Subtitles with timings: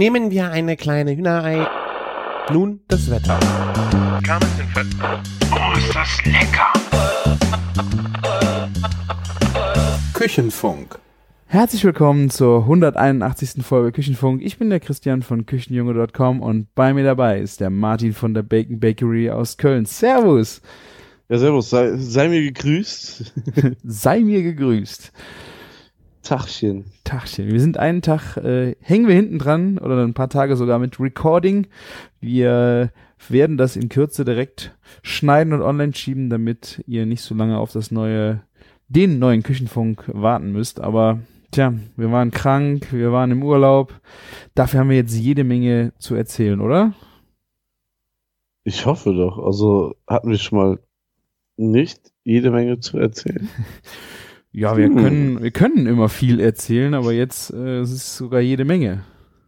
[0.00, 1.66] Nehmen wir eine kleine Hühnerei.
[2.50, 3.38] Nun das Wetter.
[5.52, 6.72] Oh, ist das lecker!
[10.14, 10.98] Küchenfunk.
[11.48, 13.62] Herzlich willkommen zur 181.
[13.62, 14.40] Folge Küchenfunk.
[14.40, 18.42] Ich bin der Christian von Küchenjunge.com und bei mir dabei ist der Martin von der
[18.42, 19.84] Bacon Bakery aus Köln.
[19.84, 20.62] Servus!
[21.28, 23.34] Ja, servus, sei, sei mir gegrüßt.
[23.84, 25.12] Sei mir gegrüßt.
[26.30, 26.84] Tachchen.
[27.02, 27.48] Tagchen.
[27.48, 31.00] Wir sind einen Tag, äh, hängen wir hinten dran oder ein paar Tage sogar mit
[31.00, 31.66] Recording.
[32.20, 32.92] Wir
[33.28, 37.72] werden das in Kürze direkt schneiden und online schieben, damit ihr nicht so lange auf
[37.72, 38.42] das neue,
[38.86, 40.80] den neuen Küchenfunk warten müsst.
[40.80, 41.18] Aber
[41.50, 44.00] tja, wir waren krank, wir waren im Urlaub.
[44.54, 46.94] Dafür haben wir jetzt jede Menge zu erzählen, oder?
[48.62, 49.36] Ich hoffe doch.
[49.36, 50.78] Also hatten wir schon mal
[51.56, 53.48] nicht jede Menge zu erzählen.
[54.52, 54.96] Ja, wir Hm.
[54.96, 59.04] können, wir können immer viel erzählen, aber jetzt äh, es ist sogar jede Menge.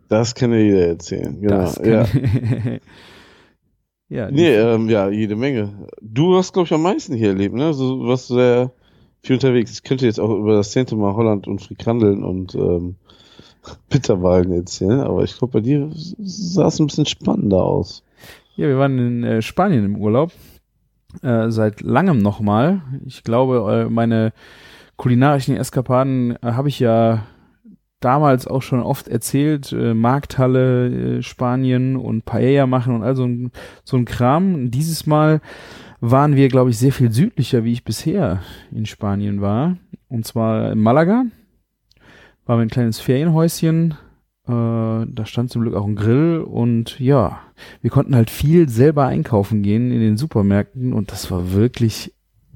[0.09, 1.41] Das kann ja jeder erzählen.
[1.41, 1.73] Genau.
[1.83, 2.07] Ja.
[4.09, 5.89] ja, Nee, ähm, ja, jede Menge.
[6.01, 7.73] Du hast, glaube ich, am meisten hier erlebt, ne?
[7.73, 8.73] So, du warst sehr
[9.23, 9.73] viel unterwegs.
[9.73, 12.97] Ich könnte jetzt auch über das zehnte Mal Holland und Frikandeln und ähm,
[13.89, 18.03] Bitterwahlen erzählen, aber ich glaube, bei dir sah es ein bisschen spannender aus.
[18.57, 20.33] Ja, wir waren in äh, Spanien im Urlaub.
[21.23, 22.83] Äh, seit langem nochmal.
[23.07, 24.33] Ich glaube, äh, meine
[25.03, 27.27] kulinarischen Eskapaden äh, habe ich ja
[27.99, 29.73] damals auch schon oft erzählt.
[29.73, 33.51] Äh, Markthalle, äh, Spanien und Paella machen und all so ein,
[33.83, 34.71] so ein Kram.
[34.71, 35.41] Dieses Mal
[36.01, 39.77] waren wir, glaube ich, sehr viel südlicher, wie ich bisher in Spanien war.
[40.09, 41.25] Und zwar in Malaga.
[42.47, 43.97] War wir ein kleines Ferienhäuschen.
[44.47, 47.41] Äh, da stand zum Glück auch ein Grill und ja,
[47.81, 52.13] wir konnten halt viel selber einkaufen gehen in den Supermärkten und das war wirklich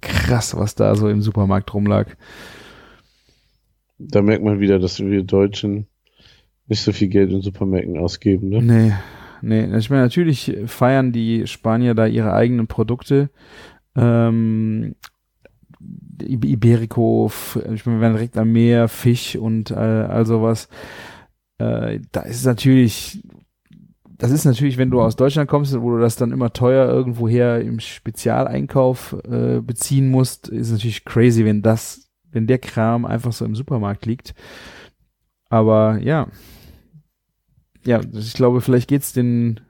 [0.07, 2.17] krass, was da so im Supermarkt rumlag.
[3.99, 5.87] Da merkt man wieder, dass wir Deutschen
[6.69, 8.63] nicht so viel Geld in Supermärkten ausgeben, ne?
[8.63, 8.93] Nee,
[9.41, 13.31] nee, ich meine, natürlich feiern die Spanier da ihre eigenen Produkte.
[13.95, 14.95] Ähm,
[16.21, 17.31] Iberico,
[17.73, 20.69] ich meine, wir waren direkt am Meer, Fisch und äh, all sowas.
[21.59, 23.23] Äh, da ist es natürlich,
[24.19, 27.61] das ist natürlich, wenn du aus Deutschland kommst, wo du das dann immer teuer irgendwoher
[27.61, 33.45] im Spezialeinkauf äh, beziehen musst, ist natürlich crazy, wenn das, wenn der Kram einfach so
[33.45, 34.35] im Supermarkt liegt.
[35.49, 36.29] Aber ja,
[37.85, 39.61] ja, ich glaube, vielleicht geht's den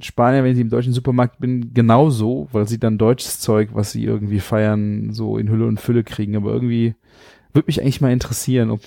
[0.00, 4.04] Spaniern, wenn ich im deutschen Supermarkt bin, genauso, weil sie dann deutsches Zeug, was sie
[4.04, 6.36] irgendwie feiern, so in Hülle und Fülle kriegen.
[6.36, 6.94] Aber irgendwie
[7.52, 8.80] würde mich eigentlich mal interessieren, ob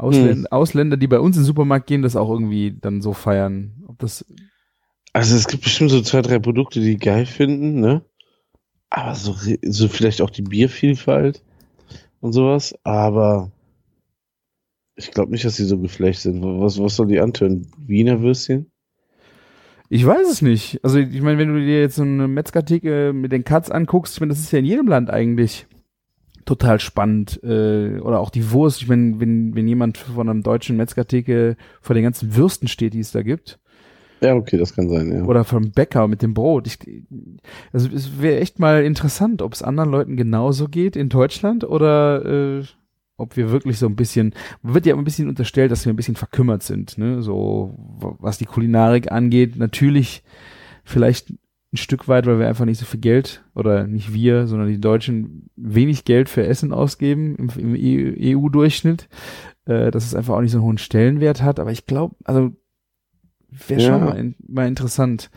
[0.00, 3.84] Ausländer, Ausländer, die bei uns in den Supermarkt gehen, das auch irgendwie dann so feiern.
[3.86, 4.24] Ob das,
[5.12, 8.02] Also es gibt bestimmt so zwei, drei Produkte, die geil finden, ne?
[8.88, 11.44] Aber so, so vielleicht auch die Biervielfalt
[12.20, 13.52] und sowas, aber
[14.96, 16.42] ich glaube nicht, dass sie so geflecht sind.
[16.42, 17.66] Was, was soll die antören?
[17.78, 18.70] Wiener Würstchen?
[19.92, 20.78] ich weiß es nicht.
[20.84, 24.20] Also ich meine, wenn du dir jetzt so eine Metzgertheke mit den Cuts anguckst, ich
[24.20, 25.66] meine, das ist ja in jedem Land eigentlich
[26.44, 27.40] total spannend.
[27.42, 28.82] Äh, oder auch die Wurst.
[28.82, 33.00] Ich meine, wenn, wenn jemand von einem deutschen Metzgertheke vor den ganzen Würsten steht, die
[33.00, 33.58] es da gibt,
[34.20, 35.24] Ja, okay, das kann sein, ja.
[35.24, 36.66] oder vom Bäcker mit dem Brot.
[36.66, 36.78] Ich,
[37.72, 42.58] also es wäre echt mal interessant, ob es anderen Leuten genauso geht in Deutschland oder
[42.58, 42.64] äh,
[43.16, 46.16] ob wir wirklich so ein bisschen, wird ja ein bisschen unterstellt, dass wir ein bisschen
[46.16, 47.22] verkümmert sind, ne?
[47.22, 47.74] So
[48.18, 49.56] was die Kulinarik angeht.
[49.56, 50.22] Natürlich
[50.84, 51.34] vielleicht
[51.72, 54.80] ein Stück weit, weil wir einfach nicht so viel Geld oder nicht wir, sondern die
[54.80, 57.76] Deutschen wenig Geld für Essen ausgeben im, im
[58.18, 59.08] EU-Durchschnitt,
[59.66, 61.60] äh, dass es einfach auch nicht so einen hohen Stellenwert hat.
[61.60, 62.52] Aber ich glaube, also
[63.50, 63.88] wäre Ja.
[63.88, 65.30] schon mal, in, mal interessant.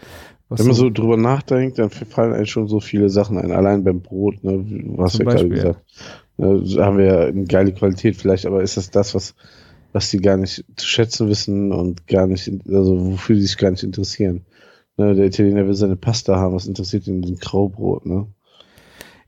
[0.49, 3.51] Was Wenn man so drüber nachdenkt, dann fallen einem schon so viele Sachen ein.
[3.51, 4.63] Allein beim Brot, ne?
[4.97, 5.81] Was wir gerade gesagt.
[6.37, 9.35] Ne, da haben wir ja eine geile Qualität vielleicht, aber ist das das, was,
[9.93, 13.71] was die gar nicht zu schätzen wissen und gar nicht, also wofür die sich gar
[13.71, 14.41] nicht interessieren?
[14.97, 18.27] Ne, der Italiener will seine Pasta haben, was interessiert ihn ein Graubrot, ne?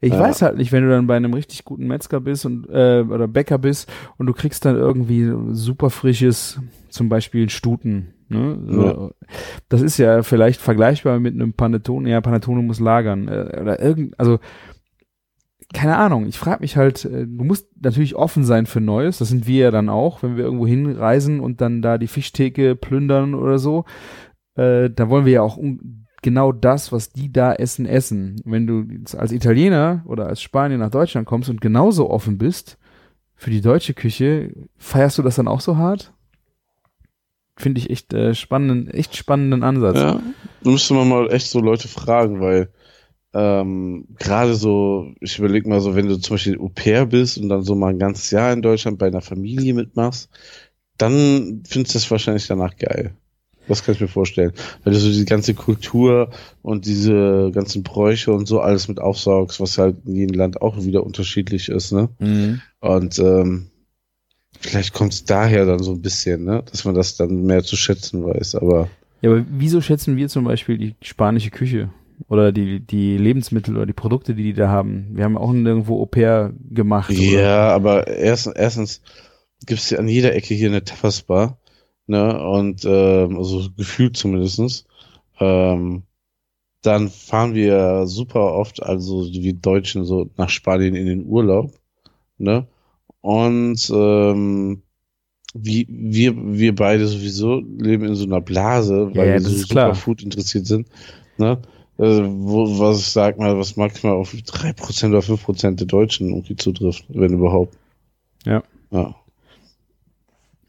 [0.02, 0.20] Ich Ja.
[0.20, 3.28] weiß halt nicht, wenn du dann bei einem richtig guten Metzger bist und äh, oder
[3.28, 6.60] Bäcker bist und du kriegst dann irgendwie super frisches,
[6.90, 8.14] zum Beispiel Stuten.
[8.30, 8.60] Ne?
[8.68, 9.10] So, Ja.
[9.70, 12.10] Das ist ja vielleicht vergleichbar mit einem Panettone.
[12.10, 14.38] Ja, Panettone muss lagern äh, oder irgend, also
[15.74, 16.28] keine Ahnung.
[16.28, 17.06] Ich frage mich halt.
[17.06, 19.18] äh, Du musst natürlich offen sein für Neues.
[19.18, 22.76] Das sind wir ja dann auch, wenn wir irgendwo hinreisen und dann da die Fischtheke
[22.76, 23.86] plündern oder so.
[24.56, 25.58] Äh, da wollen wir ja auch
[26.22, 28.42] genau das, was die da essen, essen.
[28.46, 28.86] Wenn du
[29.18, 32.78] als Italiener oder als Spanier nach Deutschland kommst und genauso offen bist
[33.36, 36.14] für die deutsche Küche, feierst du das dann auch so hart?
[37.58, 39.98] Finde ich echt äh, spannenden, echt spannenden Ansatz.
[39.98, 40.22] Ja,
[40.64, 42.70] da müsste man mal echt so Leute fragen, weil
[43.34, 47.50] ähm, gerade so, ich überlege mal so, wenn du zum Beispiel Au pair bist und
[47.50, 50.30] dann so mal ein ganzes Jahr in Deutschland bei einer Familie mitmachst,
[50.98, 53.16] dann findest du das wahrscheinlich danach geil.
[53.68, 54.54] Das kann ich mir vorstellen.
[54.84, 56.30] Weil du so die ganze Kultur
[56.62, 60.84] und diese ganzen Bräuche und so alles mit aufsaugst, was halt in jedem Land auch
[60.84, 62.10] wieder unterschiedlich ist, ne?
[62.20, 62.62] Mhm.
[62.80, 63.68] Und ähm,
[64.60, 66.64] vielleicht kommt es daher dann so ein bisschen, ne?
[66.70, 68.90] Dass man das dann mehr zu schätzen weiß, aber.
[69.22, 71.90] Ja, aber wieso schätzen wir zum Beispiel die spanische Küche?
[72.30, 75.08] Oder die, die Lebensmittel oder die Produkte, die die da haben?
[75.12, 77.10] Wir haben auch nirgendwo Au pair gemacht.
[77.10, 77.20] oder?
[77.20, 79.02] Ja, aber erst, erstens
[79.66, 81.58] gibt's ja an jeder Ecke hier eine Tapas-Bar,
[82.08, 82.40] ne?
[82.42, 84.86] Und ähm, also gefühlt zumindestens.
[85.40, 86.04] Ähm,
[86.82, 91.74] dann fahren wir super oft, also wie Deutschen, so nach Spanien in den Urlaub,
[92.38, 92.68] ne?
[93.22, 94.84] Und ähm,
[95.54, 99.62] wie, wir, wir beide sowieso leben in so einer Blase, weil Ja, wir so ist
[99.62, 99.96] super klar.
[99.96, 100.88] Food interessiert sind,
[101.38, 101.60] ne?
[101.98, 106.58] Äh, wo, was ich sag mal, was maximal auf 3% oder 5% der Deutschen irgendwie
[106.58, 107.78] zutrifft, wenn überhaupt.
[108.46, 108.64] Ja.
[108.92, 109.16] Ja.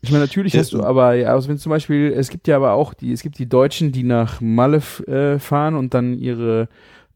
[0.07, 0.61] Ich meine, natürlich Ja.
[0.61, 3.23] hast du aber, ja, also wenn zum Beispiel, es gibt ja aber auch die, es
[3.23, 6.69] gibt die Deutschen, die nach Malle äh, fahren und dann ihre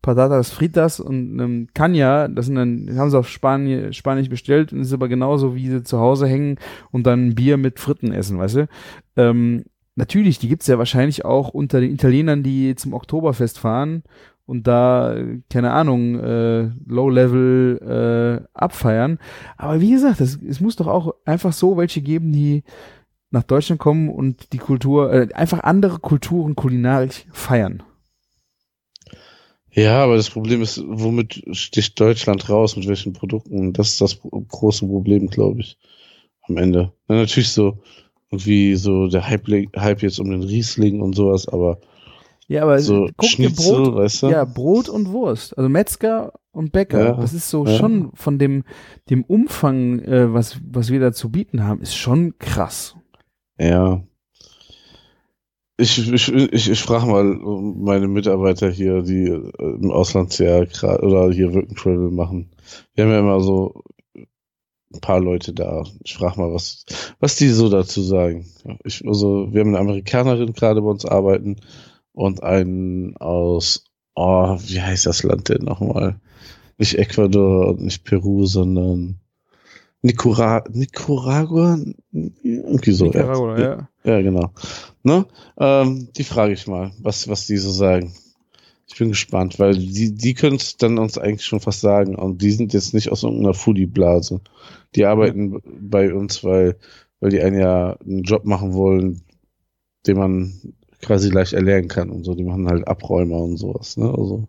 [0.03, 4.81] Patatas Fritas und ähm, Canya, das sind dann, haben sie auf Spanien, Spanisch bestellt und
[4.81, 6.57] ist aber genauso, wie sie zu Hause hängen
[6.91, 8.69] und dann Bier mit Fritten essen, weißt du?
[9.17, 9.65] Ähm,
[9.95, 14.03] natürlich, die gibt's ja wahrscheinlich auch unter den Italienern, die zum Oktoberfest fahren
[14.51, 15.17] und da,
[15.49, 19.21] keine Ahnung, äh, Low-Level äh, abfeiern.
[19.57, 22.65] Aber wie gesagt, es, es muss doch auch einfach so welche geben, die
[23.31, 27.85] nach Deutschland kommen und die Kultur, äh, einfach andere Kulturen kulinarisch feiern.
[29.71, 33.73] Ja, aber das Problem ist, womit sticht Deutschland raus, mit welchen Produkten?
[33.73, 35.79] Das ist das große Problem, glaube ich,
[36.43, 36.93] am Ende.
[37.09, 37.79] Ja, natürlich so,
[38.33, 41.79] irgendwie so der Hype, Hype jetzt um den Riesling und sowas, aber
[42.51, 44.29] Ja, aber so guck dir Schnitzel, Brot, weißt du?
[44.29, 47.77] ja, Brot und Wurst, also Metzger und Bäcker, Ja, das ist so ja.
[47.77, 48.65] schon von dem,
[49.09, 52.97] dem Umfang, äh, was, was wir da zu bieten haben, ist schon krass.
[53.57, 54.03] Ja.
[55.77, 60.67] Ich, ich, ich, ich frage mal meine Mitarbeiter hier, die äh, im Auslandsjahr
[61.05, 62.51] oder hier Work and Travel machen.
[62.95, 63.85] Wir haben ja immer so
[64.93, 65.85] ein paar Leute da.
[66.03, 66.85] Ich frage mal, was,
[67.21, 68.45] was die so dazu sagen.
[68.83, 71.55] Ich, also, wir haben eine Amerikanerin gerade bei uns arbeiten
[72.13, 73.85] und einen aus,
[74.15, 76.21] oh, wie heißt das Land denn nochmal?
[76.79, 79.21] Nicht Ecuador und nicht Peru, sondern
[80.03, 81.79] Nicora Nicaragua?
[82.13, 83.07] Irgendwie so.
[83.07, 83.11] ja.
[83.11, 83.89] Nicaragua, ja.
[84.05, 84.53] Ja, genau.
[85.03, 85.27] Ne?
[85.59, 88.15] Ähm, die frage ich mal, was, was die so sagen.
[88.87, 92.17] Ich bin gespannt, weil die, die können es dann uns eigentlich schon fast sagen.
[92.17, 94.41] Und die sind jetzt nicht aus irgendeiner Foodie-Blase.
[94.95, 96.77] Die arbeiten bei uns, weil,
[97.21, 99.23] weil die einen ja einen Job machen wollen,
[100.07, 102.35] den man quasi leicht erlernen kann und so.
[102.35, 104.07] Die machen halt Abräumer und sowas, ne?
[104.11, 104.47] Also,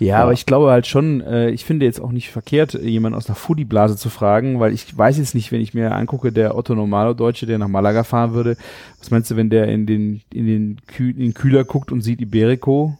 [0.00, 0.22] Ja, Ja.
[0.22, 3.36] aber ich glaube halt schon, äh, ich finde jetzt auch nicht verkehrt, jemanden aus einer
[3.36, 7.12] Foodie-Blase zu fragen, weil ich weiß jetzt nicht, wenn ich mir angucke, der Otto Normalo
[7.14, 8.56] Deutsche, der nach Malaga fahren würde,
[8.98, 12.00] was meinst du, wenn der in den, in den, Kühl, in den Kühler guckt und
[12.00, 12.96] sieht Iberico,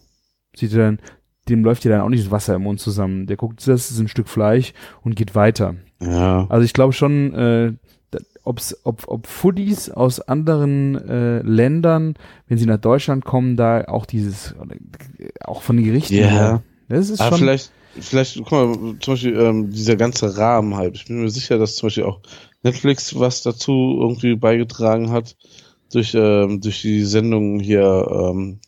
[0.54, 0.98] sieht er dann,
[1.48, 3.26] dem läuft ja dann auch nicht das Wasser im Mund zusammen.
[3.26, 4.72] Der guckt, das ist ein Stück Fleisch
[5.02, 5.75] und geht weiter.
[6.00, 6.46] ja.
[6.48, 7.72] Also ich glaube schon, äh,
[8.44, 12.14] ob's, ob, ob Foodies aus anderen äh, Ländern,
[12.49, 14.55] wenn sie nach Deutschland kommen, da auch dieses,
[15.44, 16.26] auch von den Gerichten Ja.
[16.26, 20.76] her, das ist Aber schon, vielleicht, vielleicht, guck mal, zum Beispiel ähm, dieser ganze Rahmen
[20.76, 20.96] halt.
[20.96, 22.20] Ich bin mir sicher, dass zum Beispiel auch
[22.62, 25.37] Netflix was dazu irgendwie beigetragen hat
[25.93, 28.06] durch ähm, durch die Sendung hier.
[28.11, 28.58] Ähm,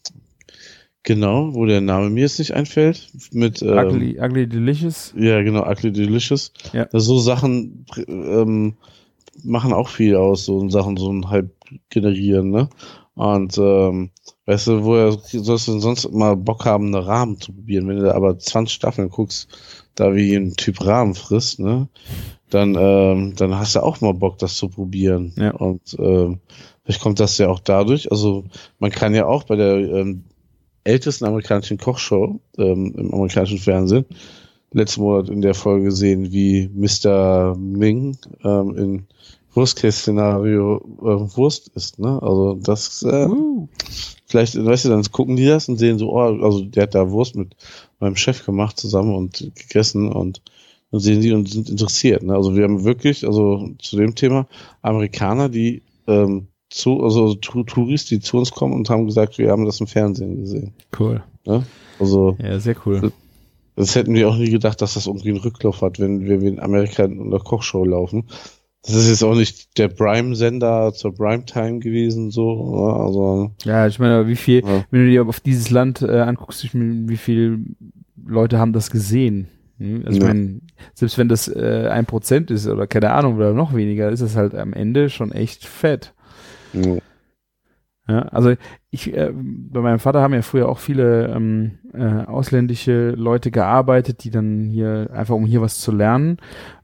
[1.02, 3.08] genau, wo der Name mir jetzt nicht einfällt.
[3.32, 5.14] Mit ähm, Ugly, Ugly Delicious.
[5.16, 6.52] ja, genau, Ugly Delicious.
[6.72, 6.88] Ja.
[6.92, 8.74] So Sachen ähm,
[9.44, 11.50] machen auch viel aus, so Sachen, so ein Hype
[11.90, 12.68] generieren, ne?
[13.14, 14.10] Und ähm,
[14.44, 17.88] weißt du, woher sollst du denn sonst mal Bock haben, eine Rahmen zu probieren?
[17.88, 19.48] Wenn du da aber 20 Staffeln guckst,
[19.94, 21.88] da wie ein Typ Rahmen frisst, ne?
[22.50, 25.32] Dann, ähm, dann hast du auch mal Bock, das zu probieren.
[25.36, 25.52] Ja.
[25.52, 26.40] Und ähm,
[26.84, 28.10] vielleicht kommt das ja auch dadurch.
[28.12, 28.44] Also
[28.78, 30.24] man kann ja auch bei der ähm,
[30.84, 34.04] ältesten amerikanischen Kochshow ähm, im amerikanischen Fernsehen
[34.72, 37.56] letzten Monat in der Folge sehen, wie Mr.
[37.56, 39.06] Ming ähm, in
[39.54, 42.20] Worst-Case-Szenario äh, Wurst ist, ne?
[42.22, 43.68] Also das äh, Uh.
[44.26, 47.10] vielleicht, weißt du, dann gucken die das und sehen so, oh, also der hat da
[47.10, 47.56] Wurst mit
[47.98, 50.42] meinem Chef gemacht zusammen und gegessen und
[50.90, 52.22] dann sehen die und sind interessiert.
[52.22, 52.34] Ne?
[52.34, 54.46] Also wir haben wirklich, also zu dem Thema
[54.82, 59.50] Amerikaner, die ähm, zu, also Tu- Touris, die zu uns kommen und haben gesagt, wir
[59.50, 60.74] haben das im Fernsehen gesehen.
[60.98, 61.22] Cool.
[61.98, 63.10] Also Ja, sehr cool.
[63.76, 66.58] Das hätten wir auch nie gedacht, dass das irgendwie einen Rücklauf hat, wenn wir in
[66.60, 68.24] Amerika in der Kochshow laufen.
[68.82, 72.86] Das ist jetzt auch nicht der Prime-Sender zur Primetime gewesen, so.
[72.88, 74.84] ja, Also, Ja, ich meine, wie viel, ja.
[74.90, 77.58] wenn du dir auf dieses Land äh, anguckst, wie viele
[78.24, 79.48] Leute haben das gesehen?
[79.78, 80.02] Hm?
[80.06, 80.28] Also ich Ja.
[80.28, 80.60] meine,
[80.94, 84.36] selbst wenn das äh, ein Prozent ist oder keine Ahnung oder noch weniger, ist es
[84.36, 86.14] halt am Ende schon echt fett.
[86.72, 86.96] ja.
[88.08, 88.54] Ja, Also
[88.90, 94.22] ich, äh, bei meinem Vater haben ja früher auch viele ähm, äh, ausländische Leute gearbeitet,
[94.24, 96.38] die dann hier einfach um hier was zu lernen.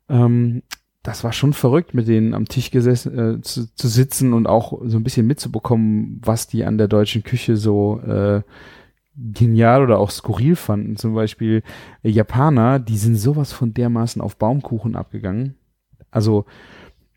[0.09, 0.63] Ähm,
[1.03, 4.81] das war schon verrückt, mit denen am Tisch gesessen äh, zu, zu sitzen und auch
[4.85, 8.43] so ein bisschen mitzubekommen, was die an der deutschen Küche so äh,
[9.17, 10.97] genial oder auch skurril fanden.
[10.97, 11.63] Zum Beispiel
[12.03, 15.57] äh, Japaner, die sind sowas von dermaßen auf Baumkuchen abgegangen.
[16.11, 16.47] Also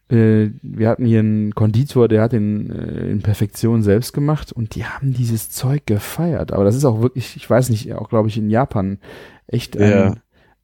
[0.09, 4.75] äh, wir hatten hier einen Konditor, der hat den äh, in Perfektion selbst gemacht und
[4.75, 6.53] die haben dieses Zeug gefeiert.
[6.53, 8.99] Aber das ist auch wirklich, ich weiß nicht, auch glaube ich in Japan
[9.47, 10.15] echt ein, Ja,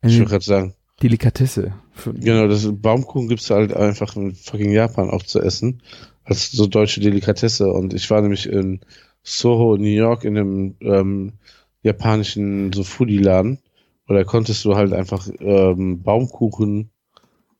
[0.03, 0.73] ich eine gerade sagen.
[1.01, 1.73] Delikatesse.
[2.05, 5.81] Genau, das Baumkuchen gibt's halt einfach in fucking Japan auch zu essen.
[6.23, 7.67] Als so deutsche Delikatesse.
[7.67, 8.81] Und ich war nämlich in
[9.23, 11.33] Soho, New York, in einem ähm,
[11.81, 13.59] japanischen so Foodie-Laden.
[14.07, 16.91] Und da konntest du halt einfach ähm, Baumkuchen,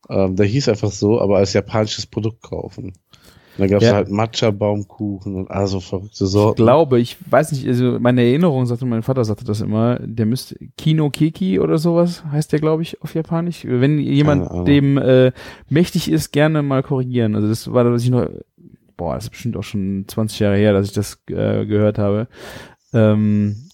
[0.08, 2.92] ähm, der hieß einfach so, aber als japanisches Produkt kaufen.
[3.54, 3.92] Und da gab's Ja.
[3.92, 6.56] halt Matcha-Baumkuchen und also verrückte Ich Sorten.
[6.62, 10.56] glaube, ich weiß nicht, also meine Erinnerung sagte, mein Vater sagte das immer, der müsste
[10.78, 13.66] Kino Keki oder sowas heißt der, glaube ich, auf Japanisch.
[13.68, 15.32] Wenn jemand dem äh,
[15.68, 17.34] mächtig ist, gerne mal korrigieren.
[17.34, 18.26] Also das war, was ich noch,
[18.96, 22.28] boah, das ist bestimmt auch schon 20 Jahre her, dass ich das äh, gehört habe.
[22.94, 23.68] Ähm,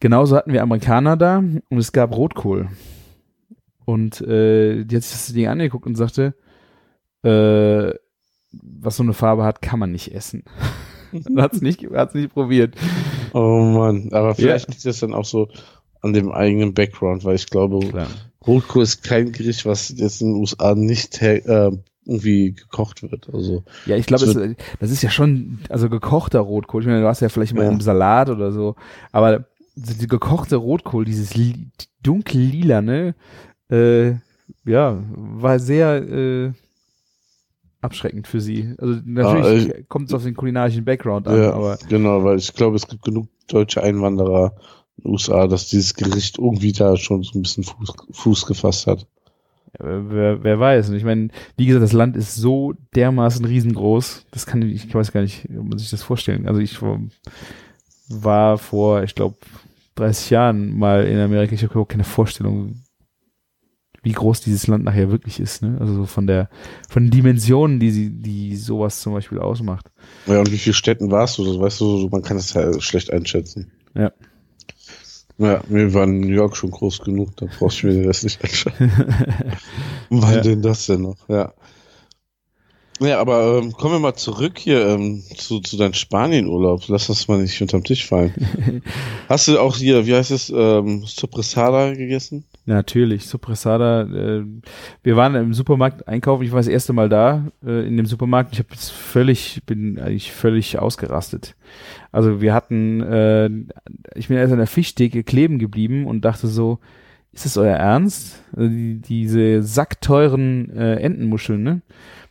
[0.00, 2.68] genauso hatten wir Amerikaner da und es gab Rotkohl.
[3.84, 6.34] Und äh, die hat sich das Ding angeguckt und sagte,
[7.22, 7.92] äh,
[8.52, 10.44] was so eine Farbe hat, kann man nicht essen.
[11.12, 12.76] und hat's nicht, hat's nicht probiert.
[13.32, 15.48] Oh Mann, aber vielleicht liegt das dann auch so
[16.00, 18.06] an dem eigenen Background, weil ich glaube, Klar.
[18.46, 21.70] Rotkohl ist kein Gericht, was jetzt in den USA nicht äh,
[22.04, 23.32] irgendwie gekocht wird.
[23.32, 26.82] Also Ja, ich glaube, Das ist ja schon, also gekochter Rotkohl.
[26.82, 27.70] Ich meine, du hast ja vielleicht mal Ja.
[27.70, 28.76] im Salat oder so,
[29.12, 31.34] aber die gekochte Rotkohl, dieses
[32.02, 33.14] dunkel lila, ne,
[33.70, 34.12] äh,
[34.64, 36.52] ja, war sehr äh,
[37.80, 38.74] abschreckend für sie.
[38.78, 42.76] Also natürlich kommt es auf den kulinarischen Background an, ja, aber genau, weil ich glaube,
[42.76, 44.54] es gibt genug deutsche Einwanderer
[44.96, 48.86] in den USA, dass dieses Gericht irgendwie da schon so ein bisschen Fuß, Fuß gefasst
[48.86, 49.06] hat.
[49.78, 50.88] wer, wer weiß.
[50.88, 54.94] Und ich meine, wie gesagt, das Land ist so dermaßen riesengroß, das kann ich, ich
[54.94, 56.46] weiß gar nicht, ob man sich das vorstellen.
[56.48, 57.00] Also ich war-
[58.08, 59.36] war vor, ich glaube,
[59.96, 62.82] 30 Jahren mal in Amerika, ich habe überhaupt keine Vorstellung,
[64.04, 65.76] wie groß dieses Land nachher wirklich ist, ne?
[65.80, 66.48] Also so von der,
[66.88, 69.90] von den Dimensionen, die sie, die sowas zum Beispiel ausmacht.
[70.26, 71.44] Ja, und wie viele Städten warst du?
[71.44, 73.72] Das weißt du, man kann das ja schlecht einschätzen.
[73.96, 74.12] Ja.
[75.36, 78.92] Ja, mir war New York schon groß genug, da brauchst du mir Rest nicht anschauen.
[80.10, 80.40] Wann Ja.
[80.42, 81.28] denn das denn noch?
[81.28, 81.52] Ja.
[83.00, 86.82] Ja, aber ähm, kommen wir mal zurück hier ähm, zu, zu deinem Spanien-Urlaub.
[86.86, 88.32] Lass das mal nicht unterm Tisch fallen.
[89.28, 92.44] Hast du auch hier, wie heißt es, ähm, Sopressada gegessen?
[92.66, 94.02] Natürlich, Suppressada.
[94.02, 94.44] Äh,
[95.02, 96.44] wir waren im Supermarkt einkaufen.
[96.44, 98.52] Ich war das erste Mal da äh, in dem Supermarkt.
[98.52, 101.56] Ich habe jetzt völlig, bin eigentlich völlig ausgerastet.
[102.12, 103.50] Also wir hatten, äh,
[104.14, 106.78] ich bin erst an der Fischtheke kleben geblieben und dachte so,
[107.34, 108.40] ist das euer Ernst?
[108.56, 111.82] Also die, diese sackteuren äh, Entenmuscheln, ne?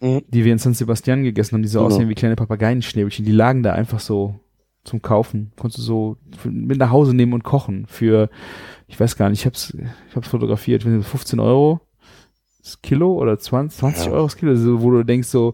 [0.04, 0.22] Mhm.
[0.28, 1.88] Die wir in San Sebastian gegessen haben, die so Genau.
[1.94, 4.36] aussehen wie kleine Papageienschnäbelchen, die lagen da einfach so
[4.84, 5.54] zum Kaufen.
[5.58, 8.30] Konntest du so mit nach Hause nehmen und kochen für,
[8.88, 9.74] ich weiß gar nicht, ich hab's,
[10.10, 11.80] ich hab's fotografiert, ich weiß nicht, 15 Euro
[12.62, 14.12] das Kilo oder 20, 20 Ja.
[14.12, 15.54] Euro das Kilo, so, wo du denkst so,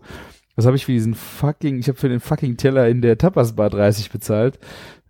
[0.56, 3.70] was habe ich für diesen fucking, ich habe für den fucking Teller in der Tapas-Bar
[3.70, 4.60] 30 bezahlt.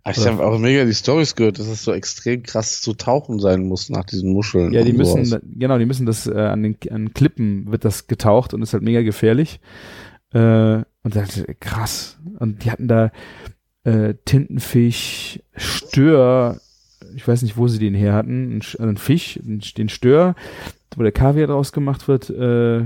[0.08, 3.64] Ich habe auch mega die Stories gehört, dass es so extrem krass zu tauchen sein
[3.68, 4.72] muss nach diesen Muscheln.
[4.72, 5.42] Ja, die müssen, sowas.
[5.58, 8.82] genau, die müssen das, äh, an den an Klippen wird das getaucht und ist halt
[8.82, 9.60] mega gefährlich.
[10.32, 12.18] Äh, und das krass.
[12.38, 13.10] Und die hatten da
[13.84, 16.60] äh, Tintenfisch, Stör,
[17.14, 20.34] ich weiß nicht, wo sie den her hatten, ein, Sch- also Fisch, den Stör,
[20.96, 22.84] wo der Kaviar draus gemacht wird, äh,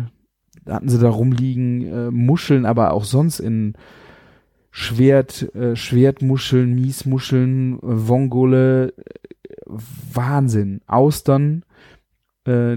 [0.64, 3.74] da hatten sie da rumliegen, äh, Muscheln, aber auch sonst in
[4.76, 9.04] Schwert, äh, Schwertmuscheln, Miesmuscheln, äh, Vongole, äh,
[9.66, 10.80] Wahnsinn.
[10.88, 11.64] Austern
[12.44, 12.76] äh,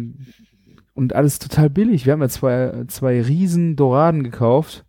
[0.94, 2.06] und alles total billig.
[2.06, 4.86] Wir haben ja zwei, zwei riesen Doraden gekauft.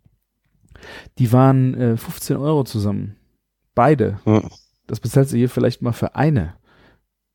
[1.17, 3.15] Die waren äh, 15 Euro zusammen.
[3.73, 4.19] Beide.
[4.27, 4.43] Ja.
[4.85, 6.53] Das bezahlst du hier vielleicht mal für eine.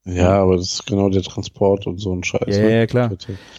[0.04, 2.57] Ja, aber das ist genau der Transport und so ein Scheiß.
[2.57, 2.78] Ja, ne?
[2.78, 3.11] ja, klar.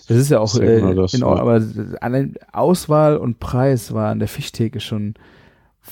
[0.07, 1.27] Das ist ja auch Das ist ja äh, genau das, in ja.
[1.27, 1.62] Aber
[2.00, 5.15] allein Auswahl und Preis war an der Fischtheke schon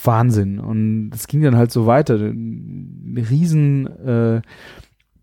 [0.04, 0.60] Wahnsinn.
[0.60, 2.20] Und es ging dann halt so weiter.
[2.20, 4.42] Riesen äh,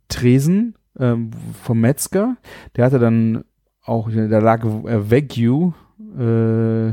[0.09, 1.31] Tresen ähm,
[1.63, 2.37] vom Metzger,
[2.77, 3.45] der hatte dann
[3.83, 5.73] auch, da lag äh, Wagyu,
[6.19, 6.93] äh,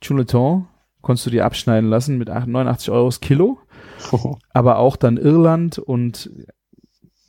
[0.00, 0.66] Chuleton,
[1.00, 3.58] konntest du dir abschneiden lassen mit 8, 89 Euro das Kilo
[4.52, 6.30] aber auch dann Irland und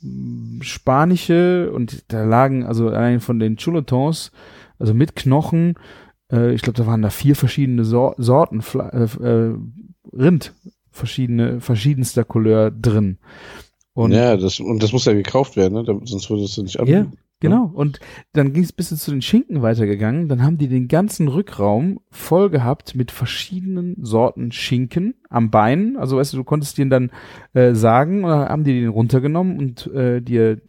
[0.00, 4.32] mm, spanische und da lagen also allein von den Chuletons,
[4.78, 5.74] also mit Knochen,
[6.30, 8.62] äh, ich glaube, da waren da vier verschiedene Sor Sorten
[8.92, 9.54] äh, äh,
[10.12, 10.54] Rind
[10.90, 13.18] verschiedene, verschiedenster Couleur drin.
[13.92, 16.00] Und ja, das, und das muss ja gekauft werden, ne?
[16.04, 17.12] Sonst würde es ja nicht anbieten.
[17.40, 17.70] Genau.
[17.74, 18.00] Und
[18.32, 20.28] dann ging es bis zu den Schinken weitergegangen.
[20.28, 25.98] Dann haben die den ganzen Rückraum voll gehabt mit verschiedenen Sorten Schinken am Bein.
[25.98, 27.10] Also weißt du, du konntest den dann
[27.52, 30.62] äh, sagen dann haben die den runtergenommen und äh, dir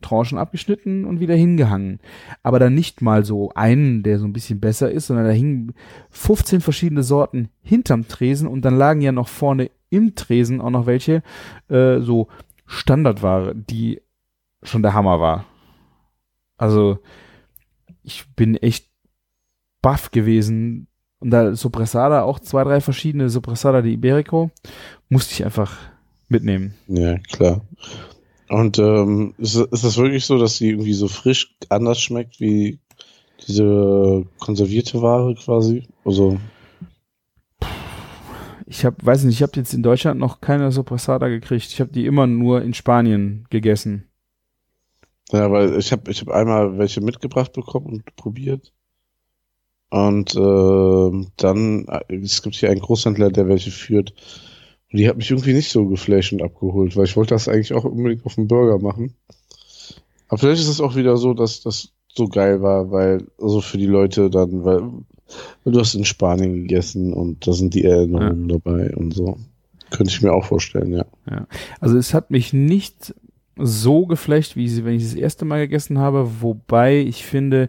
[0.00, 2.00] Tranchen abgeschnitten und wieder hingehangen.
[2.42, 5.74] Aber dann nicht mal so einen, der so ein bisschen besser ist, sondern da hingen
[6.10, 10.86] 15 verschiedene Sorten hinterm Tresen und dann lagen ja noch vorne im Tresen auch noch
[10.86, 11.22] welche
[11.68, 12.28] äh, so
[12.66, 14.02] Standardware, die
[14.62, 15.46] schon der Hammer war.
[16.56, 16.98] Also
[18.02, 18.88] ich bin echt
[19.82, 20.88] baff gewesen.
[21.20, 24.50] Und da Sopressada, auch zwei, drei verschiedene Sopressada de Iberico,
[25.08, 25.76] musste ich einfach
[26.28, 26.74] mitnehmen.
[26.86, 27.62] Ja, klar.
[28.48, 32.78] Und ähm, ist, ist das wirklich so, dass die irgendwie so frisch anders schmeckt wie
[33.46, 35.86] diese konservierte Ware quasi?
[36.04, 36.38] Also,
[38.70, 41.66] Ich habe, weiß nicht, ich habe jetzt in Deutschland noch keine Sopressada gekriegt.
[41.66, 44.08] Ich habe die immer nur in Spanien gegessen.
[45.32, 48.72] ja, weil ich habe ich hab einmal welche mitgebracht bekommen und probiert.
[49.90, 54.12] Und ähm, dann, äh, es gibt hier einen Großhändler, der welche führt.
[54.90, 57.74] Und die hat mich irgendwie nicht so geflasht und abgeholt, weil ich wollte das eigentlich
[57.74, 59.14] auch unbedingt auf dem Burger machen.
[60.28, 63.78] Aber vielleicht ist es auch wieder so, dass das so geil war, weil, also für
[63.78, 64.82] die Leute dann, weil,
[65.64, 69.38] du hast in Spanien gegessen und da sind die Erinnerungen dabei und so.
[69.90, 71.46] Könnte ich mir auch vorstellen, ja.
[71.80, 73.14] Also es hat mich nicht
[73.56, 77.68] so geflecht, wie sie, wenn ich das erste Mal gegessen habe, wobei ich finde,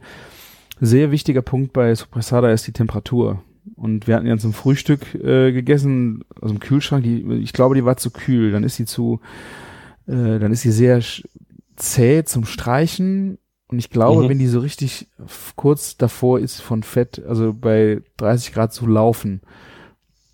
[0.79, 3.41] sehr wichtiger Punkt bei Sopressada ist die Temperatur.
[3.79, 7.85] Und wir hatten ja zum Frühstück äh, gegessen, aus dem Kühlschrank, die, ich glaube, die
[7.85, 8.51] war zu kühl.
[8.51, 9.21] Dann ist sie zu,
[10.05, 11.01] äh, dann ist sie sehr
[11.77, 13.37] zäh zum Streichen.
[13.67, 14.29] Und ich glaube, Mhm.
[14.29, 15.07] wenn die so richtig
[15.55, 19.41] kurz davor ist von Fett, also bei 30 Grad zu laufen,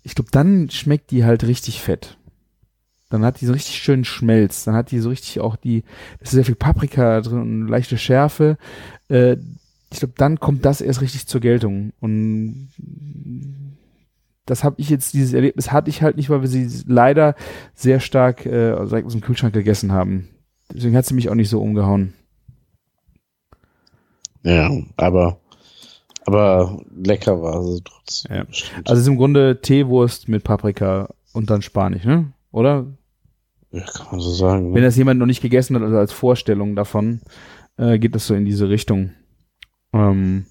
[0.02, 2.16] ich glaube, dann schmeckt die halt richtig fett.
[3.10, 4.64] Dann hat die so richtig schönen Schmelz.
[4.64, 5.84] Dann hat die so richtig auch die,
[6.18, 8.58] es ist sehr viel Paprika drin und leichte Schärfe.
[9.08, 9.36] Äh,
[9.96, 11.94] ich glaube, dann kommt das erst richtig zur Geltung.
[12.00, 12.68] Und
[14.44, 17.34] das habe ich jetzt, dieses Erlebnis hatte ich halt nicht, weil wir sie leider
[17.74, 20.28] sehr stark äh, aus dem Kühlschrank gegessen haben.
[20.70, 22.12] Deswegen hat sie mich auch nicht so umgehauen.
[24.42, 25.40] Ja, aber,
[26.26, 28.36] aber lecker war sie trotzdem.
[28.36, 28.44] Ja.
[28.44, 28.86] bestimmt.
[28.86, 32.32] Also es ist im Grunde Teewurst mit Paprika und dann Spanisch, ne?
[32.52, 32.86] Oder?
[33.72, 34.74] ja, kann man so sagen.
[34.74, 34.86] Wenn Ne?
[34.88, 37.22] das jemand noch nicht gegessen hat, also als Vorstellung davon,
[37.78, 39.12] äh, geht das so in diese Richtung.
[39.98, 40.46] Ähm,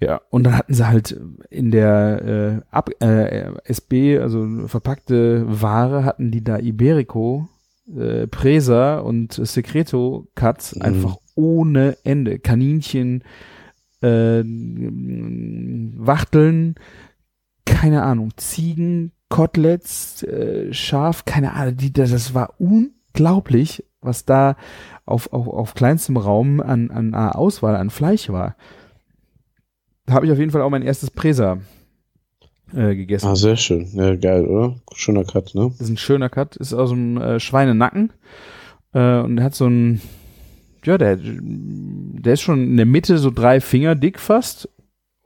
[0.00, 1.20] ja, und dann hatten sie halt
[1.50, 7.48] in der äh, Ab äh, SB, also verpackte Ware, hatten die da Iberico,
[7.94, 10.82] äh, Presa und Secreto Cuts Mhm.
[10.82, 12.38] einfach ohne Ende.
[12.38, 13.24] Kaninchen,
[14.02, 14.42] äh,
[15.96, 16.74] Wachteln,
[17.66, 24.56] keine Ahnung, Ziegen, Koteletts, äh, Schaf, keine Ahnung, die, das, das war unglaublich, was da
[25.10, 28.56] auf, auf, auf kleinstem Raum an, an äh, Auswahl an Fleisch war.
[30.06, 31.58] Da habe ich auf jeden Fall auch mein erstes Presa
[32.74, 33.26] äh, gegessen.
[33.26, 33.88] Ah, sehr schön.
[33.92, 34.76] Ja, geil, oder?
[34.94, 35.68] Schöner Cut, ne?
[35.70, 38.12] Das ist ein schöner Cut, ist aus dem äh, Schweinenacken
[38.92, 40.00] äh, und hat so ein,
[40.84, 44.68] ja, der, der ist schon in der Mitte so drei Finger dick fast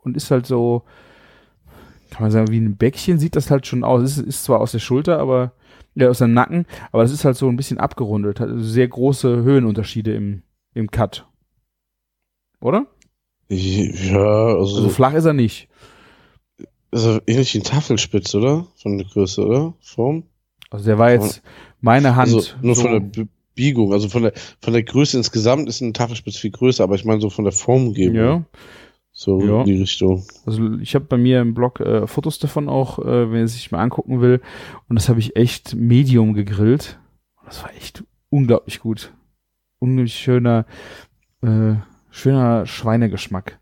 [0.02, 0.82] und ist halt so,
[2.10, 4.02] kann man sagen, wie ein Bäckchen sieht das halt schon aus.
[4.02, 5.52] Ist, ist zwar aus der Schulter, aber
[5.94, 9.42] ja, aus dem Nacken, aber das ist halt so ein bisschen abgerundet, hat sehr große
[9.42, 10.42] Höhenunterschiede im,
[10.74, 11.26] im Cut.
[12.60, 12.86] Oder?
[13.48, 15.68] Ja, also, Also flach ist er nicht.
[16.90, 18.66] also ähnlich wie ein Tafelspitz, oder?
[18.76, 19.74] Von der Größe, oder?
[19.80, 20.24] Form?
[20.70, 21.42] Also der war jetzt
[21.80, 22.32] meine Hand.
[22.34, 25.94] Also nur so, von der Biegung, also von der von der Größe insgesamt ist ein
[25.94, 28.16] Tafelspitz viel größer, aber ich meine so von der Formgebung.
[28.16, 28.44] ja.
[29.16, 29.60] So Ja.
[29.60, 30.24] in die Richtung.
[30.44, 33.70] Also ich habe bei mir im Blog äh, Fotos davon auch, äh, wenn es sich
[33.70, 34.40] mal angucken will.
[34.88, 36.98] Und das habe ich echt Medium gegrillt.
[37.44, 39.12] Das war echt unglaublich gut.
[39.78, 40.66] Unglaublich schöner,
[41.42, 41.74] äh,
[42.10, 43.60] schöner Schweinegeschmack.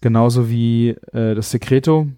[0.00, 2.08] Genauso wie äh, das Secreto.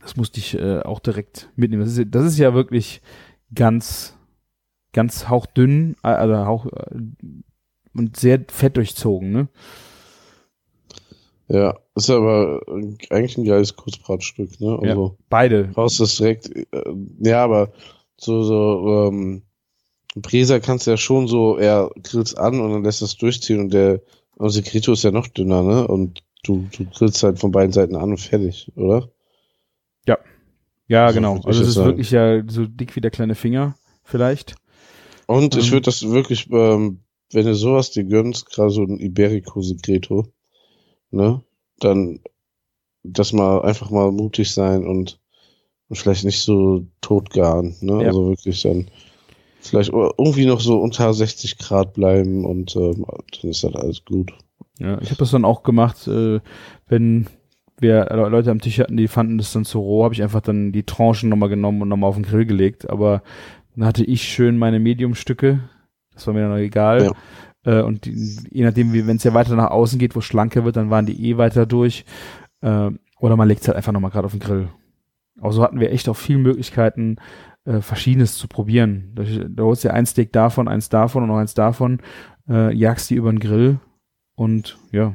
[0.00, 1.82] Das musste ich äh, auch direkt mitnehmen.
[1.82, 3.02] Das ist, das ist ja wirklich
[3.54, 4.16] ganz,
[4.92, 6.96] ganz hauchdünn, äh, also hauch, äh,
[7.94, 9.48] und sehr fett durchzogen, ne?
[11.48, 12.60] Ja, ist aber
[13.10, 14.78] eigentlich ein geiles Kurzbratstück, ne?
[14.82, 14.90] Ja.
[14.90, 15.70] Also Beide.
[15.76, 16.48] raus das direkt.
[16.54, 16.66] Äh,
[17.20, 17.72] ja, aber
[18.16, 19.42] so so ähm,
[20.16, 23.72] Bräser kannst du ja schon so, er grillt's an und dann lässt das durchziehen und
[23.72, 24.00] der
[24.36, 25.86] und Secreto ist ja noch dünner, ne?
[25.86, 29.08] Und du, du grillst halt von beiden Seiten an und fertig, oder?
[30.88, 31.34] Ja, So genau.
[31.34, 31.88] würd ich Also es ist sagen.
[31.88, 34.56] wirklich ja so dick wie der kleine Finger, vielleicht.
[35.26, 35.72] Und ich Ähm.
[35.72, 37.00] würde das wirklich, ähm,
[37.32, 40.26] wenn du sowas dir gönnst, gerade so ein Iberico Secreto,
[41.12, 41.42] ne,
[41.80, 42.20] dann
[43.04, 45.18] das mal einfach mal mutig sein und
[45.88, 48.00] Und vielleicht nicht so totgaren, ne?
[48.00, 48.08] Ja.
[48.08, 48.86] Also wirklich dann
[49.60, 53.04] vielleicht irgendwie noch so unter 60 Grad bleiben und ähm,
[53.42, 54.32] dann ist das alles gut.
[54.78, 56.40] Ja, ich habe das dann auch gemacht, äh,
[56.88, 57.26] wenn
[57.78, 60.40] wir Le- Leute am Tisch hatten, die fanden das dann zu roh, habe ich einfach
[60.40, 62.88] dann die Tranchen nochmal genommen und nochmal auf den Grill gelegt.
[62.90, 63.22] Aber
[63.76, 65.60] dann hatte ich schön meine Medium-Stücke.
[66.14, 67.12] Das war mir dann egal.
[67.64, 70.64] Äh, und die, je nachdem, wenn es ja weiter nach außen geht, wo es schlanker
[70.64, 72.04] wird, dann waren die eh weiter durch.
[72.60, 74.68] Äh, oder man legt es halt einfach nochmal gerade auf den Grill.
[75.40, 77.16] Aber so hatten wir echt auch viele Möglichkeiten,
[77.64, 79.12] äh, Verschiedenes zu probieren.
[79.14, 82.00] Da, da holst du dir ein Steak davon, eins davon und noch eins davon,
[82.48, 83.78] äh, jagst die über den Grill
[84.34, 85.14] und ja,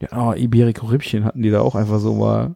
[0.00, 2.54] ja, oh, Iberico-Rippchen hatten die da auch einfach so mal.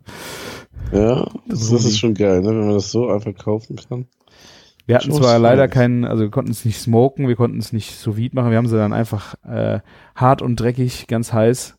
[0.92, 2.49] Ja, das, das ist schon geil, ne?
[2.49, 4.07] wenn man das so einfach kaufen kann.
[4.87, 7.72] Wir hatten Schon zwar leider keinen, also wir konnten es nicht smoken, wir konnten es
[7.72, 9.81] nicht sous vide machen, wir haben sie dann einfach äh,
[10.14, 11.77] hart und dreckig, ganz heiß,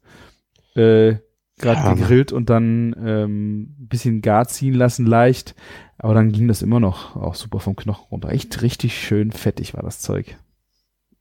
[0.75, 1.15] äh,
[1.59, 5.55] gerade Ja, gegrillt und dann ähm, bisschen gar ziehen lassen, leicht.
[5.97, 8.29] Aber dann ging das immer noch auch super vom Knochen runter.
[8.29, 10.37] Echt richtig schön fettig war das Zeug.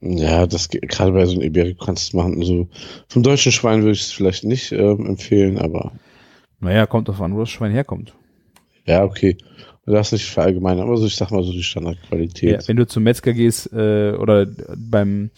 [0.00, 2.38] Ja, das geht- gerade bei so einem Iberico kannst du es machen.
[2.38, 2.68] Also
[3.08, 5.92] vom deutschen Schwein würde ich es vielleicht nicht ähm, empfehlen, aber
[6.60, 8.14] Naja, kommt drauf an, wo das Schwein herkommt.
[8.84, 9.36] ja, okay.
[9.86, 12.66] Du darfst nicht verallgemeinern, aber so, ich sag mal so die Ja, Standardqualität.
[12.68, 14.46] wenn du zum Metzger gehst äh, oder
[14.76, 15.30] beim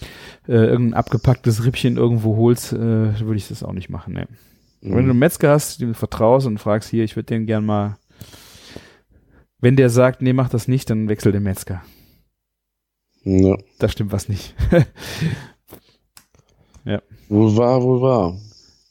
[0.49, 2.77] äh, irgendein abgepacktes Rippchen irgendwo holst, äh,
[3.21, 4.15] würde ich das auch nicht machen.
[4.15, 4.27] Ne.
[4.81, 5.11] Wenn du Mhm.
[5.11, 7.99] einen Metzger hast, dem du vertraust und fragst, hier, ich würde den gern mal,
[9.61, 11.83] wenn der sagt, nee, mach das nicht, dann wechsel den Metzger.
[13.25, 13.57] Ja.
[13.79, 14.55] Da stimmt was nicht.
[17.31, 18.39] Wohl wahr, wohl wahr.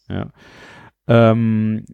[0.10, 0.30] ja.
[1.08, 1.86] Ähm,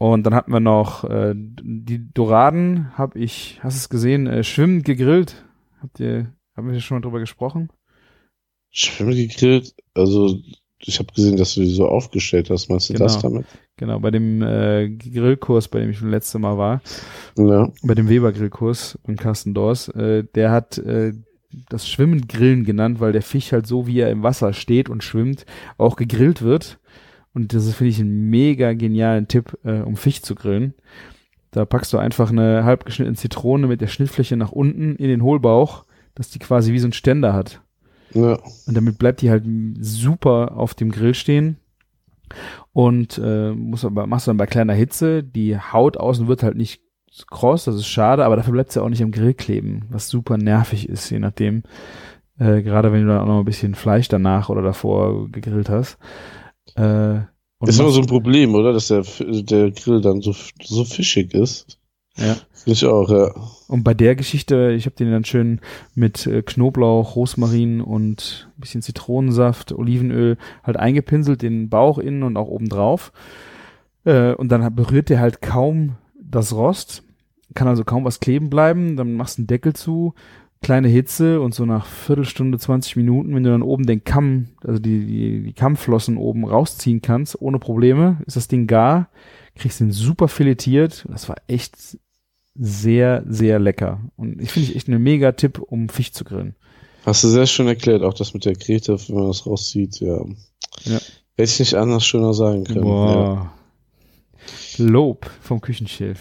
[0.00, 4.42] und dann hatten wir noch äh, die Doraden, habe ich, hast du es gesehen, äh,
[4.42, 5.44] schwimmend gegrillt.
[5.82, 7.68] Habt ihr, haben wir schon mal drüber gesprochen?
[8.70, 10.38] Schwimmen gegrillt, also
[10.78, 12.70] ich habe gesehen, dass du die so aufgestellt hast.
[12.70, 13.04] Meinst du Genau.
[13.04, 13.44] das damit?
[13.76, 16.80] Genau, bei dem äh, Grillkurs, bei dem ich das letzte Mal war,
[17.36, 17.70] Ja.
[17.82, 21.12] bei dem Weber-Grillkurs von Carsten Dors, äh, der hat äh,
[21.68, 25.04] das Schwimmen Grillen genannt, weil der Fisch halt so, wie er im Wasser steht und
[25.04, 25.44] schwimmt,
[25.76, 26.79] auch gegrillt wird.
[27.32, 30.74] Und das ist, finde ich, ein mega genialen Tipp, äh, um Fisch zu grillen.
[31.50, 35.22] Da packst du einfach eine halb geschnittene Zitrone mit der Schnittfläche nach unten in den
[35.22, 37.62] Hohlbauch, dass die quasi wie so ein Ständer hat.
[38.12, 38.38] Ja.
[38.66, 39.44] Und damit bleibt die halt
[39.80, 41.56] super auf dem Grill stehen.
[42.72, 45.24] Und äh, muss aber, machst du dann bei kleiner Hitze.
[45.24, 46.80] Die Haut außen wird halt nicht
[47.28, 50.38] kross, das ist schade, aber dafür bleibt sie auch nicht am Grill kleben, was super
[50.38, 51.64] nervig ist, je nachdem.
[52.38, 55.98] Äh, gerade wenn du dann auch noch ein bisschen Fleisch danach oder davor gegrillt hast.
[56.80, 58.72] Äh, Ist immer so ein Problem, oder?
[58.72, 61.78] Dass der, der Grill dann so, so fischig ist.
[62.16, 62.36] ja.
[62.66, 63.32] Ich auch, ja.
[63.68, 65.60] Und bei der Geschichte, ich habe den dann schön
[65.94, 72.36] mit äh, Knoblauch, Rosmarin und ein bisschen Zitronensaft, Olivenöl halt eingepinselt, den Bauch innen und
[72.36, 73.12] auch oben drauf.
[74.04, 77.02] Äh, und dann berührt der halt kaum das Rost,
[77.54, 78.96] kann also kaum was kleben bleiben.
[78.96, 80.14] Dann machst du einen Deckel zu,
[80.62, 84.78] kleine Hitze und so nach Viertelstunde, 20 Minuten, wenn du dann oben den Kamm, also
[84.78, 89.08] die, die, die Kammflossen oben rausziehen kannst, ohne Probleme, ist das Ding gar,
[89.54, 91.06] kriegst den super filetiert.
[91.08, 91.98] Das war echt
[92.54, 94.00] sehr, sehr lecker.
[94.16, 96.54] Und ich finde ich echt eine mega Tipp, um Fisch zu grillen.
[97.06, 100.22] Hast du sehr schön erklärt, auch das mit der Krete, wenn man das rauszieht, ja.
[100.84, 100.98] Ja.
[101.36, 102.86] Hätte ich nicht anders schöner sagen können.
[102.86, 102.92] Ja.
[102.92, 103.46] Wow.
[104.76, 106.20] Lob vom Küchenchef.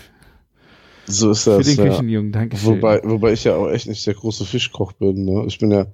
[1.09, 1.67] So ist Für das.
[1.67, 1.89] den ja.
[1.89, 2.77] Küchenjungen, danke schön.
[2.77, 5.25] Wobei, wobei ich ja auch echt nicht der große Fischkoch bin.
[5.25, 5.45] Ne?
[5.47, 5.87] Ich bin ja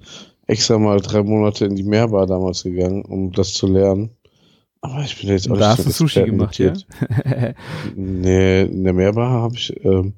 [0.48, 4.12] extra mal drei Monate in die Meerbar damals gegangen, um das zu lernen.
[4.82, 6.72] Aber ich bin jetzt auch da nicht hast du Sushi gemacht, ja?
[6.72, 7.56] expertenmetiert.
[7.96, 10.14] Nee, in der Meerbar habe ich ähm,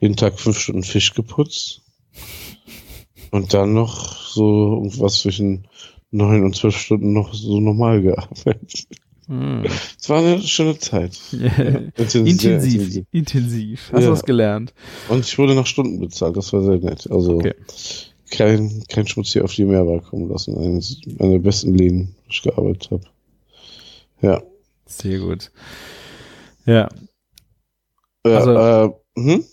[0.00, 1.82] jeden Tag fünf Stunden Fisch geputzt.
[3.30, 5.68] Und dann noch so irgendwas zwischen
[6.10, 8.88] neun und zwölf Stunden noch so normal gearbeitet.
[9.32, 9.64] Hm.
[9.98, 11.18] Es war eine schöne Zeit.
[11.32, 12.26] Intensiv.
[12.26, 13.90] intensiv, intensiv.
[13.92, 14.74] Hast du was gelernt?
[15.08, 17.10] Und ich wurde nach Stunden bezahlt, das war sehr nett.
[17.10, 17.54] Also Okay.
[18.30, 20.58] kein, kein Schmutz hier auf die Meerbar kommen lassen.
[20.58, 23.02] Eines einer der besten Läden, wo ich gearbeitet habe.
[24.20, 24.42] Ja.
[24.84, 25.50] Sehr gut.
[26.66, 26.88] Ja,
[28.24, 29.44] Also- äh, hm?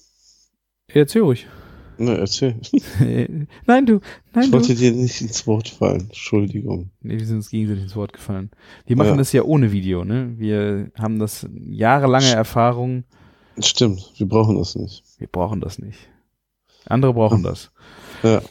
[0.90, 1.48] erzähl ruhig.
[2.00, 2.56] Ne, erzähl.
[3.68, 4.00] nein, du,
[4.34, 4.54] nein, Ich du.
[4.54, 6.02] wollte dir nicht ins Wort fallen.
[6.04, 6.92] Entschuldigung.
[7.02, 8.52] Nee, wir sind uns gegenseitig ins Wort gefallen.
[8.86, 9.18] Wir machen Ja.
[9.18, 10.34] das ja ohne Video, ne?
[10.38, 13.04] Wir haben das jahrelange Erfahrung.
[13.60, 15.04] Stimmt, wir brauchen das nicht.
[15.18, 16.00] Wir brauchen das nicht.
[16.86, 17.72] Andere brauchen das.
[18.24, 18.42] Ja.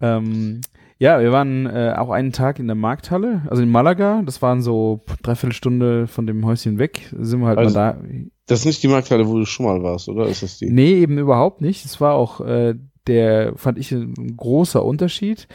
[0.00, 0.62] Ähm,
[0.98, 4.22] ja, wir waren äh, auch einen Tag in der Markthalle, also in Malaga.
[4.24, 7.12] Das waren so dreiviertel Stunde von dem Häuschen weg.
[7.18, 8.08] Sind wir halt Also- mal da.
[8.48, 10.26] Das ist nicht die Markthalle, wo du schon mal warst, oder?
[10.26, 10.70] Ist das die?
[10.70, 11.84] Nee, eben überhaupt nicht.
[11.84, 12.74] Es war auch äh,
[13.08, 15.48] der, fand ich, ein großer Unterschied.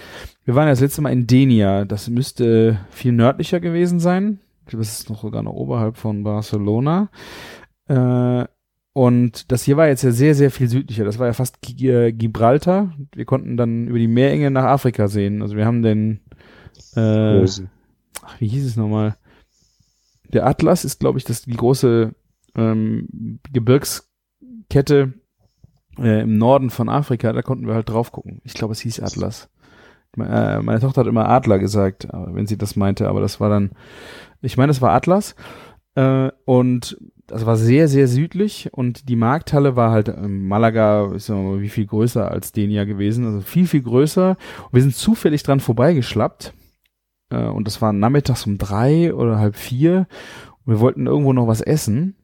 [0.44, 1.86] Wir waren ja das letzte Mal in Denia.
[1.86, 4.40] Das müsste viel nördlicher gewesen sein.
[4.62, 7.10] Ich glaube, das ist noch sogar noch oberhalb von Barcelona.
[7.88, 8.46] Äh,
[8.94, 11.06] und das hier war jetzt ja sehr, sehr viel südlicher.
[11.06, 12.94] Das war ja fast äh, Gibraltar.
[13.16, 15.42] Wir konnten dann über die Meerenge nach Afrika sehen.
[15.42, 16.20] Also wir haben den,
[16.96, 19.16] äh, ach, wie hieß es nochmal?
[20.34, 22.14] Der Atlas ist, glaube ich, das die große
[22.56, 25.14] ähm, Gebirgskette
[25.98, 27.32] äh, im Norden von Afrika.
[27.32, 28.42] Da konnten wir halt drauf gucken.
[28.44, 29.50] Ich glaube, es hieß Atlas.
[30.18, 33.72] Äh, meine Tochter hat immer Adler gesagt, wenn sie das meinte, aber das war dann,
[34.42, 35.36] ich meine, das war Atlas.
[35.96, 41.30] Äh, und das war sehr, sehr südlich und die Markthalle war halt ähm, Malaga, ist
[41.30, 44.32] ja wie viel größer als Denia gewesen, also viel, viel größer.
[44.66, 46.54] Und wir sind zufällig dran vorbeigeschlappt
[47.30, 50.08] äh, und das war nachmittags um drei oder halb vier
[50.66, 52.16] und wir wollten irgendwo noch was essen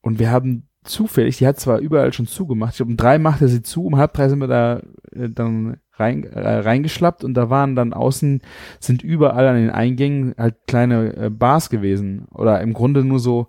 [0.00, 3.48] und wir haben zufällig, die hat zwar überall schon zugemacht, ich glaube um drei machte
[3.48, 4.80] sie zu, um halb drei sind wir da
[5.12, 8.42] äh, dann rein, äh, reingeschlappt und da waren dann außen,
[8.80, 13.48] sind überall an den Eingängen halt kleine äh, Bars gewesen oder im Grunde nur so,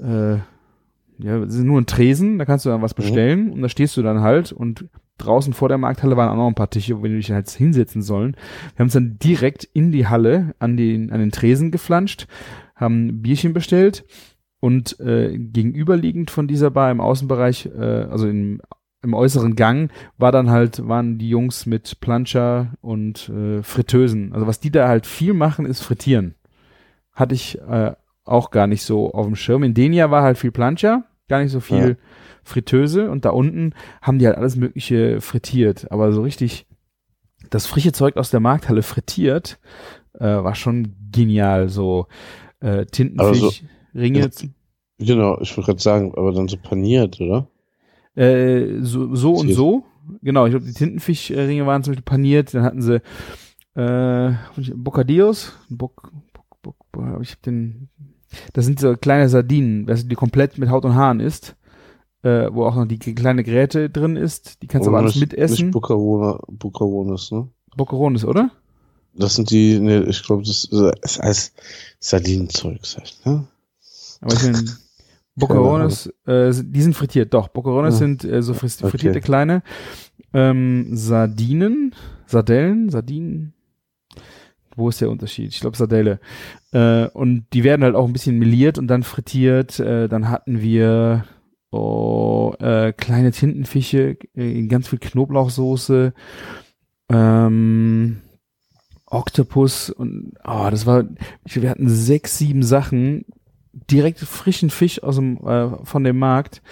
[0.00, 0.36] äh,
[1.18, 3.02] ja, es ist nur ein Tresen, da kannst du dann was Mhm.
[3.02, 4.86] bestellen und da stehst du dann halt und
[5.18, 8.02] draußen vor der Markthalle waren auch noch ein paar Tische, wo wir dich halt hinsetzen
[8.02, 8.32] sollen.
[8.74, 12.26] Wir haben uns dann direkt in die Halle an den, an den Tresen geflanscht,
[12.74, 14.04] haben Bierchen bestellt
[14.62, 18.62] und äh, gegenüberliegend von dieser Bar im Außenbereich, äh, also im,
[19.02, 24.32] im äußeren Gang, war dann halt, waren die Jungs mit Plancha und äh, Fritteusen.
[24.32, 26.36] Also was die da halt viel machen, ist frittieren.
[27.12, 29.64] Hatte ich äh, auch gar nicht so auf dem Schirm.
[29.64, 31.94] In Denia war halt viel Plancha, gar nicht so viel Ja.
[32.44, 35.90] Fritteuse und da unten haben die halt alles Mögliche frittiert.
[35.90, 36.68] Aber so richtig
[37.50, 39.58] das frische Zeug aus der Markthalle frittiert,
[40.14, 41.68] äh, war schon genial.
[41.68, 42.06] So
[42.60, 44.30] äh, Tintenfisch, Ringe,
[44.98, 47.48] Genau, ich wollte gerade sagen, aber dann so paniert, oder?
[48.14, 49.84] äh, so, so und so.
[50.20, 52.54] Genau, ich glaube, die Tintenfischringe waren zum Beispiel paniert.
[52.54, 53.00] Dann hatten sie
[53.74, 54.34] äh,
[54.74, 55.52] Bocadillos.
[55.68, 56.12] Boc,
[56.62, 57.88] Boc, Boc, ich hab den.
[58.52, 61.56] Das sind so kleine Sardinen, weißt du, die komplett mit Haut und Haaren ist.
[62.22, 64.62] Äh, wo auch noch die kleine Gräte drin ist.
[64.62, 65.66] Die kannst du aber alles nicht, mitessen.
[65.66, 67.48] Nicht Bucarona, Bucarones, ne?
[67.76, 68.52] Boccherones, oder?
[69.14, 71.52] Das sind die, ne, ich glaube, das ist als
[71.98, 73.48] Sardinenzeugs halt, ne?
[74.22, 74.64] Aber ich meine,
[75.36, 77.48] Boccherones, äh, die sind frittiert, doch.
[77.48, 77.98] Boccherones Ja.
[77.98, 78.90] sind äh, so fris- Okay.
[78.90, 79.62] frittierte kleine
[80.34, 81.94] ähm, Sardinen,
[82.26, 83.52] Sardellen, Sardinen.
[84.74, 85.50] Wo ist der Unterschied?
[85.52, 86.18] Ich glaube Sardelle.
[86.72, 89.78] Äh, und die werden halt auch ein bisschen meliert und dann frittiert.
[89.80, 91.24] Äh, dann hatten wir
[91.70, 96.14] oh, äh, kleine Tintenfische äh, in ganz viel Knoblauchsoße.
[97.10, 98.18] Ähm,
[99.06, 101.04] Oktopus und oh, das war,
[101.44, 103.26] wir hatten sechs, sieben Sachen,
[103.72, 106.62] direkt frischen Fisch aus dem, äh, von dem Markt.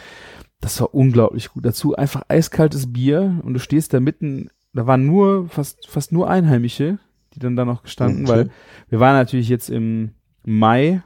[0.61, 1.65] Das war unglaublich gut.
[1.65, 6.29] Dazu einfach eiskaltes Bier und du stehst da mitten, da waren nur, fast, fast nur
[6.29, 6.99] Einheimische,
[7.35, 8.33] die dann da noch gestanden, Okay.
[8.33, 8.51] weil
[8.89, 10.13] wir waren natürlich jetzt im
[10.45, 11.03] Mai.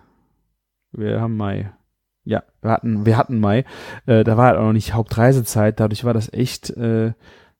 [0.93, 1.73] Wir haben Mai.
[2.25, 3.65] Ja, wir hatten, wir hatten Mai.
[4.07, 7.13] Äh, da war halt auch noch nicht Hauptreisezeit, dadurch war das echt äh,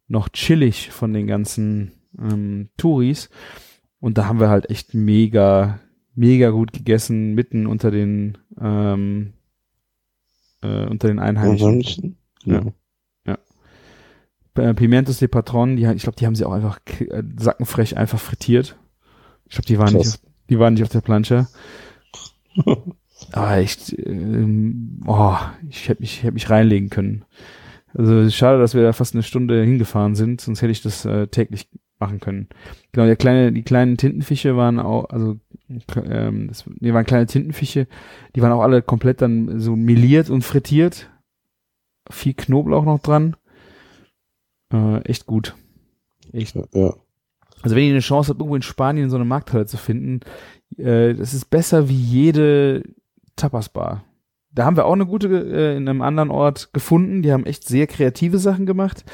[0.09, 3.31] noch chillig von den ganzen ähm, Touris.
[4.01, 5.81] Und da haben wir halt echt mega,
[6.15, 9.33] mega gut gegessen, mitten unter den ähm,
[10.63, 11.67] äh, unter den Einheimischen.
[11.67, 12.17] Einheimischen?
[12.45, 12.75] Genau.
[14.57, 18.21] Äh, Pimientos de Patron, die, ich glaube, die haben sie auch einfach äh, sackenfrech einfach
[18.21, 18.77] frittiert.
[19.47, 21.49] Ich glaube, die waren nicht, auf, die waren nicht auf der Planche.
[23.33, 25.37] Aber echt, ähm, oh,
[25.69, 27.25] ich hätte mich, hätte mich reinlegen können.
[27.95, 31.27] Also schade, dass wir da fast eine Stunde hingefahren sind, sonst hätte ich das äh,
[31.27, 31.69] täglich
[32.05, 32.49] machen können.
[32.93, 35.37] Genau, der kleine, die kleinen Tintenfische waren auch, also
[35.97, 37.87] ähm, das, die waren kleine Tintenfische,
[38.37, 41.11] die waren auch alle komplett dann so meliert und frittiert.
[42.11, 43.37] Viel Knoblauch noch dran.
[44.73, 45.55] Äh, echt gut.
[46.33, 46.57] Echt.
[46.73, 46.95] Ja.
[47.63, 50.21] Also wenn ihr eine Chance habt, irgendwo in Spanien so eine Markthalle zu finden,
[50.77, 52.83] äh, das ist besser wie jede
[53.37, 54.05] Tapasbar.
[54.53, 57.23] Da haben wir auch eine gute äh, in einem anderen Ort gefunden.
[57.23, 59.05] Die haben echt sehr kreative Sachen gemacht.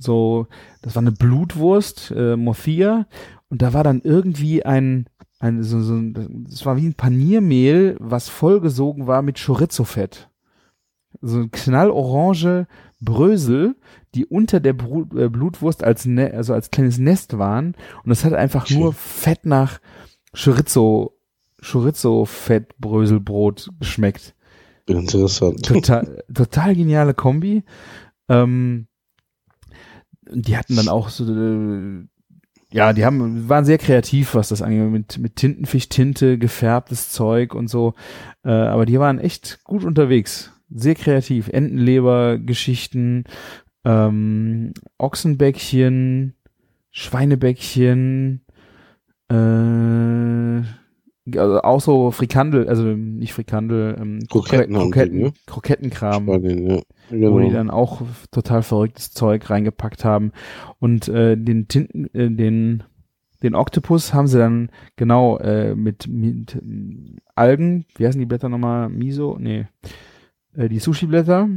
[0.00, 0.48] So,
[0.82, 3.06] das war eine Blutwurst, äh, Morthia,
[3.50, 5.06] und da war dann irgendwie ein,
[5.38, 10.28] ein so, so, das war wie ein Paniermehl, was vollgesogen war mit Chorizo-Fett.
[11.20, 12.68] So ein knallorange
[13.00, 13.76] Brösel,
[14.14, 17.74] die unter der Bru äh, Blutwurst als, ne also als kleines Nest waren.
[18.04, 18.78] Und das hat einfach Schön.
[18.78, 19.80] nur Fett nach
[20.32, 21.18] Chorizo,
[21.60, 24.34] Chorizo-Fett-Bröselbrot geschmeckt.
[24.86, 25.64] Interessant.
[25.64, 27.64] Total, total geniale Kombi.
[28.28, 28.86] Ähm,
[30.32, 32.06] die hatten dann auch so, äh,
[32.72, 37.68] ja, die haben, waren sehr kreativ, was das angeht, mit, mit Tintenfischtinte, gefärbtes Zeug und
[37.68, 37.94] so.
[38.44, 40.52] Äh, aber die waren echt gut unterwegs.
[40.72, 41.48] Sehr kreativ.
[41.48, 43.24] Entenleber-Geschichten,
[43.84, 46.34] ähm, Ochsenbäckchen,
[46.92, 48.42] Schweinebäckchen,
[49.28, 50.62] äh,
[51.36, 55.32] also auch so Frikandel, also nicht Frikandel, ähm, Kroketten haben die, Kroketten, ne?
[55.46, 56.80] Krokettenkram, Spanien, ja.
[57.30, 57.50] wo die Genau.
[57.50, 60.32] dann auch total verrücktes Zeug reingepackt haben.
[60.78, 62.84] Und äh, den Tinten, äh, den
[63.42, 68.48] den Oktopus haben sie dann genau äh, mit, mit ähm, Algen, wie heißen die Blätter
[68.48, 68.88] nochmal?
[68.88, 69.38] Miso?
[69.40, 69.66] Nee.
[70.54, 71.48] Äh, die Sushi-Blätter.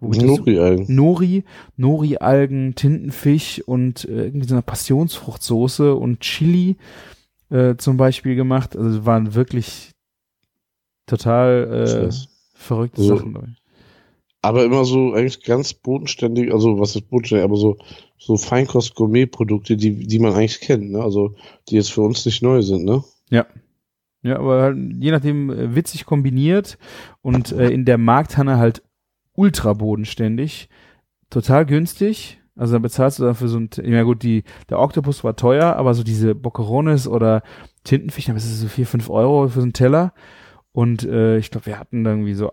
[0.00, 0.94] Nori-Algen.
[0.94, 1.44] Nori,
[1.76, 6.76] Nori-Algen, Tintenfisch und äh, irgendwie so eine Passionsfruchtsoße und Chili
[7.54, 8.76] äh, zum Beispiel gemacht.
[8.76, 9.92] Also es waren wirklich
[11.06, 12.14] total äh,
[12.54, 13.16] verrückte So.
[13.16, 13.56] Sachen.
[14.42, 17.78] Aber immer so eigentlich ganz bodenständig, also was ist bodenständig, aber so,
[18.18, 21.02] so Feinkost-Gourmet-Produkte, die, die man eigentlich kennt, ne?
[21.02, 21.34] Also
[21.68, 23.02] die jetzt für uns nicht neu sind, ne?
[24.22, 26.76] Ja, aber halt, je nachdem äh, witzig kombiniert
[27.22, 28.82] und äh, in der Markthanne halt
[29.34, 30.68] ultra bodenständig,
[31.30, 32.38] total günstig.
[32.56, 35.94] Also da bezahlst du dafür so ein, ja gut, die, der Oktopus war teuer, aber
[35.94, 37.42] so diese Boccherones oder
[37.82, 40.12] Tintenfisch, das ist so vier, fünf Euro für so einen Teller.
[40.72, 42.52] Und äh, ich glaube, wir hatten da irgendwie so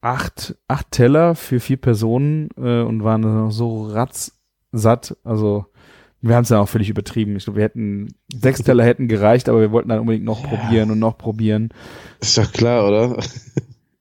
[0.00, 5.16] acht, acht Teller für vier Personen äh, und waren dann noch so ratzsatt.
[5.24, 5.66] Also
[6.20, 7.36] wir haben es dann auch völlig übertrieben.
[7.36, 10.48] Ich glaube, wir hätten sechs Teller hätten gereicht, aber wir wollten dann unbedingt noch Ja.
[10.48, 11.70] probieren und noch probieren.
[12.20, 13.16] Ist doch klar, oder?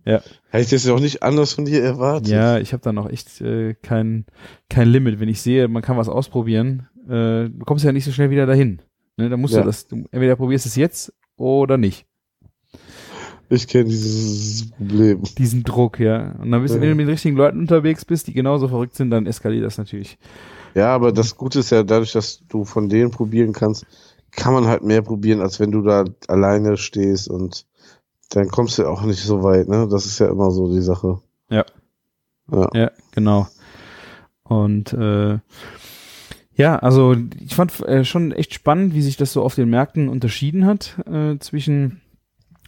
[0.06, 0.22] Ja.
[0.50, 2.30] Hätte ich das ja auch nicht anders von dir erwartet.
[2.30, 4.26] Ja, ich habe da noch echt äh, kein
[4.70, 5.20] kein Limit.
[5.20, 8.46] Wenn ich sehe, man kann was ausprobieren, äh, du kommst ja nicht so schnell wieder
[8.46, 8.82] dahin.
[9.18, 9.62] Ne, da musst Ja.
[9.62, 12.06] du das, du, entweder probierst es jetzt oder nicht.
[13.50, 15.24] Ich kenne dieses Problem.
[15.38, 16.34] Diesen Druck, ja.
[16.42, 16.82] Und dann bist du, Ja.
[16.82, 19.78] wenn du mit den richtigen Leuten unterwegs bist, die genauso verrückt sind, dann eskaliert das
[19.78, 20.18] natürlich.
[20.76, 23.86] Ja, aber das Gute ist ja, dadurch, dass du von denen probieren kannst,
[24.32, 27.66] kann man halt mehr probieren, als wenn du da alleine stehst und
[28.30, 29.88] dann kommst du auch nicht so weit, ne?
[29.90, 31.22] Das ist ja immer so die Sache.
[31.50, 31.66] Ja.
[32.52, 32.70] Ja.
[32.74, 33.48] Ja, genau.
[34.44, 35.40] Und äh,
[36.54, 40.10] ja, also ich fand äh, schon echt spannend, wie sich das so auf den Märkten
[40.10, 42.02] unterschieden hat äh, zwischen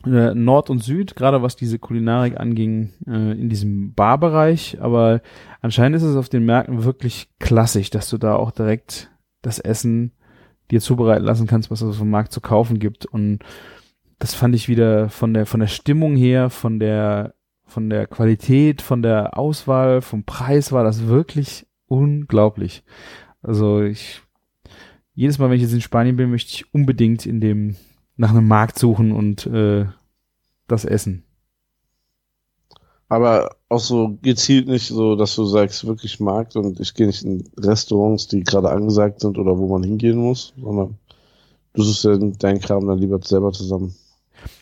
[0.05, 4.77] äh, Nord und Süd, gerade was diese Kulinarik anging äh, in diesem Barbereich.
[4.81, 5.21] Aber
[5.61, 9.09] anscheinend ist es auf den Märkten wirklich klassisch, dass du da auch direkt
[9.41, 10.11] das Essen
[10.71, 13.05] dir zubereiten lassen kannst, was es vom Markt zu kaufen gibt.
[13.05, 13.39] Und
[14.19, 17.33] das fand ich wieder von der von der Stimmung her, von der
[17.65, 22.83] von der Qualität, von der Auswahl, vom Preis war das wirklich unglaublich.
[23.41, 24.21] Also ich
[25.13, 27.75] jedes Mal, wenn ich jetzt in Spanien bin, möchte ich unbedingt in dem
[28.15, 29.85] nach einem Markt suchen und äh,
[30.67, 31.23] das essen.
[33.07, 37.23] Aber auch so gezielt nicht so, dass du sagst, wirklich Markt und ich gehe nicht
[37.23, 40.97] in Restaurants, die gerade angesagt sind oder wo man hingehen muss, sondern
[41.73, 42.05] du suchst
[42.43, 43.95] deinen Kram dann lieber selber zusammen.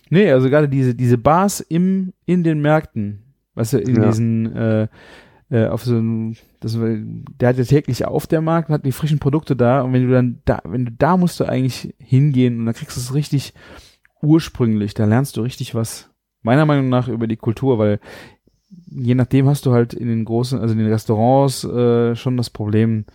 [0.10, 3.24] Nee, also gerade diese diese Bars im in den Märkten,
[3.56, 4.08] weißt du, in Ja.
[4.08, 4.88] diesen äh,
[5.50, 8.92] äh, auf so ein, das, der hat ja täglich auf der Markt und hat die
[8.92, 12.60] frischen Produkte da und wenn du dann da, wenn du da musst du eigentlich hingehen
[12.60, 13.54] und dann kriegst du es richtig
[14.22, 16.10] ursprünglich, da lernst du richtig was,
[16.42, 18.00] meiner Meinung nach, über die Kultur, weil
[18.90, 22.50] je nachdem hast du halt in den großen, also in den Restaurants äh, schon das
[22.50, 23.06] Problem,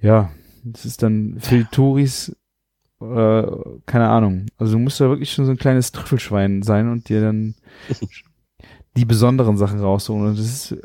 [0.00, 0.30] ja,
[0.64, 2.34] das ist dann für die Touris
[3.00, 3.46] äh,
[3.86, 4.46] keine Ahnung.
[4.56, 7.54] Also du musst da wirklich schon so ein kleines Trüffelschwein sein und dir dann
[8.96, 10.28] die besonderen Sachen rausholen.
[10.28, 10.76] Und das ist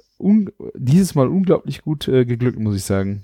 [0.75, 3.23] dieses Mal unglaublich gut äh, geglückt, muss ich sagen.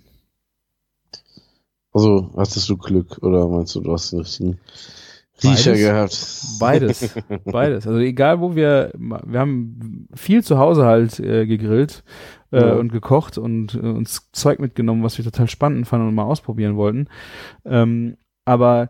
[1.94, 4.60] Also, hattest du Glück oder meinst du, du hast den richtigen
[5.42, 5.80] Riecher Beides.
[5.82, 6.60] gehabt?
[6.60, 7.16] Beides.
[7.46, 7.88] Beides.
[7.88, 12.04] Also egal wo wir, wir haben viel zu Hause halt äh, gegrillt
[12.52, 12.74] äh, Ja.
[12.76, 16.76] und gekocht und äh, uns Zeug mitgenommen, was wir total spannend fanden und mal ausprobieren
[16.76, 17.08] wollten.
[17.66, 18.18] Ähm,
[18.50, 18.90] aber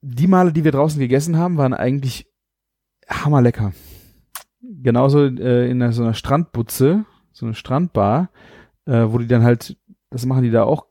[0.00, 2.26] die Male, die wir draußen gegessen haben, waren eigentlich
[3.08, 3.72] hammerlecker.
[4.60, 8.30] Genauso äh, in so einer Strandbutze, so eine Strandbar,
[8.86, 9.76] äh, wo die dann halt,
[10.10, 10.86] das machen die da auch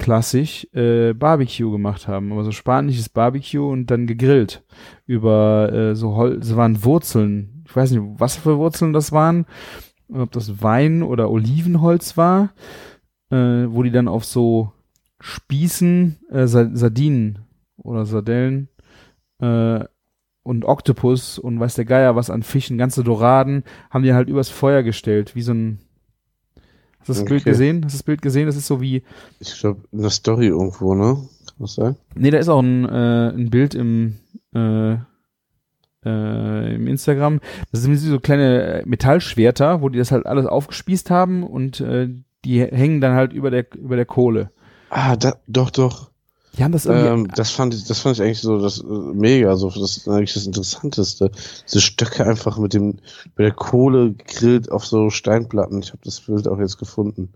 [0.00, 4.64] klassisch, äh, Barbecue gemacht haben, aber so spanisches Barbecue und dann gegrillt
[5.06, 9.46] über äh, so Holz, es waren Wurzeln, ich weiß nicht, was für Wurzeln das waren,
[10.12, 12.52] ob das Wein oder Olivenholz war,
[13.30, 13.36] äh,
[13.68, 14.72] wo die dann auf so
[15.22, 17.38] Spießen äh, Sa Sardinen
[17.76, 18.68] oder Sardellen
[19.40, 19.84] äh,
[20.42, 24.48] und Oktopus und weiß der Geier was an Fischen, ganze Doraden, haben die halt übers
[24.48, 25.78] Feuer gestellt, wie so ein
[26.98, 27.50] Hast du das Bild Okay.
[27.50, 27.84] gesehen?
[27.84, 28.46] Hast du das Bild gesehen?
[28.46, 29.02] Das ist so wie,
[29.40, 31.14] Ich glaube, in der Story irgendwo, ne?
[31.46, 31.96] Kann das sein?
[32.14, 34.16] Nee, da ist auch ein, äh, ein Bild im,
[34.54, 34.94] äh,
[36.04, 37.40] äh, im Instagram.
[37.70, 42.08] Das sind so kleine äh, Metallschwerter, wo die das halt alles aufgespießt haben und äh,
[42.44, 44.50] die hängen dann halt über der über der Kohle.
[44.94, 46.10] Ah, da, doch, doch.
[46.58, 47.08] Die haben das irgendwie.
[47.08, 50.06] Ähm, das fand ich, das fand ich eigentlich so das äh, mega, so das ist
[50.06, 51.30] eigentlich das Interessanteste.
[51.66, 55.80] Diese Stöcke einfach mit dem mit der Kohle gegrillt auf so Steinplatten.
[55.80, 57.32] Ich habe das Bild auch jetzt gefunden.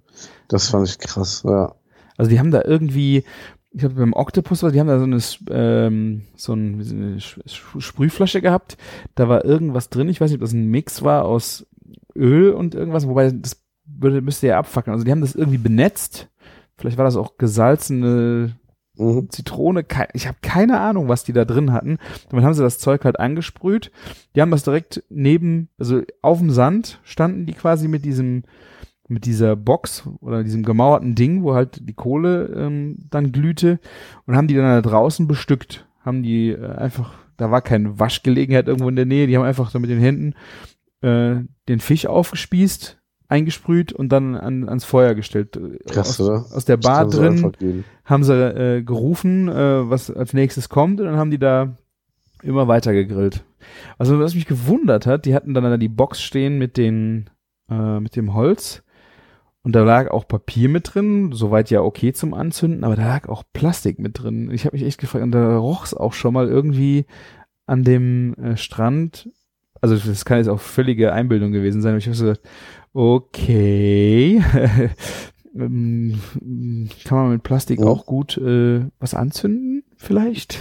[0.48, 1.74] Das fand ich krass, ja.
[2.18, 3.24] Also die haben da irgendwie
[3.72, 8.76] ich habe beim Octopus, die haben da so eine, ähm, so eine Sprühflasche gehabt.
[9.14, 10.10] Da war irgendwas drin.
[10.10, 11.66] Ich weiß nicht, ob das ein Mix war aus
[12.14, 14.92] Öl und irgendwas, wobei das würde, müsste ja abfackeln.
[14.92, 16.28] Also die haben das irgendwie benetzt.
[16.78, 18.56] Vielleicht war das auch gesalzene
[18.96, 19.30] mhm.
[19.30, 19.84] Zitrone.
[20.12, 21.98] Ich habe keine Ahnung, was die da drin hatten.
[22.30, 23.90] Dann haben sie das Zeug halt angesprüht.
[24.34, 28.44] Die haben das direkt neben, also auf dem Sand standen die quasi mit diesem
[29.08, 33.78] mit dieser Box oder diesem gemauerten Ding, wo halt die Kohle ähm, dann glühte
[34.26, 35.86] und haben die dann da draußen bestückt.
[36.00, 39.70] Haben die äh, einfach, da war keine Waschgelegenheit irgendwo in der Nähe, die haben einfach
[39.70, 40.34] so mit den Händen
[41.02, 41.36] äh,
[41.68, 42.98] den Fisch aufgespießt,
[43.28, 45.58] eingesprüht und dann an, ans Feuer gestellt.
[45.88, 46.46] Krass, aus, oder?
[46.52, 51.16] aus der Bar drin haben sie äh, gerufen, äh, was als nächstes kommt und dann
[51.16, 51.76] haben die da
[52.42, 53.44] immer weiter gegrillt.
[53.98, 57.30] Also was mich gewundert hat, die hatten dann da die Box stehen mit den
[57.70, 58.84] äh, mit dem Holz
[59.66, 63.28] und da lag auch Papier mit drin, soweit ja okay zum Anzünden, aber da lag
[63.28, 64.48] auch Plastik mit drin.
[64.52, 67.04] Ich habe mich echt gefragt, und da roch es auch schon mal irgendwie
[67.66, 69.28] an dem äh, Strand.
[69.80, 71.90] Also das kann jetzt auch völlige Einbildung gewesen sein.
[71.90, 72.46] Aber ich habe so gesagt,
[72.96, 74.42] okay,
[75.54, 76.18] ähm,
[77.04, 77.88] kann man mit Plastik oh.
[77.88, 80.58] auch gut äh, was anzünden, vielleicht?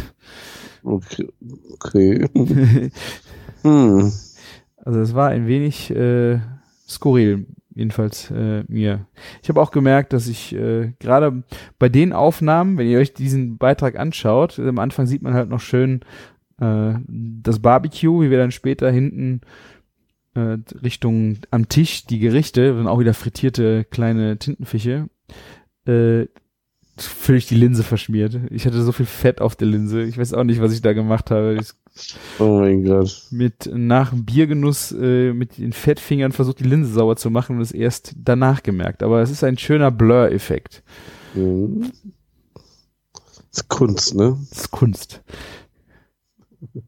[0.83, 1.29] Okay.
[1.73, 2.27] okay.
[3.61, 4.11] hm.
[4.77, 6.39] Also es war ein wenig äh,
[6.88, 9.05] skurril jedenfalls äh, mir.
[9.43, 11.43] Ich habe auch gemerkt, dass ich äh, gerade
[11.77, 15.59] bei den Aufnahmen, wenn ihr euch diesen Beitrag anschaut, am Anfang sieht man halt noch
[15.59, 16.01] schön
[16.59, 19.41] äh, das Barbecue, wie wir dann später hinten
[20.36, 25.09] äh, Richtung am Tisch die Gerichte, dann auch wieder frittierte kleine Tintenfische.
[25.86, 26.27] Äh,
[26.97, 28.39] völlig die Linse verschmiert.
[28.51, 30.03] Ich hatte so viel Fett auf der Linse.
[30.03, 31.57] Ich weiß auch nicht, was ich da gemacht habe.
[31.59, 31.73] Ich
[32.39, 33.27] Oh mein Gott.
[33.31, 37.61] Mit nach dem Biergenuss äh, mit den Fettfingern versucht, die Linse sauber zu machen und
[37.61, 39.01] es erst danach gemerkt.
[39.01, 40.83] Aber es ist ein schöner Blur-Effekt.
[41.33, 41.91] Mhm.
[43.51, 44.38] Das ist Kunst, ne?
[44.49, 45.23] Das ist Kunst.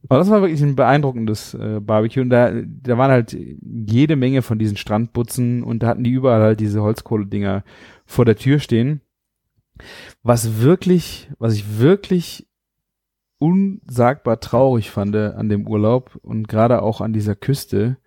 [0.10, 2.22] Aber das war wirklich ein beeindruckendes äh, Barbecue.
[2.22, 6.42] Und da, da waren halt jede Menge von diesen Strandbutzen und da hatten die überall
[6.42, 7.64] halt diese Holzkohle-Dinger
[8.06, 9.02] vor der Tür stehen.
[10.24, 12.48] Was wirklich, was ich wirklich
[13.40, 17.98] unsagbar traurig fand an dem Urlaub und gerade auch an dieser Küste,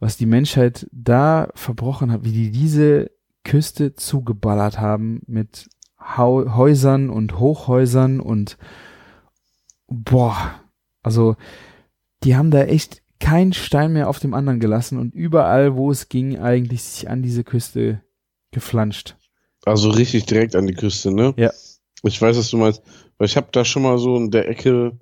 [0.00, 3.10] was die Menschheit da verbrochen hat, wie die diese
[3.44, 5.68] Küste zugeballert haben mit
[6.16, 8.58] Häusern und Hochhäusern und
[9.88, 10.36] boah,
[11.04, 11.36] also
[12.24, 16.08] die haben da echt keinen Stein mehr auf dem anderen gelassen und überall, wo es
[16.08, 18.02] ging, eigentlich sich an diese Küste
[18.50, 19.16] geflanscht.
[19.64, 21.32] Also richtig direkt an die Küste, ne?
[21.36, 21.52] Ja.
[22.02, 22.82] Ich weiß, was du meinst.
[23.16, 24.98] Weil ich habe da schon mal so in der Ecke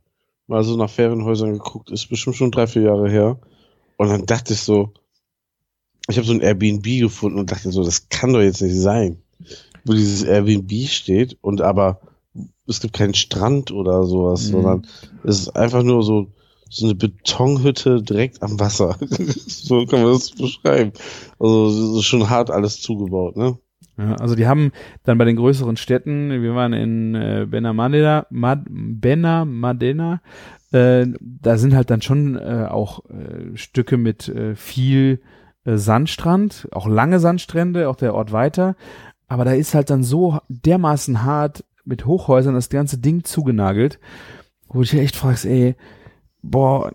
[0.47, 1.91] mal so nach Ferienhäusern geguckt.
[1.91, 3.41] Ist bestimmt schon drei, vier Jahre her.
[3.97, 4.93] Und dann dachte ich so,
[6.09, 9.23] ich habe so ein Airbnb gefunden und dachte so, das kann doch jetzt nicht sein,
[9.85, 12.01] wo dieses Airbnb steht und aber
[12.67, 14.53] es gibt keinen Strand oder sowas, mhm.
[14.53, 14.87] sondern
[15.25, 16.29] es ist einfach nur so,
[16.69, 18.97] so eine Betonhütte direkt am Wasser.
[19.47, 20.93] so kann man das beschreiben.
[21.39, 23.59] Also es ist schon hart alles zugebaut, ne?
[23.99, 24.73] Ja, also die haben
[25.05, 30.23] dann bei den größeren Städten, wir waren in äh, Benamadena, Mad, Benamadena,
[30.73, 35.21] äh, da sind halt dann schon äh, auch äh, Stücke mit äh, viel
[35.65, 38.77] äh, Sandstrand, auch lange Sandstrände, auch der Ort weiter.
[39.29, 43.99] Aber da ist halt dann so dermaßen hart mit Hochhäusern das ganze Ding zugenagelt,
[44.69, 45.77] wo du dich echt fragst, ey,
[46.43, 46.93] boah,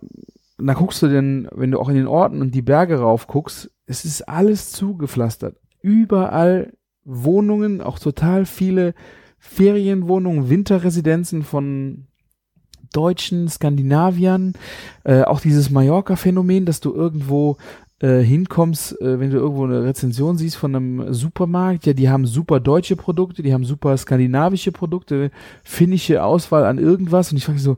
[0.58, 3.72] da guckst du denn, wenn du auch in den Orten und die Berge rauf guckst,
[3.86, 5.58] es ist alles zugepflastert.
[5.82, 6.74] Überall
[7.04, 8.94] Wohnungen, auch total viele
[9.40, 12.08] Ferienwohnungen, Winterresidenzen von
[12.92, 14.54] Deutschen, Skandinaviern,
[15.04, 17.58] äh, auch dieses Mallorca-Phänomen, dass du irgendwo
[18.00, 22.26] äh, hinkommst, äh, wenn du irgendwo eine Rezension siehst von einem Supermarkt, ja, die haben
[22.26, 25.32] super deutsche Produkte, die haben super skandinavische Produkte,
[25.64, 27.78] finnische Auswahl an irgendwas und ich frage so,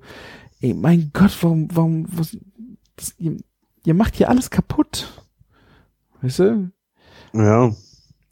[0.62, 2.38] ey, mein Gott, warum, warum, was,
[2.98, 3.38] das, ihr,
[3.86, 5.24] ihr macht hier alles kaputt.
[6.22, 6.72] Weißt du?
[7.34, 7.74] Ja.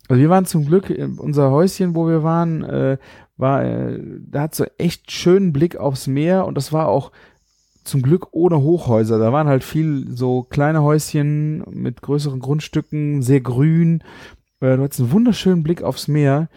[0.10, 2.98] Also wir waren zum Glück, unser Häuschen, wo wir waren, äh,
[3.38, 7.12] war, äh, da hat so echt schönen Blick aufs Meer und das war auch
[7.88, 9.18] zum Glück ohne Hochhäuser.
[9.18, 14.04] Da waren halt viel so kleine Häuschen mit größeren Grundstücken, sehr grün.
[14.60, 16.50] Äh, du hattest einen wunderschönen Blick aufs Meer,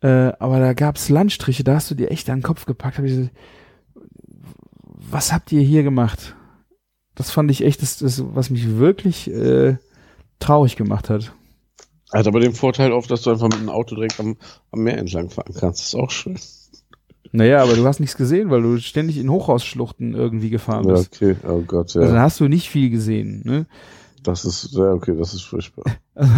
[0.00, 3.00] äh, aber da gab's Landstriche, da hast du dir echt an den Kopf gepackt.
[3.04, 3.28] So,
[5.10, 6.36] was habt ihr hier gemacht?
[7.14, 9.76] Das fand ich echt, das, das was mich wirklich äh,
[10.38, 11.32] traurig gemacht hat.
[12.12, 14.36] Hat aber den Vorteil oft, dass du einfach mit dem Auto direkt am,
[14.70, 15.80] am Meer entlang fahren kannst.
[15.80, 16.38] Das ist auch schön.
[17.32, 21.20] Naja, aber du hast nichts gesehen, weil du ständig in Hochhausschluchten irgendwie gefahren bist.
[21.20, 22.00] Ja, okay, oh Gott, ja.
[22.00, 23.66] Also dann hast du nicht viel gesehen, ne?
[24.22, 25.84] Das ist, ja, okay, das ist furchtbar.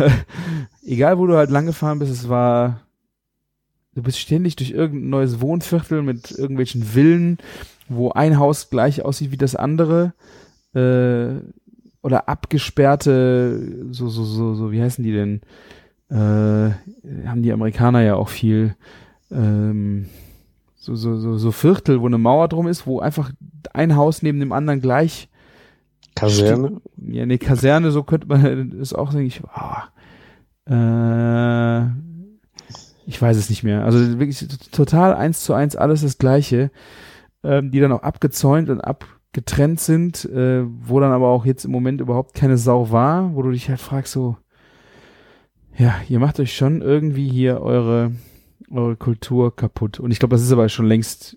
[0.85, 2.81] egal, wo du halt lang gefahren bist, es war
[3.95, 7.39] du bist ständig durch irgendein neues Wohnviertel mit irgendwelchen Villen,
[7.89, 10.15] wo ein Haus gleich aussieht wie das andere,
[10.75, 11.41] äh,
[12.03, 15.41] oder abgesperrte, so, so, so, so, wie heißen die denn?
[16.09, 16.15] Äh,
[17.27, 18.75] haben die Amerikaner ja auch viel,
[19.31, 20.07] ähm,
[20.81, 23.31] so, so, so, so Viertel, wo eine Mauer drum ist, wo einfach
[23.75, 25.29] ein Haus neben dem anderen gleich
[26.15, 26.81] Kaserne?
[26.97, 31.87] ja, eine Kaserne, so könnte man es auch denke ich, oh, äh,
[33.07, 33.85] ich weiß es nicht mehr.
[33.85, 36.71] Also wirklich total eins zu eins alles das Gleiche,
[37.45, 41.73] ähm, die dann auch abgezäunt und abgetrennt sind, äh, wo dann aber auch jetzt im
[41.73, 44.37] Moment überhaupt keine Sau war, wo du dich halt fragst so,
[45.77, 48.13] ja, ihr macht euch schon irgendwie hier eure,
[48.71, 50.01] eure Kultur kaputt.
[50.01, 51.37] Und ich glaube, das ist aber schon längst,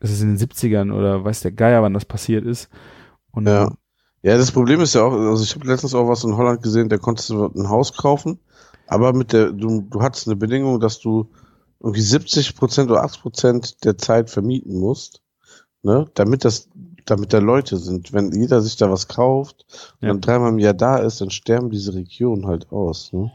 [0.00, 2.68] das ist in den 70ern oder weiß der Geier, wann das passiert ist.
[3.32, 3.72] Und Ja.
[4.22, 6.88] Ja, das Problem ist ja auch, also ich habe letztens auch was in Holland gesehen,
[6.88, 8.40] da konntest du ein Haus kaufen,
[8.88, 11.30] aber mit der, du, du hattest eine Bedingung, dass du
[11.78, 15.22] irgendwie 70 Prozent oder 80 Prozent der Zeit vermieten musst,
[15.82, 16.68] ne, damit das,
[17.04, 18.12] damit da Leute sind.
[18.12, 19.64] Wenn jeder sich da was kauft
[20.00, 20.08] und Ja.
[20.08, 23.30] dann dreimal im Jahr da ist, dann sterben diese Regionen halt aus, ne?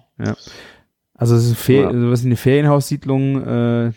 [1.22, 1.88] Also es ist Fer Ja.
[1.90, 3.92] also was eine Ferienhaussiedlung, äh,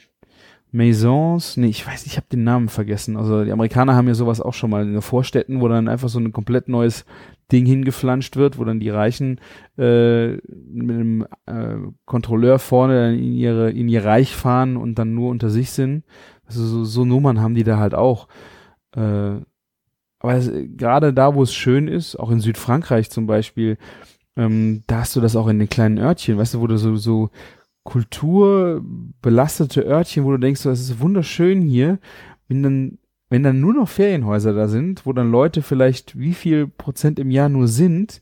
[0.72, 3.16] Maisons, nee, ich weiß, nicht, ich habe den Namen vergessen.
[3.16, 6.09] Also die Amerikaner haben ja sowas auch schon mal in den Vorstädten, wo dann einfach
[6.09, 7.05] so ein komplett neues
[7.53, 9.41] Ding hingeflanscht wird, wo dann die Reichen
[9.79, 15.31] äh, mit einem äh, Kontrolleur vorne in ihre in ihr Reich fahren und dann nur
[15.31, 16.03] unter sich sind.
[16.47, 18.27] Also so, so Nummern haben die da halt auch.
[18.97, 19.37] Äh,
[20.18, 23.79] aber es- gerade da, wo es schön ist, auch in Südfrankreich zum Beispiel,
[24.37, 26.97] ähm, da hast du das auch in den kleinen Örtchen, weißt du, wo du so,
[26.97, 27.30] so
[27.85, 31.99] kulturbelastete Örtchen, wo du denkst, das ist wunderschön hier,
[32.49, 36.66] wenn dann, wenn dann nur noch Ferienhäuser da sind, wo dann Leute vielleicht wie viel
[36.66, 38.20] Prozent im Jahr nur sind,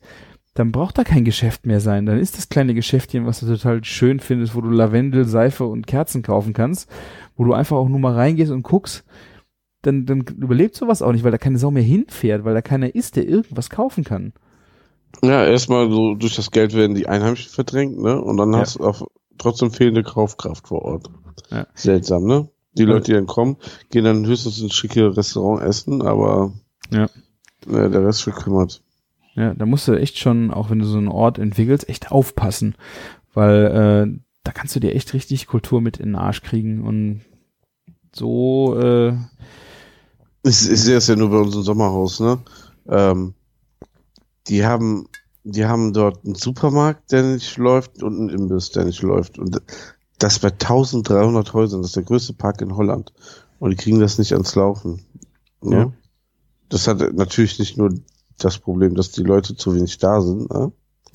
[0.55, 2.05] dann braucht da kein Geschäft mehr sein.
[2.05, 5.87] Dann ist das kleine Geschäftchen, was du total schön findest, wo du Lavendel, Seife und
[5.87, 6.91] Kerzen kaufen kannst,
[7.37, 9.05] wo du einfach auch nur mal reingehst und guckst,
[9.81, 12.95] dann, dann überlebt sowas auch nicht, weil da keine Sau mehr hinfährt, weil da keiner
[12.95, 14.33] ist, der irgendwas kaufen kann.
[15.23, 18.21] Ja, erstmal so durch das Geld werden die Einheimischen verdrängt, ne?
[18.21, 18.61] Und dann Ja.
[18.61, 19.07] hast du auch
[19.39, 21.11] trotzdem fehlende Kaufkraft vor Ort.
[21.51, 21.67] Ja.
[21.75, 22.49] Seltsam, ne?
[22.75, 23.57] Die Leute, die dann kommen,
[23.91, 26.53] gehen dann höchstens ins schicke Restaurant essen, aber
[26.91, 27.09] Ja.
[27.71, 28.83] ja, der Rest wird kümmert.
[29.35, 32.75] Ja, da musst du echt schon, auch wenn du so einen Ort entwickelst, echt aufpassen,
[33.35, 33.65] weil
[34.15, 37.21] äh, da kannst du dir echt richtig Kultur mit in den Arsch kriegen und
[38.15, 39.11] so, äh,
[40.45, 42.39] Ich, ich sehe es ja nur bei unserem Sommerhaus, ne?
[42.89, 43.35] Ähm,
[44.49, 45.09] die haben,
[45.45, 49.39] die haben dort einen Supermarkt, der nicht läuft und einen Imbiss, der nicht läuft.
[49.39, 49.61] Und
[50.19, 53.13] das bei 1300 Häusern, das ist der größte Park in Holland.
[53.59, 55.05] Und die kriegen das nicht ans Laufen.
[55.63, 55.77] Ne?
[55.77, 55.93] Ja.
[56.69, 57.95] Das hat natürlich nicht nur
[58.39, 60.73] das Problem, dass die Leute zu wenig da sind, ne?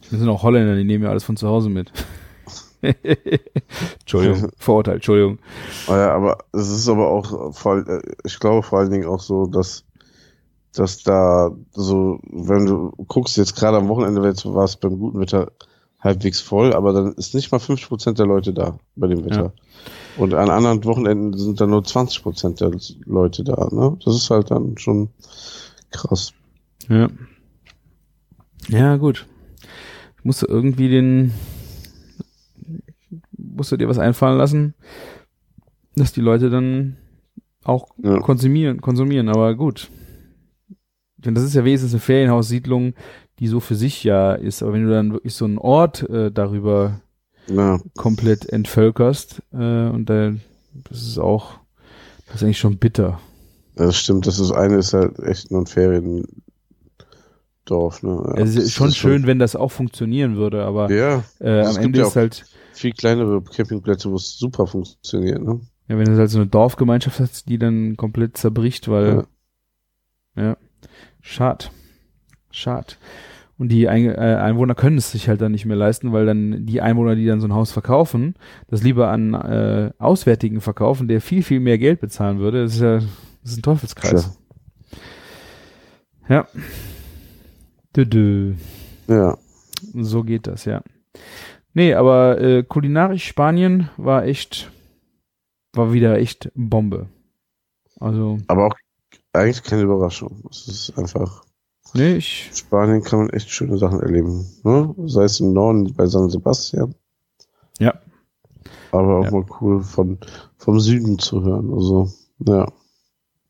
[0.10, 1.92] wir sind auch Holländer, die nehmen ja alles von zu Hause mit.
[4.02, 5.40] Entschuldigung, Vorurteil, Entschuldigung.
[5.88, 9.84] Ja, aber es ist aber auch äh, ich glaube vor allen Dingen auch so, dass
[10.80, 15.52] dass da so, wenn du guckst, jetzt gerade am Wochenende war es beim guten Wetter
[16.00, 19.54] halbwegs voll, aber dann ist nicht mal 50% der Leute da bei dem Wetter.
[20.18, 22.72] Und an anderen Wochenenden sind dann nur 20% der
[23.06, 23.98] Leute da, ne?
[24.04, 25.10] Das ist halt dann schon
[25.92, 26.34] krass.
[26.90, 27.10] Ja.
[28.70, 29.26] Ja, gut.
[30.18, 31.34] Ich musste irgendwie den,
[33.38, 34.74] musste dir was einfallen lassen,
[35.96, 36.98] dass die Leute dann
[37.64, 38.20] auch Ja.
[38.20, 39.90] konsumieren, konsumieren, aber gut.
[41.18, 42.94] Denn das ist ja wenigstens eine Ferienhaussiedlung,
[43.40, 46.32] die so für sich ja ist, aber wenn du dann wirklich so einen Ort äh,
[46.32, 47.02] darüber
[47.48, 50.34] Ja, komplett entvölkerst, äh, und da,
[50.90, 51.60] das ist auch,
[52.28, 53.20] das ist eigentlich schon bitter.
[53.76, 54.28] das stimmt.
[54.28, 56.28] Das ist eine ist halt echt nur ein Feriendorf,
[58.04, 58.34] ne?
[58.36, 61.74] Ja, es ist schon schön, wenn das auch funktionieren würde, aber Ja, äh, es am
[61.82, 65.60] gibt Ende ja ist halt, viel kleinere Campingplätze, wo es super funktioniert, ne?
[65.88, 69.26] Ja, wenn du halt so eine Dorfgemeinschaft hast, die dann komplett zerbricht, weil,
[70.36, 70.58] ja,
[71.22, 71.72] schad.
[72.52, 72.98] Schad.
[73.58, 76.82] Und die äh, Einwohner können es sich halt dann nicht mehr leisten, weil dann die
[76.82, 78.36] Einwohner, die dann so ein Haus verkaufen,
[78.68, 82.64] das lieber an äh, Auswärtigen verkaufen, der viel, viel mehr Geld bezahlen würde.
[82.64, 84.40] Das ist ja, das ist ein Teufelskreis.
[86.30, 86.48] Ja.
[87.96, 88.54] Dö, dö.
[89.08, 89.38] Ja.
[89.94, 90.84] So geht das, ja.
[91.74, 94.72] Nee, aber äh, kulinarisch Spanien war echt,
[95.74, 97.08] war wieder echt Bombe.
[98.00, 98.76] Also, Aber auch
[99.34, 100.44] eigentlich keine Überraschung.
[100.50, 101.44] Es ist einfach,
[101.94, 104.46] nee, ich, in Spanien kann man echt schöne Sachen erleben.
[104.64, 104.94] Ne?
[105.06, 106.96] Sei es im Norden bei San Sebastian.
[107.80, 107.94] Ja.
[108.92, 109.32] Aber auch Ja.
[109.32, 110.18] mal cool von,
[110.58, 111.72] vom Süden zu hören.
[111.74, 112.10] Also,
[112.40, 112.68] ja.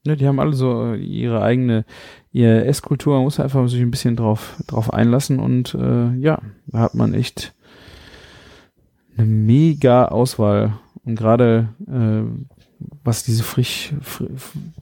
[0.03, 1.85] ne, die haben alle so äh, ihre eigene,
[2.31, 6.79] ihre Esskultur, man muss einfach sich ein bisschen drauf, drauf einlassen und äh, ja, da
[6.79, 7.53] hat man echt
[9.15, 12.56] eine mega Auswahl Und gerade äh,
[13.03, 14.25] was diese frisch, fr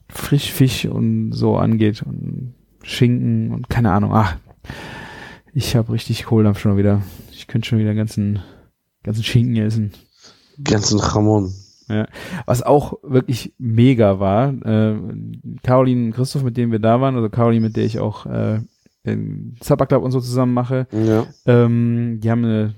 [0.08, 4.12] Frischfisch und so angeht und Schinken und keine Ahnung.
[4.14, 4.36] Ach,
[5.52, 7.02] ich habe richtig Kohldampf schon wieder.
[7.32, 8.40] Ich könnte schon wieder ganzen,
[9.02, 9.92] ganzen Schinken essen.
[10.62, 11.52] Ganzen Jamon.
[11.88, 12.06] Ja.
[12.46, 14.96] Was auch wirklich mega war, äh,
[15.62, 18.60] Caroline und Christoph, mit denen wir da waren, also Caroline, mit der ich auch äh,
[19.04, 21.26] den Supper Club und so zusammen mache, Ja.
[21.46, 22.74] ähm, die haben eine,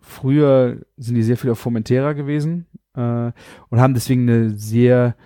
[0.00, 3.32] früher sind die sehr viel auf Formentera gewesen äh,
[3.68, 5.16] und haben deswegen eine sehr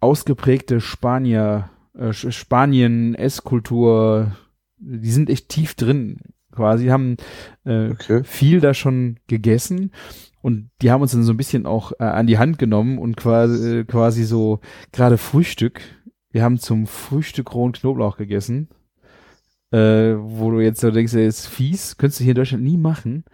[0.00, 4.32] ausgeprägte Spanier, äh, Spanien-Esskultur,
[4.78, 6.18] die sind echt tief drin
[6.52, 7.16] quasi, haben
[7.64, 8.22] äh, Okay.
[8.24, 9.92] viel da schon gegessen
[10.42, 13.16] und die haben uns dann so ein bisschen auch äh, an die Hand genommen und
[13.16, 14.60] quasi, äh, quasi so
[14.92, 15.80] gerade Frühstück.
[16.30, 18.68] Wir haben zum Frühstück rohen Knoblauch gegessen,
[19.70, 22.76] äh, wo du jetzt so denkst, der ist fies, könntest du hier in Deutschland nie
[22.76, 23.24] machen,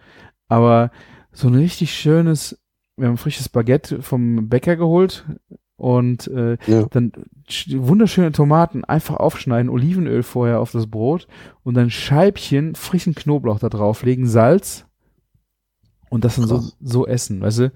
[0.47, 0.91] aber
[1.31, 2.59] so ein richtig schönes,
[2.97, 5.25] wir haben frisches Baguette vom Bäcker geholt
[5.77, 6.85] und äh, Ja.
[6.91, 7.11] dann
[7.49, 11.27] sch- wunderschöne Tomaten einfach aufschneiden, Olivenöl vorher auf das Brot
[11.63, 14.85] und dann Scheibchen frischen Knoblauch da drauflegen, Salz
[16.09, 16.77] und das dann so, Krass.
[16.79, 17.71] so essen, weißt du?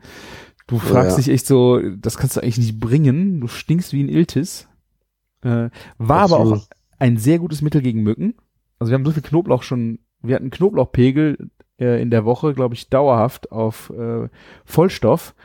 [0.67, 1.23] Du fragst Ja.
[1.23, 4.67] dich echt so, das kannst du eigentlich nicht bringen, du stinkst wie ein Iltis.
[5.41, 6.67] Äh, war aber auch Absolut.
[6.99, 8.35] ein sehr gutes Mittel gegen Mücken.
[8.77, 11.49] Also wir haben so viel Knoblauch schon, wir hatten Knoblauchpegel
[11.79, 14.27] äh, in der Woche, glaube ich, dauerhaft auf äh,
[14.65, 15.35] Vollstoff.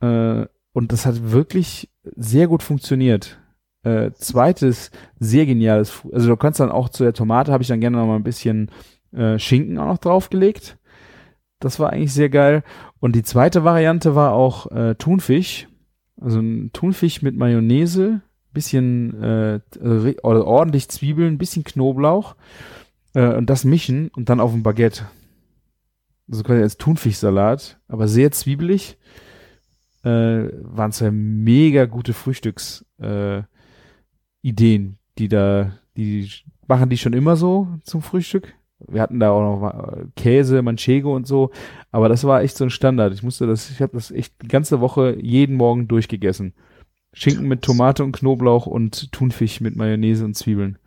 [0.00, 3.38] Äh, und das hat wirklich sehr gut funktioniert.
[3.82, 7.80] Äh, zweites, sehr geniales, also du kannst dann auch zu der Tomate, habe ich dann
[7.80, 8.70] gerne noch mal ein bisschen
[9.12, 10.76] äh, Schinken auch noch draufgelegt.
[11.60, 12.62] Das war eigentlich sehr geil.
[13.00, 15.68] Und die zweite Variante war auch äh, Thunfisch.
[16.20, 18.20] Also ein Thunfisch mit Mayonnaise,
[18.52, 19.60] bisschen äh,
[20.22, 22.36] ordentlich Zwiebeln, bisschen Knoblauch
[23.14, 25.06] äh, und das mischen und dann auf ein Baguette.
[26.30, 28.98] Also quasi als Thunfischsalat, aber sehr zwiebelig.
[30.02, 33.42] Äh, waren zwei mega gute Frühstücks äh,
[35.18, 36.30] die da, die
[36.68, 38.54] machen die schon immer so zum Frühstück.
[38.78, 41.50] Wir hatten da auch noch mal Käse, Manchego und so,
[41.90, 43.14] aber das war echt so ein Standard.
[43.14, 46.52] Ich musste das, ich habe das echt die ganze Woche jeden Morgen durchgegessen.
[47.14, 50.78] Schinken mit Tomate und Knoblauch und Thunfisch mit Mayonnaise und Zwiebeln.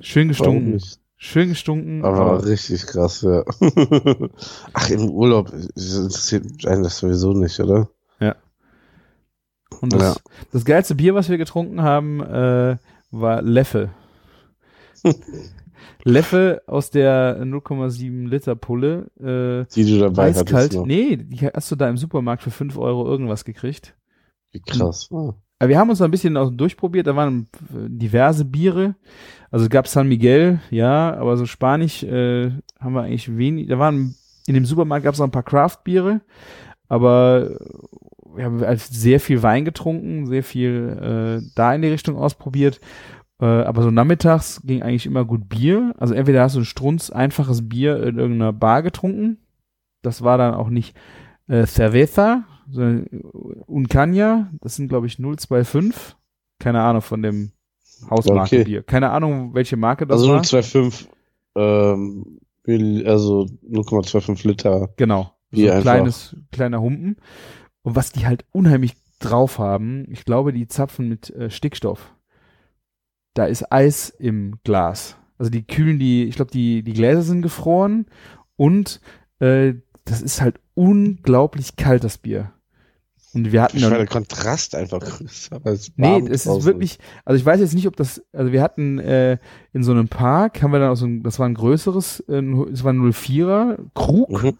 [0.00, 0.80] Schön gestunken.
[1.22, 2.02] Schön gestunken.
[2.02, 3.44] Aber aber- richtig krass, ja.
[4.72, 7.88] Ach, im Urlaub interessiert einen das sowieso nicht, oder?
[9.82, 10.20] Und das,
[10.52, 12.76] das geilste Bier, was wir getrunken haben, äh,
[13.12, 13.90] war Leffe.
[16.04, 19.10] Leffe aus der 0,7 Liter Pulle.
[19.20, 20.52] Äh, Die du dabei eiskalt.
[20.52, 20.86] hattest noch.
[20.86, 23.94] Nee, die hast du da im Supermarkt für 5 Euro irgendwas gekriegt.
[24.52, 25.08] Wie krass.
[25.12, 25.34] Ah.
[25.62, 27.06] Wir haben uns ein bisschen durchprobiert.
[27.06, 28.94] Da waren äh, diverse Biere.
[29.50, 33.68] Also es gab San Miguel, ja, aber so Spanisch äh, haben wir eigentlich wenig.
[33.68, 34.14] Da waren
[34.46, 36.20] in dem Supermarkt gab es noch ein paar Craft-Biere,
[36.88, 37.58] aber
[38.34, 42.80] wir haben sehr viel Wein getrunken, sehr viel äh, da in die Richtung ausprobiert.
[43.40, 45.94] Äh, aber so nachmittags ging eigentlich immer gut Bier.
[45.98, 49.38] Also entweder hast du ein Strunz einfaches Bier in irgendeiner Bar getrunken.
[50.02, 50.96] Das war dann auch nicht
[51.48, 52.44] äh, Cerveza,
[53.66, 54.50] Uncania.
[54.60, 56.16] Das sind, glaube ich, 025.
[56.58, 57.52] Keine Ahnung von dem
[58.08, 58.82] Hausmarke Okay.
[58.86, 60.42] Keine Ahnung, welche Marke das Also war.
[60.42, 61.08] 0,25,
[61.56, 62.40] ähm,
[63.06, 64.90] also 0,25 Liter.
[64.96, 65.34] Genau.
[65.52, 67.16] So ein kleines, kleiner Humpen.
[67.82, 72.14] Und was die halt unheimlich drauf haben, ich glaube, die zapfen mit äh, Stickstoff.
[73.34, 75.16] Da ist Eis im Glas.
[75.38, 78.06] Also die kühlen die, ich glaube, die, die Gläser sind gefroren
[78.56, 79.00] und
[79.38, 82.52] äh, das ist halt unglaublich kalt, das Bier.
[83.32, 86.98] Und wir hatten Ich war dann, der Kontrast einfach größer als Nee, es ist wirklich,
[87.24, 89.38] also ich weiß jetzt nicht, ob das, also wir hatten äh,
[89.72, 92.42] in so einem Park, haben wir dann auch so ein, das war ein größeres, äh,
[92.72, 94.58] es war ein 04er Krug Mhm.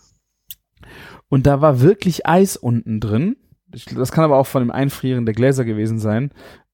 [1.28, 3.36] und da war wirklich Eis unten drin.
[3.74, 6.30] Ich, das kann aber auch von dem Einfrieren der Gläser gewesen sein,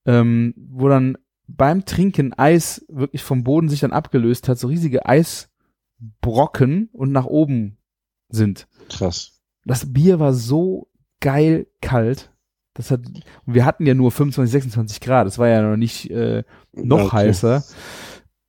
[0.06, 1.16] ähm, wo dann
[1.48, 7.26] beim Trinken Eis wirklich vom Boden sich dann abgelöst hat, so riesige Eisbrocken und nach
[7.26, 7.78] oben
[8.28, 8.66] sind.
[8.88, 9.40] Krass.
[9.64, 10.88] Das Bier war so
[11.26, 12.30] geil kalt.
[12.74, 13.00] Das hat,
[13.46, 15.26] wir hatten ja nur 25, 26 Grad.
[15.26, 17.16] Das war ja noch nicht äh, noch Okay.
[17.16, 17.64] heißer.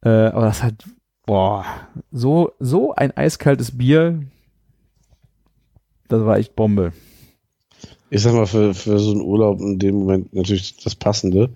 [0.03, 0.84] Äh, aber das hat,
[1.25, 1.65] boah,
[2.11, 4.21] so, so ein eiskaltes Bier.
[6.07, 6.93] Das war echt Bombe.
[8.11, 11.49] Ich sag mal, für, für so einen Urlaub in dem Moment natürlich das Passende.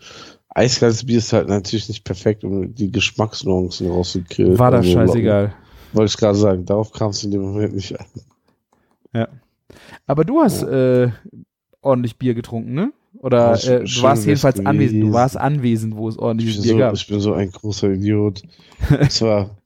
[0.50, 4.58] Eiskaltes Bier ist halt natürlich nicht perfekt, um die Geschmacksnuancen rauszukriegen.
[4.58, 5.54] War das Also, scheißegal.
[5.94, 8.06] Wollte ich gerade sagen, darauf kam es in dem Moment nicht an.
[10.08, 11.10] Aber du hast äh,
[11.82, 12.94] ordentlich Bier getrunken, ne?
[13.20, 14.98] Oder äh, du warst jedenfalls wär's anwesend.
[14.98, 15.14] Du gewesen.
[15.14, 16.94] warst anwesend, wo es Ich ordentliches bin, Bier so, gab.
[16.94, 18.42] ich bin so ein großer Idiot.
[18.90, 19.58] Und zwar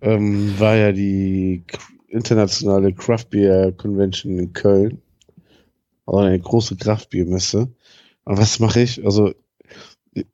[0.00, 1.64] ähm, war ja die
[2.08, 5.00] internationale Craft Beer Convention in Köln.
[6.06, 7.68] also eine große Kraftbiermesse.
[8.24, 9.04] Und was mache ich?
[9.04, 9.32] Also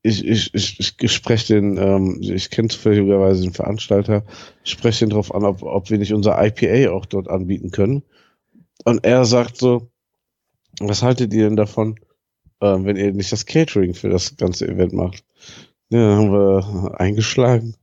[0.03, 4.25] ich, ich, ich, ich spreche den, ähm, ich kenne zufälligerweise den Veranstalter,
[4.65, 8.03] ich spreche den drauf an, ob, ob wir nicht unser IPA auch dort anbieten können.
[8.87, 9.91] Und er sagt so,
[10.79, 11.97] was haltet ihr denn davon,
[12.61, 15.25] ähm, wenn ihr nicht das Catering für das ganze Event macht?
[15.91, 17.75] Ja, dann haben wir eingeschlagen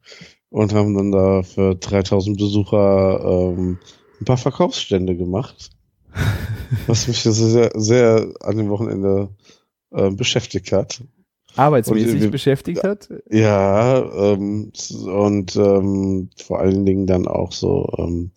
[0.49, 3.79] und haben dann da für 3000 Besucher ähm,
[4.21, 5.71] ein paar Verkaufsstände gemacht.
[6.87, 9.29] was mich sehr, sehr an dem Wochenende
[9.91, 11.03] äh, beschäftigt hat.
[11.55, 13.09] Arbeitsmäßig Und wir- beschäftigt hat?
[13.29, 14.71] Ja, ähm,
[15.05, 18.31] und ähm, vor allen Dingen dann auch so, ähm,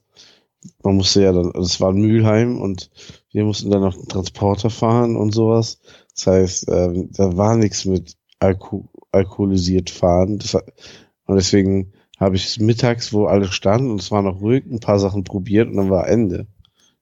[0.83, 2.91] man musste ja dann, also es war Mülheim und
[3.33, 5.81] wir mussten dann noch einen Transporter fahren und sowas.
[6.14, 10.39] Das heißt, ähm, da war nichts mit Alko alkoholisiert fahren.
[10.39, 14.81] Das, und deswegen habe ich mittags, wo alle standen und es war noch ruhig, ein
[14.81, 16.47] paar Sachen probiert und dann war Ende.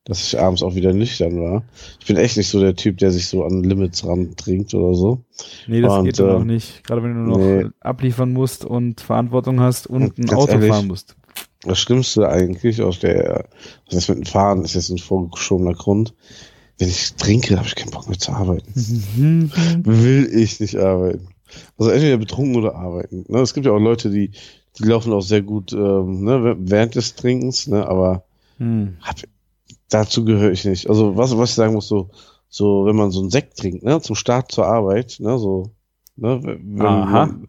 [0.07, 1.65] Dass ich abends auch wieder nüchtern war.
[1.99, 4.95] Ich bin echt nicht so der Typ, der sich so an Limits ran trinkt oder
[4.95, 5.25] so.
[5.67, 6.85] Nee, das Und, geht äh, noch nicht.
[6.85, 7.71] Gerade wenn du noch nee.
[7.81, 11.17] abliefern musst und Verantwortung hast und Und ein Auto ehrlich, fahren musst.
[11.65, 13.47] Das Schlimmste eigentlich aus der,
[13.87, 16.15] was heißt mit dem Fahren, ist jetzt ein vorgeschobener Grund.
[16.79, 18.73] Wenn ich trinke, habe ich keinen Bock mehr zu arbeiten.
[18.75, 19.51] Mhm.
[19.85, 21.29] Will ich nicht arbeiten.
[21.79, 23.25] Also entweder betrunken oder arbeiten.
[23.29, 23.41] Ne?
[23.41, 24.33] Es gibt ja auch Leute, die,
[24.79, 27.87] die laufen auch sehr gut ähm, ne, während des Trinkens, ne?
[27.87, 28.25] aber
[28.59, 28.97] Hm.
[29.01, 29.17] hab,
[29.89, 30.89] dazu gehöre ich nicht.
[30.89, 32.11] Also was, was ich sagen muss, so,
[32.49, 35.71] so wenn man so einen Sekt trinkt, ne, zum Start zur Arbeit, ne, so,
[36.17, 37.27] ne, wenn, Aha.
[37.27, 37.49] man,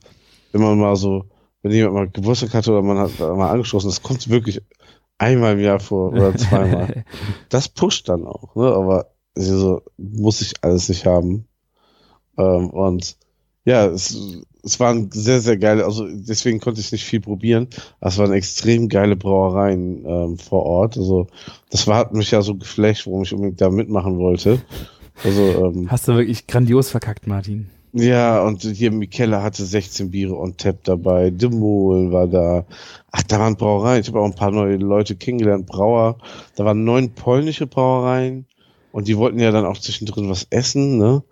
[0.51, 1.25] wenn man mal so,
[1.65, 4.61] wenn jemand mal Geburtstag hatte oder man hat mal angeschlossen, das kommt wirklich
[5.17, 7.05] einmal im Jahr vor oder zweimal.
[7.49, 11.47] das pusht dann auch, ne, aber so muss ich alles nicht haben.
[12.37, 13.17] Ähm, und
[13.63, 14.15] ja, es,
[14.61, 17.67] es waren sehr, sehr geile, also deswegen konnte ich nicht viel probieren.
[17.99, 20.97] aber Es waren extrem geile Brauereien ähm, vor Ort.
[20.97, 21.25] Also
[21.71, 24.61] das war, hat mich ja so geflasht, warum ich unbedingt da mitmachen wollte.
[25.23, 27.71] Also ähm, Hast du wirklich grandios verkackt, Martin.
[27.97, 32.65] Ja, und hier Michele hatte 16 Biere on Tap dabei, Demol war da.
[33.11, 34.01] Ach, da waren Brauereien.
[34.01, 36.17] Ich habe auch ein paar neue Leute kennengelernt, Brauer.
[36.57, 38.47] Da waren neun polnische Brauereien
[38.91, 41.23] und die wollten ja dann auch zwischendrin was essen, ne?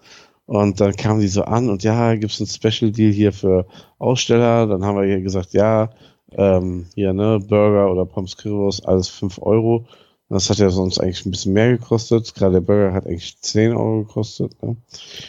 [0.45, 3.65] Und dann kamen die so an und ja, gibt's ein Special Deal hier für
[3.99, 4.65] Aussteller.
[4.65, 5.89] Dann haben wir hier gesagt, ja,
[6.31, 9.85] ähm, hier, ne, Burger oder Pommes Currywurst, alles 5 Euro.
[10.29, 12.33] Das hat ja sonst eigentlich ein bisschen mehr gekostet.
[12.35, 14.51] Gerade der Burger hat eigentlich 10 Euro gekostet.
[14.63, 14.77] Ne?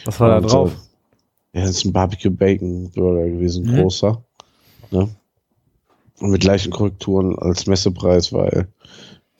[0.05, 0.71] Was war da Und, drauf?
[1.55, 3.75] Ja, das ist ein Barbecue Bacon Burger gewesen, Mhm.
[3.77, 4.21] großer.
[4.91, 5.09] Ne?
[6.19, 8.67] Und mit gleichen Korrekturen als Messepreis, weil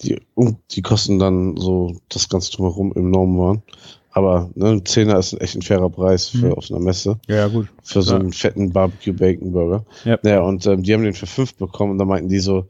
[0.01, 3.63] die, um, die Kosten dann so das Ganze drumherum im Norm waren.
[4.11, 6.53] Aber ne, ein Zehner ist echt ein fairer Preis für Mhm.
[6.53, 7.20] auf einer Messe.
[7.28, 7.68] Ja, ja, gut.
[7.84, 8.20] Für so Ja.
[8.20, 9.86] einen fetten Barbecue Bacon Burger.
[10.05, 10.18] Ja.
[10.24, 12.66] Ja, und ähm, die haben den für fünf bekommen und dann meinten die so,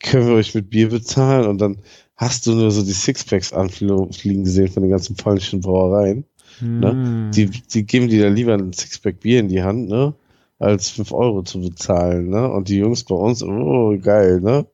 [0.00, 1.46] können wir euch mit Bier bezahlen?
[1.46, 1.78] Und dann
[2.16, 6.24] hast du nur so die Sixpacks anfliegen gesehen von den ganzen polnischen Brauereien.
[6.60, 6.90] Ne?
[6.90, 7.30] Hm.
[7.34, 10.14] Die, die geben dir da lieber ein Sixpack Bier in die Hand, ne?
[10.60, 12.50] Als fünf Euro zu bezahlen, ne?
[12.50, 14.66] Und die Jungs bei uns, oh, geil, ne?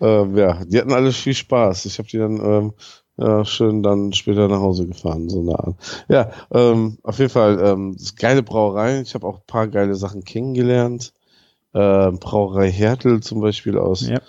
[0.00, 1.84] Ähm, ja, die hatten alle viel Spaß.
[1.86, 2.72] Ich habe die dann ähm,
[3.18, 5.76] ja, schön dann später nach Hause gefahren, so eine Art.
[6.08, 9.02] Ja, ähm, auf jeden Fall, ähm, das geile Brauereien.
[9.02, 11.12] Ich habe auch ein paar geile Sachen kennengelernt.
[11.74, 14.20] Ähm, Brauerei Hertel zum Beispiel aus Ja.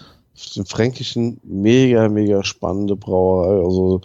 [0.56, 3.64] Dem Fränkischen, mega, mega spannende Brauerei.
[3.64, 4.02] Also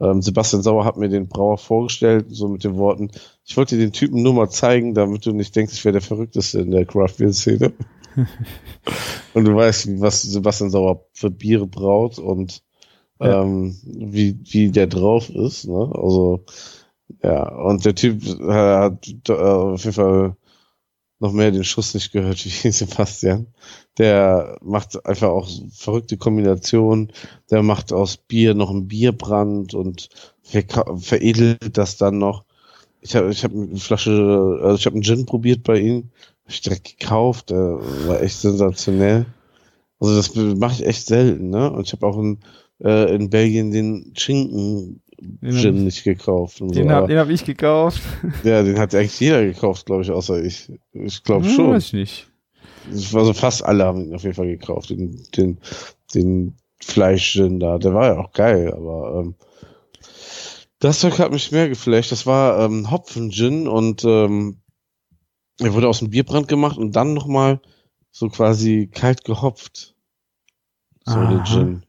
[0.00, 3.10] ähm, Sebastian Sauer hat mir den Brauer vorgestellt, so mit den Worten,
[3.44, 6.02] ich wollte dir den Typen nur mal zeigen, damit du nicht denkst, ich wäre der
[6.02, 7.72] Verrückteste in der Craft Beer Szene.
[9.34, 12.62] und du weißt, was Sebastian Sauer für Biere braut und
[13.20, 13.42] Ja.
[13.42, 15.66] ähm, wie, wie der drauf ist.
[15.66, 15.90] Ne?
[15.94, 16.44] Also
[17.22, 20.36] ja, und der Typ äh, hat äh, auf jeden Fall
[21.20, 23.48] noch mehr den Schuss nicht gehört wie Sebastian.
[23.98, 27.12] Der macht einfach auch verrückte Kombinationen.
[27.50, 30.08] Der macht aus Bier noch einen Bierbrand und
[30.44, 32.44] verka- veredelt das dann noch.
[33.00, 36.10] Ich habe ich hab eine Flasche, also ich habe einen Gin probiert bei ihm,
[36.44, 39.26] hab ich direkt gekauft, der war echt sensationell.
[40.00, 41.70] Also das mache ich echt selten, ne?
[41.72, 42.38] Und ich habe auch in,
[42.82, 45.02] äh, in Belgien den Schinken
[45.42, 46.60] Gin ich- nicht gekauft.
[46.60, 48.00] Den so, habe hab ich gekauft.
[48.44, 50.70] ja, den hat eigentlich jeder gekauft, glaube ich, außer ich.
[50.92, 51.70] Ich glaube Hm, schon.
[51.72, 52.26] Weiß ich nicht.
[53.14, 55.58] Also fast alle haben ihn auf jeden Fall gekauft, den, den,
[56.14, 57.78] den Fleischgin da.
[57.78, 59.34] Der war ja auch geil, aber ähm,
[60.78, 62.12] das Zeug hat mich mehr geflasht.
[62.12, 64.58] Das war ähm, Hopfen-Gin und ähm,
[65.58, 67.60] er wurde aus dem Bierbrand gemacht und dann nochmal
[68.12, 69.96] so quasi kalt gehopft.
[71.04, 71.34] So Aha.
[71.34, 71.82] der Gin.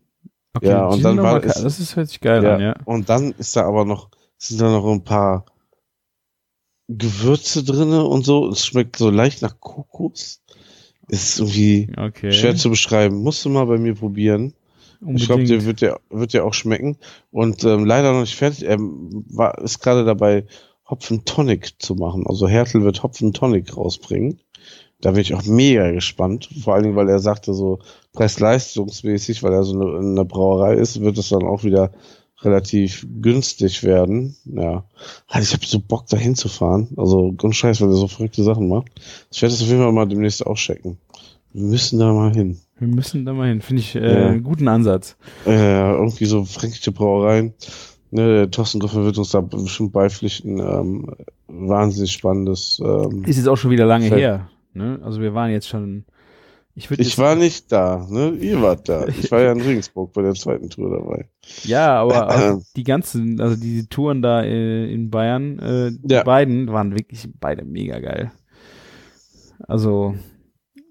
[0.54, 2.76] Okay, Ja, und dann war es- Das ist, hört sich geil Ja, an, ja.
[2.86, 5.46] Und dann ist da aber noch, sind da noch ein paar
[6.88, 8.50] Gewürze drinne und so.
[8.50, 10.42] Es schmeckt so leicht nach Kokos.
[11.08, 12.32] Ist irgendwie Okay.
[12.32, 13.18] schwer zu beschreiben.
[13.22, 14.54] Musst du mal bei mir probieren.
[15.02, 15.22] Unbedingt.
[15.22, 16.98] Ich glaube, der wird ja, wird ja auch schmecken.
[17.32, 18.64] Und ähm, leider noch nicht fertig.
[18.64, 20.46] Er war, ist gerade dabei,
[20.90, 22.26] Hopfen Tonic zu machen.
[22.28, 24.40] Also Hertel wird Hopfen Tonic rausbringen.
[25.02, 26.50] Da bin ich auch mega gespannt.
[26.64, 27.80] Vor allen Dingen, weil er sagte, so
[28.14, 31.92] preis-leistungsmäßig, weil er so eine, in der Brauerei ist, wird es dann auch wieder
[32.42, 34.36] relativ günstig werden.
[34.46, 34.84] Ja.
[35.28, 36.90] Halt, ich habe so Bock, da hinzufahren.
[36.98, 38.88] Also ganz scheiß, weil er so verrückte Sachen macht.
[39.32, 40.98] Ich werde das auf jeden Fall mal demnächst auch checken.
[41.54, 42.60] Wir müssen da mal hin.
[42.78, 43.62] Wir müssen da mal hin.
[43.62, 44.28] Finde ich äh, Ja.
[44.28, 45.18] einen guten Ansatz.
[45.46, 47.54] Äh, irgendwie so fränkische Brauereien.
[48.12, 50.60] Ne, der Thorsten Griffin wird uns da bestimmt beipflichten.
[50.60, 51.12] Ähm,
[51.48, 52.82] wahnsinnig spannendes.
[52.84, 54.50] Ähm, Ist jetzt auch schon wieder lange Fällt- her.
[54.80, 55.00] Ne?
[55.04, 56.06] Also wir waren jetzt schon.
[56.76, 58.30] Ich ich war nicht da, ne?
[58.40, 59.06] Ihr wart da.
[59.08, 61.28] Ich war ja in Regensburg bei der zweiten Tour dabei.
[61.64, 66.24] Ja, aber auch die ganzen, also die Touren da äh, in Bayern, äh, die Ja.
[66.24, 68.32] beiden waren wirklich beide mega geil.
[69.68, 70.16] Also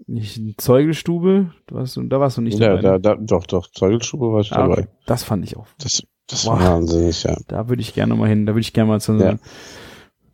[0.06, 2.82] nicht eine Zeugelstube, du warst, da warst du nicht Ja, dabei.
[2.82, 3.00] da, ne?
[3.00, 4.88] da, doch, doch, Zeugelstube war ich Ah, dabei.
[5.06, 5.66] Das fand ich auch.
[5.78, 7.36] Das, das war wahnsinnig, ja.
[7.48, 8.44] Da würde ich gerne mal hin.
[8.46, 9.36] Da würde ich gerne mal zu, Ja.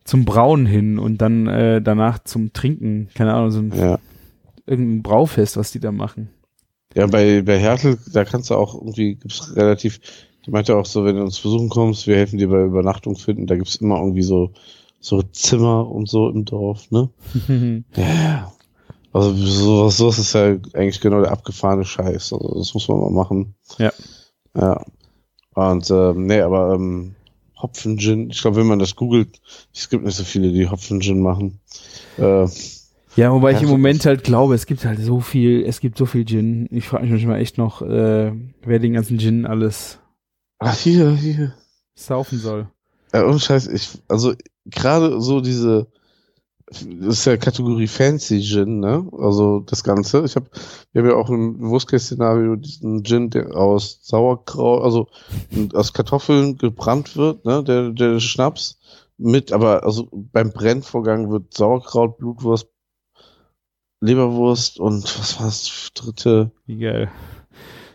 [0.05, 3.09] Zum Brauen hin und dann äh, danach zum Trinken.
[3.15, 3.99] Keine Ahnung, so ein, Ja,
[4.65, 6.29] irgendein Braufest, was die da machen.
[6.93, 9.99] ja bei, bei Hertel, da kannst du auch irgendwie, gibt's relativ,
[10.45, 13.47] die meinte auch so, wenn du uns besuchen kommst, wir helfen dir bei Übernachtung finden,
[13.47, 14.51] da gibt's immer irgendwie so,
[14.99, 17.09] so Zimmer und so im Dorf, ne?
[17.95, 18.51] Ja, ja.
[19.11, 22.33] Also sowas, sowas ist ja eigentlich genau der abgefahrene Scheiß.
[22.33, 23.55] Also das muss man mal machen.
[23.77, 23.93] Ja.
[24.55, 24.81] Ja.
[25.53, 27.15] Und ähm, nee, aber ähm,
[27.61, 29.39] Hopfen-Gin, ich glaube, wenn man das googelt,
[29.73, 31.59] es gibt nicht so viele, die Hopfen-Gin machen.
[32.17, 32.47] Äh,
[33.15, 36.05] Ja, wobei ich im Moment halt glaube, es gibt halt so viel, es gibt so
[36.05, 36.67] viel Gin.
[36.71, 38.31] Ich frage mich manchmal echt noch, äh,
[38.63, 39.99] wer den ganzen Gin alles
[40.59, 41.53] ach, hier, hier.
[41.95, 42.67] saufen soll.
[43.13, 44.33] Ja, ohne Scheiß, ich, also
[44.65, 45.87] gerade so diese,
[46.67, 49.07] das ist ja Kategorie Fancy Gin, ne?
[49.17, 50.25] Also das Ganze.
[50.25, 50.49] Ich habe,
[50.91, 55.07] wir haben ja auch im Worst-Case-Szenario diesen Gin, der aus Sauerkraut, also
[55.73, 57.63] aus Kartoffeln gebrannt wird, ne?
[57.63, 58.79] Der, der Schnaps
[59.17, 62.67] mit, aber also beim Brennvorgang wird Sauerkraut, Blutwurst,
[64.01, 66.51] Leberwurst und was war das dritte?
[66.65, 67.11] Wie geil.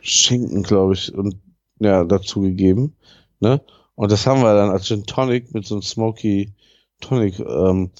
[0.00, 1.36] Schinken, glaube ich, und
[1.80, 2.96] ja, dazu gegeben.
[3.40, 3.60] Ne?
[3.96, 6.54] Und das haben wir dann als Gin Tonic mit so einem Smoky
[7.00, 7.40] Tonic.
[7.40, 7.90] Ähm,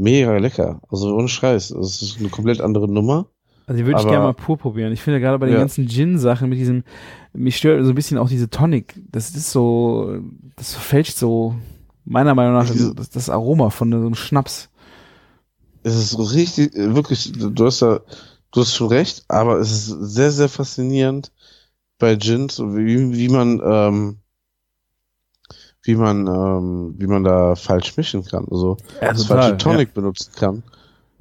[0.00, 0.80] mega lecker.
[0.88, 1.68] Also ohne Scheiß.
[1.68, 3.26] Das ist eine komplett andere Nummer.
[3.66, 4.92] Also die würde ich gerne mal pur probieren.
[4.92, 5.60] Ich finde gerade bei den Ja.
[5.60, 6.82] ganzen Gin-Sachen mit diesem,
[7.32, 9.00] mich stört so ein bisschen auch diese Tonic.
[9.12, 10.18] Das ist so,
[10.56, 11.54] das verfälscht so,
[12.04, 14.70] meiner Meinung nach, das, das Aroma von so einem Schnaps.
[15.84, 18.00] Es ist so richtig, wirklich, du hast da,
[18.50, 21.30] du hast schon recht, aber es ist sehr, sehr faszinierend
[21.98, 24.16] bei Gins, wie, wie man, ähm,
[25.82, 28.46] wie man, ähm, wie man da falsch mischen kann.
[28.50, 30.62] Also, Ja, das falsche Tonic benutzen kann.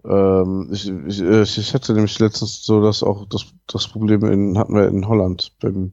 [0.05, 4.75] Ähm, ich, ich, ich hatte nämlich letztens so das auch das, das Problem in, hatten
[4.75, 5.91] wir in Holland beim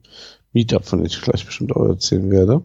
[0.57, 2.63] Meetup, von dem ich gleich bestimmt auch erzählen werde.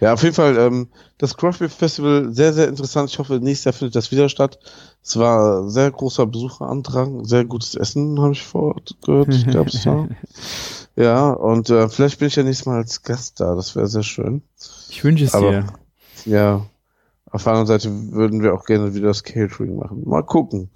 [0.00, 0.88] Ja, auf jeden Fall, ähm,
[1.18, 3.10] das Craft Beer Festival, sehr, sehr interessant.
[3.10, 4.58] Ich hoffe, nächstes Jahr findet das wieder statt.
[5.02, 10.08] Es war sehr großer Besucherandrang, sehr gutes Essen, habe ich vor gehört, gab's da.
[10.96, 14.02] Ja, und äh, vielleicht bin ich ja nächstes Mal als Gast da, das wäre sehr
[14.04, 14.42] schön.
[14.88, 15.66] Ich wünsche es Aber- dir.
[16.24, 16.66] Ja.
[17.34, 20.02] Auf der anderen Seite würden wir auch gerne wieder das Catering machen.
[20.06, 20.70] Mal gucken.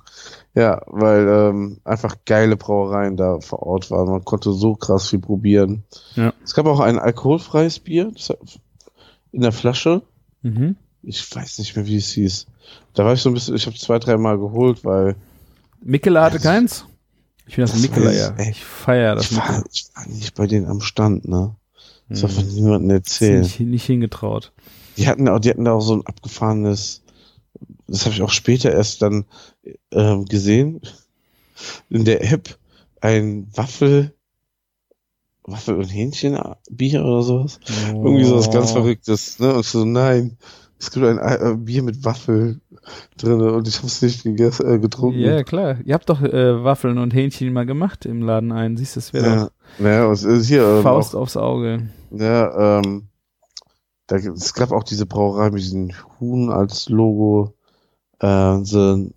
[0.57, 4.11] Ja, weil ähm, einfach geile Brauereien da vor Ort waren.
[4.11, 5.85] Man konnte so krass viel probieren.
[6.17, 6.33] Ja.
[6.43, 8.11] Es gab auch ein alkoholfreies Bier
[9.31, 10.03] in der Flasche.
[10.43, 10.75] Mhm.
[11.05, 12.47] Ich weiß nicht mehr, wie es hieß.
[12.93, 15.15] Da war ich so ein bisschen, ich habe zwei, dreimal geholt, weil
[15.81, 16.87] Mikkela hatte Das- keins?
[17.47, 18.35] Ich finde das das Mikkela, ja.
[18.37, 18.51] ich, ey.
[18.51, 21.55] Ich feiere das ich war, ich war nicht bei denen am Stand, ne?
[22.09, 22.45] Das darf Hm.
[22.45, 23.41] von niemandem Ist erzählen.
[23.43, 24.53] Nicht, nicht hingetraut.
[24.99, 27.03] Die hatten auch, die hatten da auch so ein abgefahrenes,
[27.87, 29.25] das habe ich auch später erst dann
[29.93, 30.81] ähm, gesehen,
[31.89, 32.59] in der App
[33.01, 34.13] ein Waffel,
[35.45, 37.61] Waffel- und Hähnchenbier oder sowas.
[37.89, 38.75] Irgendwie sowas ganz Oh.
[38.75, 39.55] Verrücktes, ne?
[39.55, 40.37] Und so, nein,
[40.79, 42.61] es gibt ein äh, Bier mit Waffel
[43.17, 45.21] drin und ich habe es nicht gegessen, äh, getrunken.
[45.21, 45.79] Ja, klar.
[45.85, 48.77] Ihr habt doch äh, Waffeln und Hähnchen mal gemacht im Laden ein.
[48.77, 51.37] Siehst du, das wäre ja, ja und es ist hier doch ähm, Faust auch, aufs
[51.37, 51.89] Auge.
[52.11, 53.08] ja, ähm,
[54.09, 57.55] da, es gab auch diese Brauerei mit diesem Huhn als Logo.
[58.19, 59.11] Äh, so,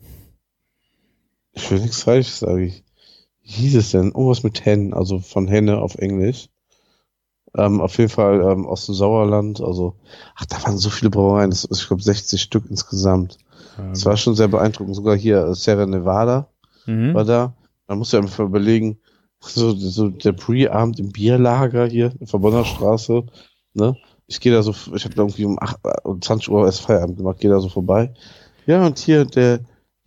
[1.54, 2.64] ich will nichts Falsches sagen.
[2.64, 2.84] Ich,
[3.42, 4.12] wie hieß es denn?
[4.12, 6.50] Irgendwas mit Hen, also von Henne auf Englisch.
[7.58, 9.62] Ähm, auf jeden Fall ähm, aus dem Sauerland.
[9.62, 9.96] Also,
[10.36, 11.50] ach, da waren so viele Brauereien.
[11.50, 13.38] Das, ist, ich glaube 60 Stück insgesamt.
[13.78, 14.96] Das war schon sehr beeindruckend.
[14.96, 16.50] Sogar hier äh, Sierra Nevada
[16.86, 17.14] mhm.
[17.14, 17.56] war da.
[17.88, 19.00] Man muss ja einfach überlegen,
[19.40, 23.24] so, so der Pre-Abend im Bierlager hier, in Verbonner Straße,
[23.74, 23.98] ne?
[24.28, 26.82] Ich gehe da so, ich habe da irgendwie um 8, äh, um 20 Uhr erst
[26.82, 28.14] Feierabend gemacht, gehe da so vorbei.
[28.66, 29.60] Ja, und hier der,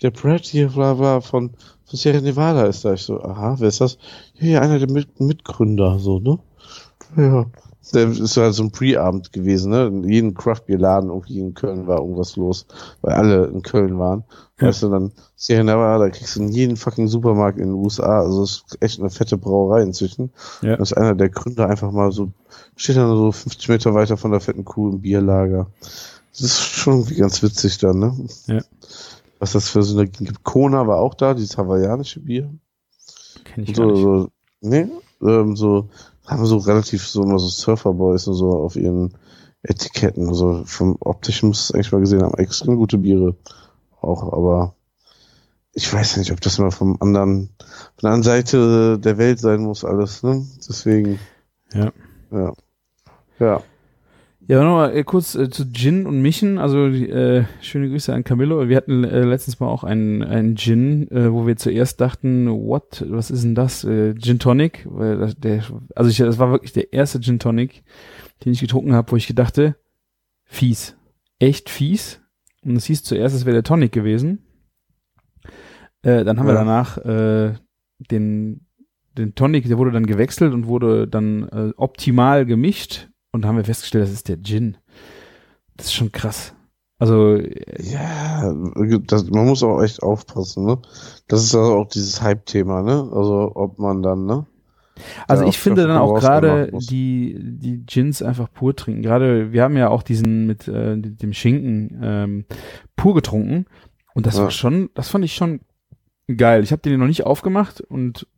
[0.03, 1.51] der Brad hier, bla, bla, von,
[1.85, 2.93] von Sierra Nevada ist da.
[2.93, 3.99] Ich so, aha, wer ist das?
[4.35, 6.39] Ja, ja, einer der Mit Mitgründer, so, ne?
[7.17, 7.47] Ja.
[7.93, 9.87] Der ist halt so ein Pre-Abend gewesen, ne?
[9.87, 12.67] In jedem Craft-Bier-Laden irgendwie in Köln war irgendwas los,
[13.03, 14.25] weil alle in Köln waren.
[14.59, 14.69] Ja.
[14.69, 18.21] Weißt du, dann Sierra Nevada, da kriegst du in jeden fucking Supermarkt in den USA,
[18.21, 20.33] also das ist echt eine fette Brauerei inzwischen.
[20.62, 20.77] Ja.
[20.77, 22.33] Das ist einer der Gründer einfach mal so,
[22.77, 25.70] steht dann so 50 Meter weiter von der fetten Kuh im Bierlager.
[26.33, 28.29] Das ist schon irgendwie ganz witzig dann, ne?
[28.47, 28.61] Ja.
[29.39, 30.43] Was das für Synergien gibt.
[30.45, 32.51] Kona war auch da, dieses hawaiianische Bier.
[33.45, 34.03] Kenn ich Und gar so, nicht.
[34.03, 34.29] so,
[34.68, 34.87] nee,
[35.22, 35.89] ähm, so,
[36.27, 39.14] haben so relativ so immer so Surferboys und so auf ihren
[39.62, 40.29] Etiketten.
[40.29, 42.35] Also vom optischen muss es eigentlich mal gesehen haben.
[42.39, 43.37] Extrem gute Biere
[44.01, 44.75] auch, aber
[45.72, 49.61] ich weiß nicht, ob das mal vom anderen, von der anderen Seite der Welt sein
[49.61, 50.47] muss alles, ne?
[50.68, 51.18] Deswegen,
[51.72, 51.93] Ja.
[52.31, 52.53] ja.
[53.45, 53.62] Ja.
[54.47, 56.59] Ja, nochmal äh, kurz äh, zu Gin und Mischen.
[56.59, 58.68] Also äh, schöne Grüße an Camillo.
[58.68, 63.03] Wir hatten äh, letztens mal auch einen, einen Gin, äh, wo wir zuerst dachten, what,
[63.09, 63.84] was ist denn das?
[63.84, 64.86] Äh, Gin Tonic.
[64.90, 65.62] Weil das, der,
[65.97, 67.84] also ich, das war wirklich der erste Gin Tonic,
[68.45, 69.76] den ich getrunken habe, wo ich gedachte,
[70.45, 70.95] fies.
[71.38, 72.20] Echt fies.
[72.66, 74.40] Und es hieß zuerst, es wäre der Tonic gewesen.
[76.03, 76.61] Äh, dann haben wir Ja.
[76.64, 77.55] danach äh,
[78.11, 78.66] den,
[79.16, 83.09] den Tonic, der wurde dann gewechselt und wurde dann äh, optimal gemischt.
[83.35, 84.76] Und da haben wir festgestellt, das ist der Gin.
[85.76, 86.55] Das ist schon krass.
[87.01, 87.37] Also,
[87.80, 88.55] Ja,
[89.09, 90.78] das, man muss auch echt aufpassen, ne?
[91.26, 92.93] Das ist also auch dieses Hype-Thema, ne?
[93.12, 94.47] Also, ob man dann, ne?
[95.26, 99.03] also ich finde dann auch gerade die, die Gins einfach pur trinken.
[99.03, 102.45] Gerade, wir haben ja auch diesen mit äh, dem Schinken ähm,
[102.95, 103.66] pur getrunken.
[104.14, 104.45] Und das Ja.
[104.45, 105.59] war schon, das fand ich schon
[106.37, 106.62] geil.
[106.62, 108.28] Ich habe den noch nicht aufgemacht und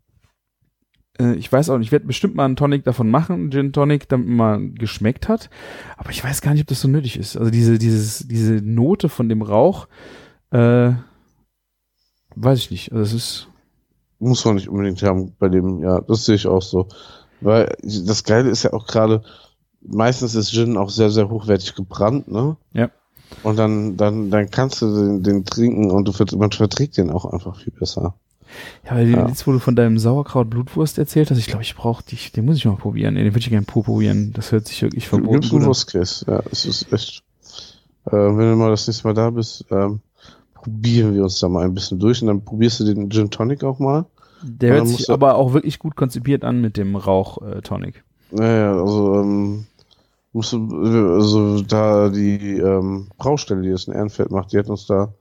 [1.19, 4.09] äh, ich weiß auch nicht, ich werde bestimmt mal einen Tonic davon machen, Gin Tonic,
[4.09, 5.51] damit man geschmeckt hat.
[5.97, 7.37] Aber ich weiß gar nicht, ob das so nötig ist.
[7.37, 9.89] Also diese, dieses, diese Note von dem Rauch,
[10.51, 10.93] äh,
[12.35, 12.93] weiß ich nicht.
[12.93, 13.49] Also es ist,
[14.19, 16.89] Muss man nicht unbedingt haben bei dem, ja, das sehe ich auch so.
[17.41, 19.23] Weil das Geile ist ja auch gerade,
[19.83, 22.57] meistens ist Gin auch sehr, sehr hochwertig gebrannt, ne?
[22.73, 22.91] Ja.
[23.43, 27.25] Und dann, dann, dann kannst du den, den trinken und du, man verträgt den auch
[27.27, 28.15] einfach viel besser.
[28.85, 29.29] Ja, weil Ja.
[29.29, 32.45] jetzt, wo du von deinem Sauerkraut Blutwurst erzählt hast, ich glaube, ich brauche dich, den
[32.45, 33.15] muss ich mal probieren.
[33.15, 34.33] Den würde ich gerne probieren.
[34.35, 35.67] Das hört sich wirklich verboten an.
[35.67, 37.23] Wurstkäse, ja, es ist echt.
[38.07, 40.01] Äh, wenn du mal das nächste Mal da bist, ähm,
[40.55, 43.65] probieren wir uns da mal ein bisschen durch und dann probierst du den Gin Tonic
[43.65, 44.07] auch mal.
[44.43, 48.05] Der hört sich aber auch wirklich gut konzipiert an mit dem Rauch-Tonic.
[48.31, 49.67] Naja, also, ähm,
[50.33, 50.69] musst du,
[51.15, 55.13] also da die ähm, Braustelle, die das in Ehrenfeld macht, die hat uns da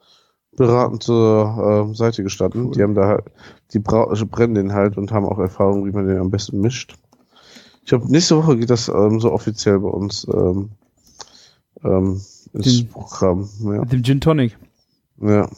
[0.55, 2.65] beratend zur ähm, Seite gestanden.
[2.67, 2.71] Cool.
[2.73, 3.25] Die haben da halt,
[3.73, 6.95] die Brau brennen den halt und haben auch Erfahrung, wie man den am besten mischt.
[7.81, 10.69] Ich glaube, nächste Woche geht das ähm, so offiziell bei uns ähm,
[11.83, 12.21] ähm,
[12.53, 13.49] ins Den- Programm.
[13.61, 13.81] Ja.
[13.81, 14.57] Mit dem Gin Tonic.
[15.21, 15.49] ja.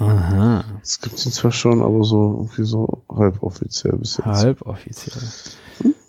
[0.00, 0.64] Aha.
[0.82, 4.26] Es gibt ihn zwar schon, aber so irgendwie so halboffiziell bis jetzt.
[4.26, 5.22] Halboffiziell.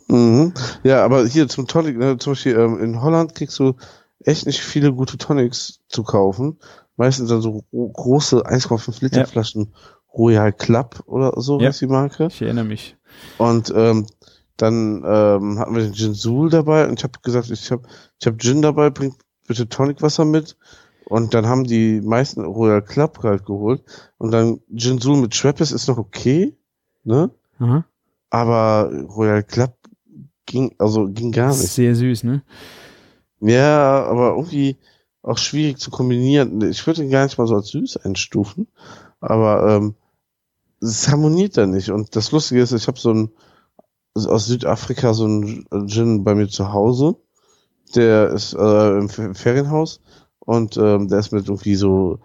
[0.08, 0.54] Mhm.
[0.84, 3.76] Ja, aber hier zum Tonic, ne, zum Beispiel ähm, in Holland kriegst du
[4.22, 6.58] echt nicht viele gute Tonics zu kaufen.
[6.98, 9.26] Meistens dann so gro- große 1,5 Liter Ja.
[9.26, 9.74] Flaschen
[10.14, 11.68] Royal Club oder so Ja.
[11.68, 12.28] heißt die Marke.
[12.28, 12.96] Ich erinnere mich.
[13.38, 14.06] Und ähm,
[14.58, 17.84] dann ähm, hatten wir den Gin Sul dabei und ich habe gesagt, ich habe
[18.20, 19.16] ich hab Gin dabei, bringt
[19.48, 20.56] bitte Tonicwasser mit.
[21.08, 23.84] Und dann haben die meisten Royal Club halt geholt.
[24.18, 26.56] Und dann Gin Sul mit Schweppes ist noch okay,
[27.04, 27.30] ne?
[27.60, 27.86] Aha.
[28.32, 29.76] Aber Royal Club
[30.48, 31.60] ging, also ging gar nicht.
[31.60, 32.42] Sehr süß, ne?
[33.42, 34.78] Ja, aber irgendwie
[35.26, 36.62] auch schwierig zu kombinieren.
[36.70, 38.68] Ich würde ihn gar nicht mal so als süß einstufen,
[39.20, 39.96] aber ähm,
[40.82, 41.90] es harmoniert da nicht.
[41.90, 43.30] Und das Lustige ist, ich habe so ein
[44.14, 47.16] aus Südafrika so ein Gin bei mir zu Hause.
[47.96, 50.00] Der ist äh, im Fer- Ferienhaus
[50.40, 52.20] und ähm, der ist mit irgendwie so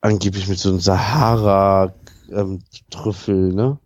[0.00, 1.92] angeblich mit so einem Sahara
[2.30, 2.60] ähm,
[2.90, 3.78] Trüffel, ne?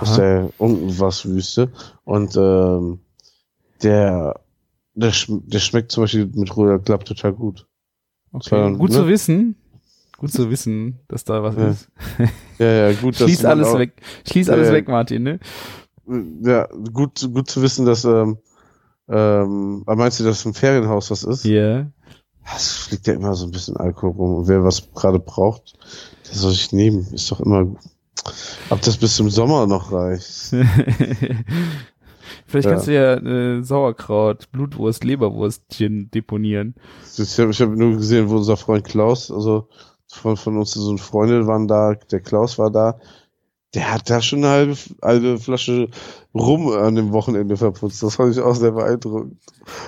[0.00, 0.16] aus Aha.
[0.16, 1.72] der irgendwas Wüste
[2.04, 3.00] und ähm,
[3.82, 4.40] der
[5.00, 7.66] der, schm der schmeckt zum Beispiel mit Royal Club total gut.
[8.32, 8.48] Okay.
[8.50, 8.96] Sondern, Gut ne?
[8.96, 9.56] zu wissen.
[10.18, 11.68] Gut zu wissen, dass da was Ja.
[11.68, 11.88] ist.
[12.58, 13.16] Ja, ja, gut.
[13.16, 14.00] Schließ alles auch, weg.
[14.28, 15.40] Schließ Ja, alles weg, Martin, ne?
[16.42, 18.38] Ja, gut, gut zu wissen, dass ähm,
[19.08, 21.44] ähm, meinst du, dass im Ferienhaus was ist?
[21.44, 21.90] Ja.
[22.54, 24.34] Es fliegt ja immer so ein bisschen Alkohol rum.
[24.36, 25.74] Und wer was gerade braucht,
[26.28, 27.06] der soll sich nehmen.
[27.12, 27.66] Ist doch immer.
[28.68, 30.52] Ob das bis zum Sommer noch reicht.
[32.46, 32.72] Vielleicht Ja.
[32.72, 36.74] kannst du ja äh, Sauerkraut, Blutwurst, Leberwurst, Gin deponieren.
[37.16, 39.68] Ich habe hab nur gesehen, wo unser Freund Klaus, also
[40.08, 42.98] von, von uns so eine Freundin waren da, der Klaus war da.
[43.72, 45.88] Der hat da schon eine halbe, halbe Flasche
[46.34, 48.02] Rum an dem Wochenende verputzt.
[48.02, 49.36] Das fand ich auch sehr beeindruckend.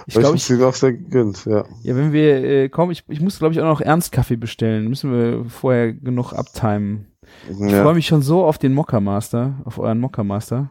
[0.06, 1.64] Ich glaube, ich auch sehr gegönnt, ja.
[1.82, 4.86] ja, wenn wir äh, kommen, ich, ich muss, glaube ich, auch noch Ernstkaffee bestellen.
[4.88, 7.08] Müssen wir vorher genug uptimen.
[7.50, 10.70] Ich Ja, freue mich schon so auf den Mokka Master, auf euren Mokka Master.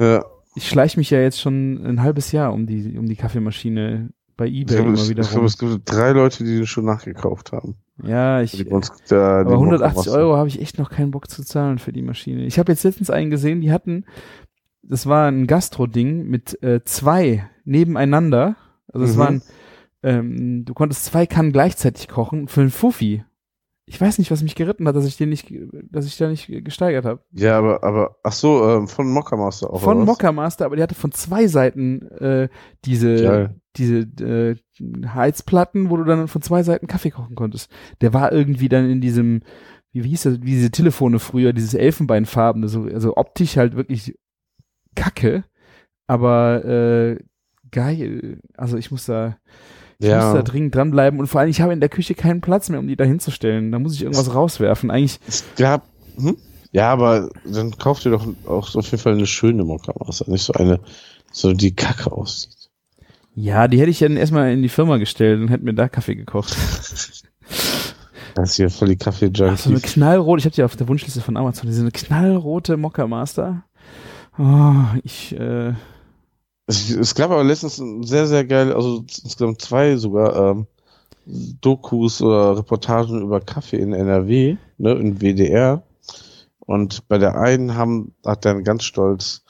[0.00, 0.24] ja.
[0.54, 4.46] Ich schleiche mich ja jetzt schon ein halbes Jahr um die, um die Kaffeemaschine bei
[4.46, 7.52] eBay glaube, immer es, wieder ich glaube, es gibt drei Leute, die den schon nachgekauft
[7.52, 7.76] haben.
[8.02, 11.44] Ja, ich, uns die aber 180 Mokka-Masse- Euro habe ich echt noch keinen Bock zu
[11.44, 12.44] zahlen für die Maschine.
[12.46, 14.04] Ich habe jetzt letztens einen gesehen, die hatten,
[14.82, 18.56] das war ein Gastro-Ding mit äh, zwei nebeneinander.
[18.92, 19.18] Also es Mhm.
[19.20, 19.42] waren,
[20.02, 23.22] ähm, du konntest zwei Kannen gleichzeitig kochen für einen Fuffi.
[23.90, 25.52] Ich weiß nicht, was mich geritten hat, dass ich den nicht,
[25.90, 27.24] dass ich da nicht gesteigert habe.
[27.32, 29.80] Ja, aber, aber, ach so, ähm, von Mokka Master auch.
[29.80, 30.04] Von?
[30.04, 32.48] Mokka Master, aber die hatte von zwei Seiten äh,
[32.84, 33.60] diese, Geil.
[33.76, 34.54] diese äh,
[35.08, 37.68] Heizplatten, wo du dann von zwei Seiten Kaffee kochen konntest.
[38.00, 39.42] Der war irgendwie dann in diesem,
[39.90, 44.16] wie, wie hieß das, wie diese Telefone früher, dieses Elfenbeinfarbene, so, also optisch halt wirklich
[44.94, 45.42] kacke,
[46.06, 47.18] aber äh,
[47.72, 48.38] geil.
[48.56, 49.36] Also ich muss da,
[50.00, 52.40] ich muss da Ja, dringend dranbleiben und vor allem, ich habe in der Küche keinen
[52.40, 53.70] Platz mehr, um die da hinzustellen.
[53.70, 54.90] Da muss ich irgendwas rauswerfen.
[54.90, 55.20] Eigentlich,
[55.56, 55.86] gab,
[56.16, 56.36] hm?
[56.72, 60.42] ja, aber dann kauft ihr doch auch auf jeden Fall eine schöne Mokka Master, nicht
[60.44, 60.80] so eine,
[61.32, 62.70] so die kacke aussieht.
[63.34, 66.16] ja, die hätte ich dann erstmal in die Firma gestellt und hätte mir da Kaffee
[66.16, 66.56] gekocht.
[68.34, 68.98] Das ist hier voll die
[69.42, 73.08] Ach, so eine knallrote, ich habe die auf der Wunschliste von Amazon, diese knallrote Mokka
[73.08, 73.64] Master.
[74.38, 75.74] Oh, ich, äh,
[76.70, 80.66] Es, es gab aber letztens sehr, sehr geil, also insgesamt zwei sogar, ähm,
[81.26, 85.82] Dokus oder Reportagen über Kaffee in NRW, ne, in WDR.
[86.60, 89.42] Und bei der einen haben, hat dann ganz stolz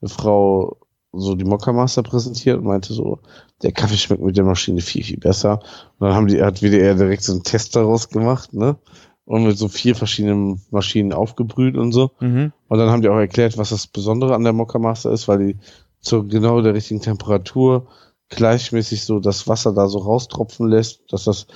[0.00, 0.78] eine Frau
[1.12, 3.18] so die Mokka Master präsentiert und meinte so,
[3.62, 5.60] der Kaffee schmeckt mit der Maschine viel, viel besser.
[5.98, 8.76] Und dann haben die, hat WDR direkt so einen Test daraus gemacht, ne?
[9.24, 12.12] Und mit so vier verschiedenen Maschinen aufgebrüht und so.
[12.20, 12.52] mhm.
[12.68, 15.38] Und dann haben die auch erklärt, was das Besondere an der Mokka Master ist, weil
[15.38, 15.56] die
[16.00, 17.88] zu genau der richtigen Temperatur
[18.28, 21.46] gleichmäßig so das Wasser da so raustropfen lässt, dass das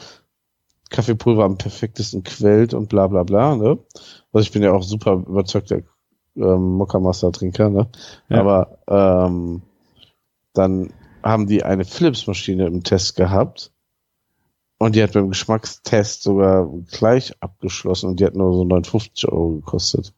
[0.91, 3.79] Kaffeepulver am perfektesten quält und bla bla bla, ne?
[4.33, 5.83] Also ich bin ja auch super überzeugter
[6.37, 7.89] ähm, Mokka Master Trinker, ne?
[8.29, 8.41] Ja.
[8.41, 9.63] Aber ähm,
[10.53, 13.73] dann haben die eine Philips Maschine im Test gehabt
[14.79, 19.51] und die hat beim Geschmackstest sogar gleich abgeschlossen und die hat nur so 59 Euro
[19.51, 20.13] gekostet.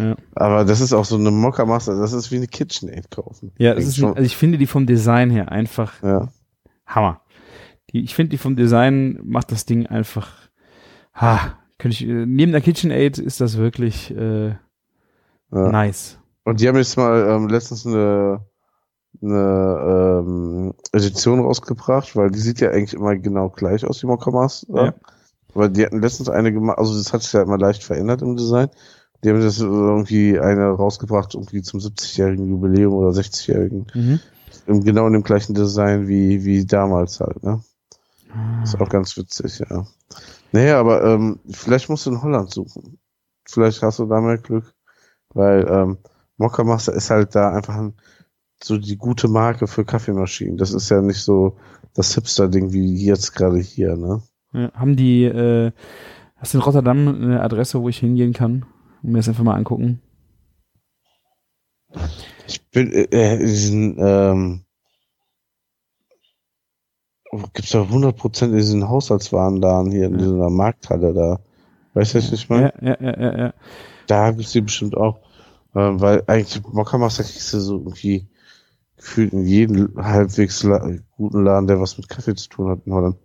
[0.00, 0.16] Ja.
[0.34, 3.52] Aber das ist auch so eine Mokka Master, das ist wie eine KitchenAid kaufen.
[3.58, 6.28] Ja, das ist, also ich finde die vom Design her einfach ja.
[6.86, 7.20] Hammer.
[7.92, 10.32] Die, ich finde die vom Design macht das Ding einfach,
[11.14, 14.58] ha, könnte ich, äh, neben der KitchenAid ist das wirklich, äh, ja.
[15.50, 16.18] nice.
[16.44, 18.40] Und die haben jetzt mal ähm, letztens eine,
[19.22, 24.30] eine ähm, Edition rausgebracht, weil die sieht ja eigentlich immer genau gleich aus, die Mokka
[24.30, 24.84] Master.
[24.84, 24.94] Ja.
[25.54, 28.36] Weil die hatten letztens eine gemacht, also das hat sich ja immer leicht verändert im
[28.36, 28.68] Design.
[29.22, 33.86] Die haben das irgendwie eine rausgebracht, irgendwie zum 70-jährigen Jubiläum oder 60-jährigen.
[33.94, 34.20] Mhm.
[34.66, 37.62] Im, genau in dem gleichen Design wie, wie damals halt, ne?
[38.62, 39.86] Ist auch ganz witzig, ja.
[40.52, 42.98] Naja, aber ähm, vielleicht musst du in Holland suchen.
[43.44, 44.72] Vielleicht hast du da mehr Glück.
[45.34, 45.98] Weil ähm,
[46.36, 47.94] Mokka Master ist halt da einfach ein,
[48.62, 50.56] so die gute Marke für Kaffeemaschinen.
[50.56, 51.56] Das ist ja nicht so
[51.94, 54.22] das Hipster-Ding wie jetzt gerade hier, ne?
[54.52, 55.72] Ja, haben die, äh,
[56.36, 58.66] hast du in Rotterdam eine Adresse, wo ich hingehen kann?
[59.02, 60.00] Und mir das einfach mal angucken.
[62.46, 64.64] Ich bin äh, äh, diesen, ähm,
[67.52, 70.18] gibt's doch 100% in diesen Haushaltswarenladen hier in Ja.
[70.18, 71.40] dieser Markthalle da.
[71.94, 72.72] Weißt du, was ich meine?
[72.80, 73.54] Ja, ja, ja, ja, ja.
[74.06, 75.18] Da gibt's die bestimmt auch.
[75.74, 78.28] Ähm, weil eigentlich Mokka Master kriegst du so irgendwie
[78.96, 80.84] gefühlt in jedem halbwegs la
[81.16, 83.16] guten Laden, der was mit Kaffee zu tun hat in Holland.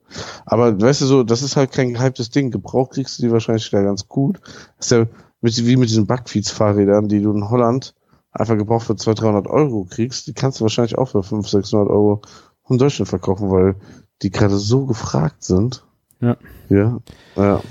[0.45, 2.51] Aber weißt du so, das ist halt kein gehyptes Ding.
[2.51, 4.39] Gebraucht kriegst du die wahrscheinlich da ganz gut.
[4.77, 5.07] Das ist ja
[5.45, 7.93] mit, wie mit diesen Backfeeds-Fahrrädern, die du in Holland
[8.31, 11.87] einfach gebraucht für 200, 300 Euro kriegst, die kannst du wahrscheinlich auch für 500, 600
[11.87, 12.21] Euro
[12.67, 13.75] in Deutschland verkaufen, weil
[14.23, 15.85] die gerade so gefragt sind.
[16.19, 16.35] Ja.
[16.69, 16.99] Ja.
[17.35, 17.61] Ja.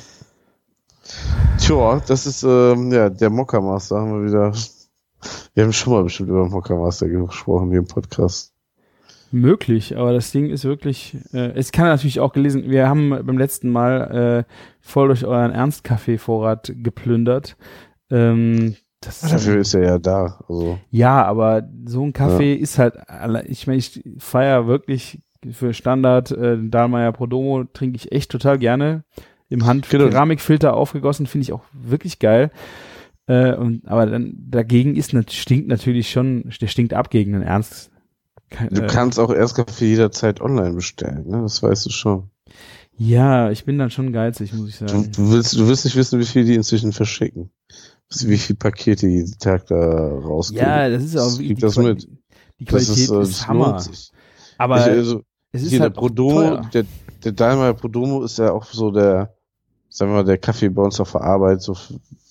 [1.59, 4.53] Tja, das ist ähm, ja der Mokka Master haben wir wieder.
[5.55, 8.54] Wir haben schon mal bestimmt über Mokka Master gesprochen hier im Podcast.
[9.35, 13.37] Möglich, aber das Ding ist wirklich, äh, es kann natürlich auch gelesen, wir haben beim
[13.37, 17.57] letzten Mal äh, voll durch euren Ernstkaffee-Vorrat geplündert.
[18.11, 20.39] Ähm, das ist Dafür ist er ja da.
[20.49, 22.95] Also Ja, aber so ein Kaffee ist halt,
[23.49, 25.21] ich meine, ich feier wirklich
[25.51, 29.05] für Standard äh, Dahlmeier Prodomo trinke ich echt total gerne.
[29.49, 30.09] Im Hand Genau.
[30.09, 32.51] Keramikfilter aufgegossen, finde ich auch wirklich geil.
[33.27, 37.91] Äh, und, aber dann dagegen ist stinkt natürlich schon, der stinkt ab gegen den Ernst.
[38.71, 41.43] Du äh, kannst auch Erstkaffee jederzeit online bestellen, ne?
[41.43, 42.31] Das weißt du schon.
[42.97, 45.11] ja, ich bin dann schon geizig, muss ich sagen.
[45.13, 47.51] du willst, du willst nicht wissen, wie viel die inzwischen verschicken.
[48.21, 50.61] Wie viele Pakete jeden Tag da rausgehen.
[50.63, 52.09] Ja, das ist auch Das wie das mit.
[52.61, 53.83] die Das Qualität ist, äh, ist, das Hammer.
[54.59, 56.85] Aber ich, also, es ist hier halt der Prodomo, der,
[57.25, 59.35] der Dahlmeier Prodomo ist ja auch so der,
[59.89, 61.77] sagen wir mal, der Kaffee bei uns auf der Arbeit, so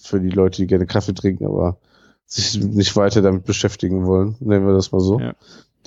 [0.01, 1.77] für die Leute, die gerne Kaffee trinken, aber
[2.25, 5.19] sich nicht weiter damit beschäftigen wollen, nennen wir das mal so.
[5.19, 5.35] Ja.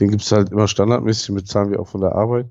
[0.01, 2.47] Den gibt's halt immer standardmäßig, bezahlen wir auch von der Arbeit.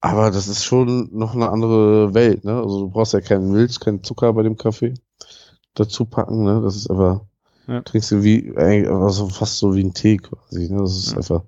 [0.00, 2.54] Aber das ist schon noch eine andere Welt, ne?
[2.60, 4.94] Also du brauchst ja keinen Milch, keinen Zucker bei dem Kaffee
[5.74, 6.60] dazu packen, ne?
[6.62, 7.20] Das ist einfach,
[7.68, 7.80] Ja.
[7.82, 10.78] trinkst du wie, eigentlich also fast so wie ein Tee quasi, ne?
[10.80, 11.16] Das ist Ja.
[11.18, 11.42] einfach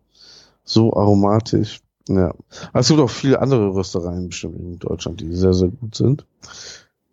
[0.64, 1.80] so aromatisch.
[2.08, 2.32] Ja.
[2.70, 6.24] Aber es gibt auch viele andere Röstereien bestimmt in Deutschland, die sehr, sehr gut sind.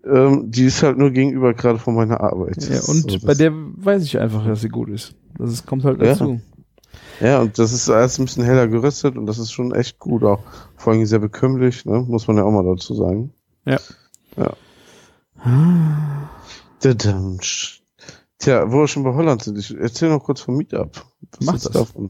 [0.03, 2.57] Ähm, die ist halt nur gegenüber gerade von meiner Arbeit.
[2.69, 5.13] Ja, und das- bei der weiß ich einfach, dass sie gut ist.
[5.37, 6.33] Das kommt halt dazu.
[6.33, 6.39] Ja,
[7.41, 10.39] und das ist alles ein bisschen heller geröstet und das ist schon echt gut auch.
[10.75, 11.99] Vor allem sehr bekömmlich, ne?
[12.07, 13.33] muss man ja auch mal dazu sagen.
[13.65, 13.79] Ja.
[14.37, 14.53] Ja.
[18.39, 21.05] Tja, wo wir schon bei Holland sind, ich erzähl noch kurz vom Meetup.
[21.37, 21.71] Was Mach das.
[21.71, 22.09] davon?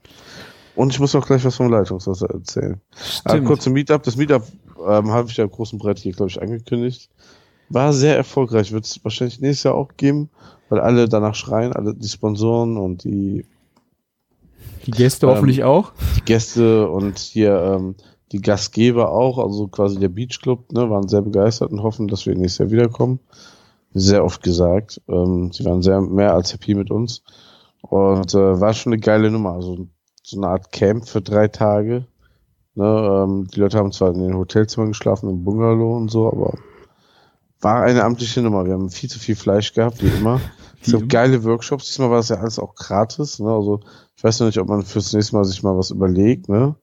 [0.76, 2.80] Und ich muss auch gleich was vom Leitungswasser erzählen.
[3.26, 3.48] Ah, Stimmt.
[3.48, 4.04] kurz zum Meetup.
[4.04, 4.44] Das Meetup
[4.88, 7.10] ähm, habe ich ja im großen Brett hier, glaube ich, angekündigt.
[7.68, 8.72] War sehr erfolgreich.
[8.72, 10.30] Wird es wahrscheinlich nächstes Jahr auch geben,
[10.70, 13.46] weil alle danach schreien, alle die Sponsoren und die
[14.86, 15.94] Die Gäste Ähm, hoffentlich auch.
[16.18, 17.96] die Gäste und hier ähm,
[18.32, 22.26] die Gastgeber auch, also quasi der Beach Club, ne, waren sehr begeistert und hoffen, dass
[22.26, 23.20] wir nächstes Jahr wiederkommen.
[23.94, 25.02] Sehr oft gesagt.
[25.10, 27.24] Ähm, sie waren sehr mehr als happy mit uns.
[27.82, 29.54] Und äh, war schon eine geile Nummer.
[29.54, 29.88] Also
[30.24, 32.06] so eine Art Camp für drei Tage.
[32.76, 36.54] Ne, ähm, die Leute haben zwar in den Hotelzimmern geschlafen, im Bungalow und so, aber
[37.60, 38.66] war eine amtliche Nummer.
[38.66, 40.40] Wir haben viel zu viel Fleisch gehabt, wie immer.
[40.88, 41.08] Immer.
[41.08, 41.86] geile Workshops.
[41.88, 43.40] Diesmal war das ja alles auch gratis.
[43.40, 43.50] Ne?
[43.54, 43.80] Also
[44.16, 46.76] ich weiß noch nicht, ob man fürs nächste Mal sich mal was überlegt, ne?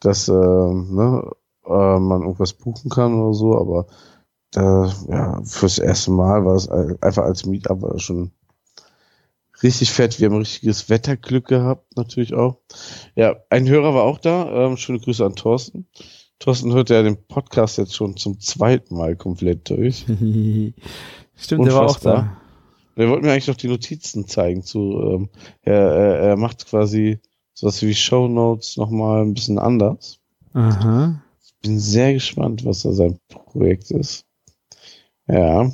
[0.00, 1.30] dass äh, ne,
[1.66, 3.86] äh, man irgendwas buchen kann oder so, aber
[4.52, 8.32] da, ja, fürs erste Mal war es ein- einfach als Meetup war das schon
[9.62, 10.18] richtig fett.
[10.18, 12.56] Wir haben richtiges Wetterglück gehabt, natürlich auch.
[13.14, 14.50] Ja, ein Hörer war auch da.
[14.50, 15.86] Ähm, schöne Grüße an Thorsten.
[16.38, 20.06] Thorsten hört ja den Podcast jetzt schon zum zweiten Mal komplett durch.
[21.36, 22.14] Stimmt, der war auch Unfassbar.
[22.16, 22.39] da.
[22.96, 25.28] Der wollte mir eigentlich noch die Notizen zeigen zu, ähm,
[25.62, 27.20] er, er, er macht quasi
[27.54, 30.20] sowas wie Show Notes nochmal ein bisschen anders.
[30.52, 31.22] Aha.
[31.62, 34.24] Bin sehr gespannt, was da sein Projekt ist.
[35.26, 35.70] Ja.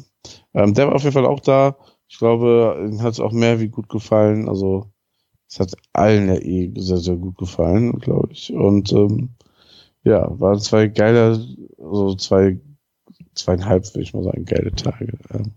[0.53, 1.77] Ähm, der war auf jeden Fall auch da.
[2.09, 4.49] Ich glaube, ihm hat es auch mehr wie gut gefallen.
[4.49, 4.91] Also,
[5.49, 8.53] es hat allen ja eh sehr, sehr gut gefallen, glaube ich.
[8.53, 9.31] Und ähm,
[10.03, 11.45] ja, waren zwei geile,
[11.79, 12.61] also zwei,
[13.35, 15.19] zweieinhalb, würde ich mal sagen, geile Tage.
[15.33, 15.53] Ähm,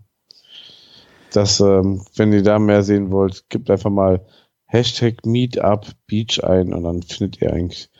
[1.32, 4.24] das, ähm, wenn ihr da mehr sehen wollt, gebt einfach mal
[4.66, 7.90] Hashtag Meetup Beach ein und dann findet ihr eigentlich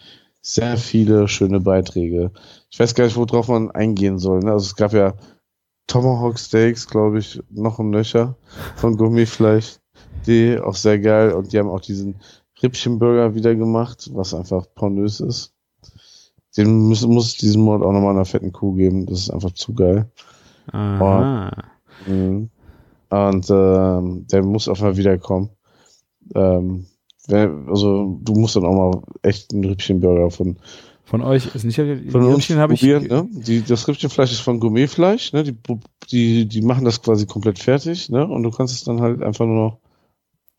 [0.43, 2.31] sehr viele schöne Beiträge.
[2.71, 4.41] Ich weiß gar nicht, worauf man eingehen soll.
[4.41, 4.53] Ne?
[4.53, 5.15] Also es gab ja
[5.87, 8.37] Tomahawk Steaks, glaube ich, noch im Nöcher
[8.77, 9.79] von Gourmetfleisch.
[10.27, 12.17] Die auch sehr geil und die haben auch diesen
[12.63, 15.53] Rippchenburger wieder gemacht, was einfach pornös ist.
[16.57, 19.07] Den muss, muss es diesen Monat auch nochmal einer fetten Kuh geben.
[19.07, 20.11] Das ist einfach zu geil.
[20.73, 21.51] Aha.
[22.07, 22.51] Mhm.
[23.11, 25.51] Und ähm, der muss auf mal wiederkommen.
[26.35, 26.87] Ähm,
[27.29, 30.57] also du musst dann auch mal echt einen Rippchenburger von,
[31.05, 32.83] Von euch ist nicht von uns habe ich.
[32.83, 33.29] Ne?
[33.33, 35.33] Die, das Rippchenfleisch ist von Gourmetfleisch.
[35.33, 35.43] Ne?
[35.43, 35.57] Die,
[36.11, 38.11] die, die machen das quasi komplett fertig.
[38.11, 38.27] Ne?
[38.27, 39.79] Und du kannst es dann halt einfach nur noch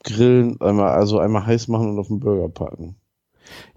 [0.03, 2.95] grillen, einmal, also einmal heiß machen und auf den Burger packen.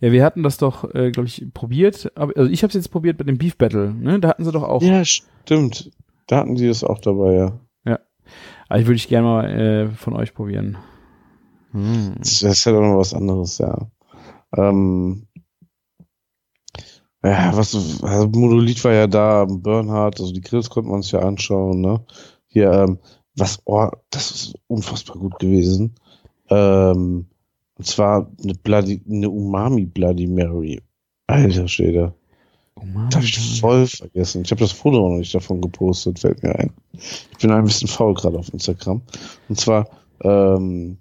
[0.00, 2.12] Ja, wir hatten das doch, äh, glaube ich, probiert.
[2.16, 3.94] Aber, also ich habe es jetzt probiert bei dem Beef Battle.
[3.94, 4.18] Ne?
[4.18, 4.82] Da hatten sie doch auch.
[4.82, 5.90] Ja, stimmt.
[6.26, 7.60] Da hatten die das auch dabei, ja.
[8.74, 10.78] Aber würde ich gerne mal äh, von euch probieren.
[11.70, 12.16] Hm.
[12.18, 13.86] Das ist halt auch noch was anderes, ja.
[14.56, 15.28] Ähm,
[17.22, 17.72] ja, was,
[18.02, 22.04] also Monolith war ja da, Bernhard, also die Grills konnte man sich ja anschauen, ne?
[22.48, 22.98] Hier, ähm,
[23.36, 25.94] was, oh, das ist unfassbar gut gewesen.
[26.50, 27.26] Ähm,
[27.76, 30.82] und zwar eine Bloody, eine Umami Bloody Mary.
[31.28, 32.12] Alter Schwede.
[32.76, 33.08] Oh Mann.
[33.10, 34.42] Das hab ich voll vergessen.
[34.42, 36.72] Ich habe das Foto noch nicht davon gepostet, fällt mir ein.
[36.92, 39.02] Ich bin ein bisschen faul gerade auf Instagram.
[39.48, 39.88] Und zwar
[40.22, 40.98] ähm,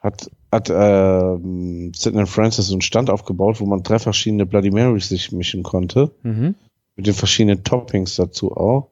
[0.00, 5.08] hat, hat ähm, Sidney Francis so einen Stand aufgebaut, wo man drei verschiedene Bloody Marys
[5.08, 6.10] sich mischen konnte.
[6.22, 6.54] Mhm.
[6.96, 8.90] Mit den verschiedenen Toppings dazu auch.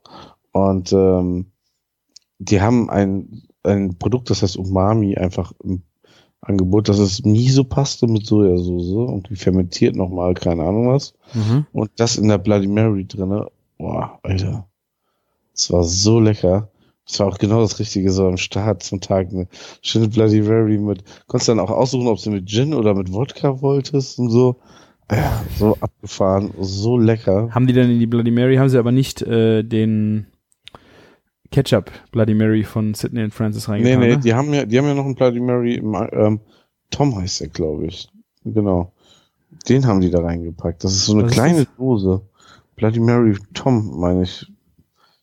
[0.52, 1.46] Und ähm,
[2.38, 5.82] die haben ein, ein Produkt, das heißt Umami, einfach im
[6.40, 6.88] Angebot.
[6.88, 11.14] Das ist Miso-Paste mit Sojasauce und die fermentiert nochmal, keine Ahnung was.
[11.34, 11.66] Mhm.
[11.72, 13.48] Und das in der Bloody Mary drinne.
[13.78, 14.66] Boah, Alter.
[15.52, 16.70] Das war so lecker.
[17.06, 19.28] Das war auch genau das Richtige so am Start zum Tag.
[19.30, 19.46] Eine
[19.80, 23.60] schöne Bloody Mary mit, konntest dann auch aussuchen, ob du mit Gin oder mit Wodka
[23.62, 24.56] wolltest und so.
[25.10, 27.48] Ja, so abgefahren, so lecker.
[27.52, 30.26] Haben die dann in die Bloody Mary, haben sie aber nicht äh, den
[31.56, 34.00] Ketchup Bloody Mary von Sydney und Francis Nee, reingetan.
[34.00, 34.18] nee, ne?
[34.18, 35.76] die haben ja, die haben ja noch einen Bloody Mary,
[36.12, 36.38] ähm,
[36.90, 38.10] Tom heißt der, glaube ich.
[38.44, 38.92] Genau.
[39.66, 40.84] Den haben die da reingepackt.
[40.84, 41.66] Das ist so eine Was kleine?
[41.78, 42.20] Dose.
[42.76, 44.52] Bloody Mary Tom, meine ich.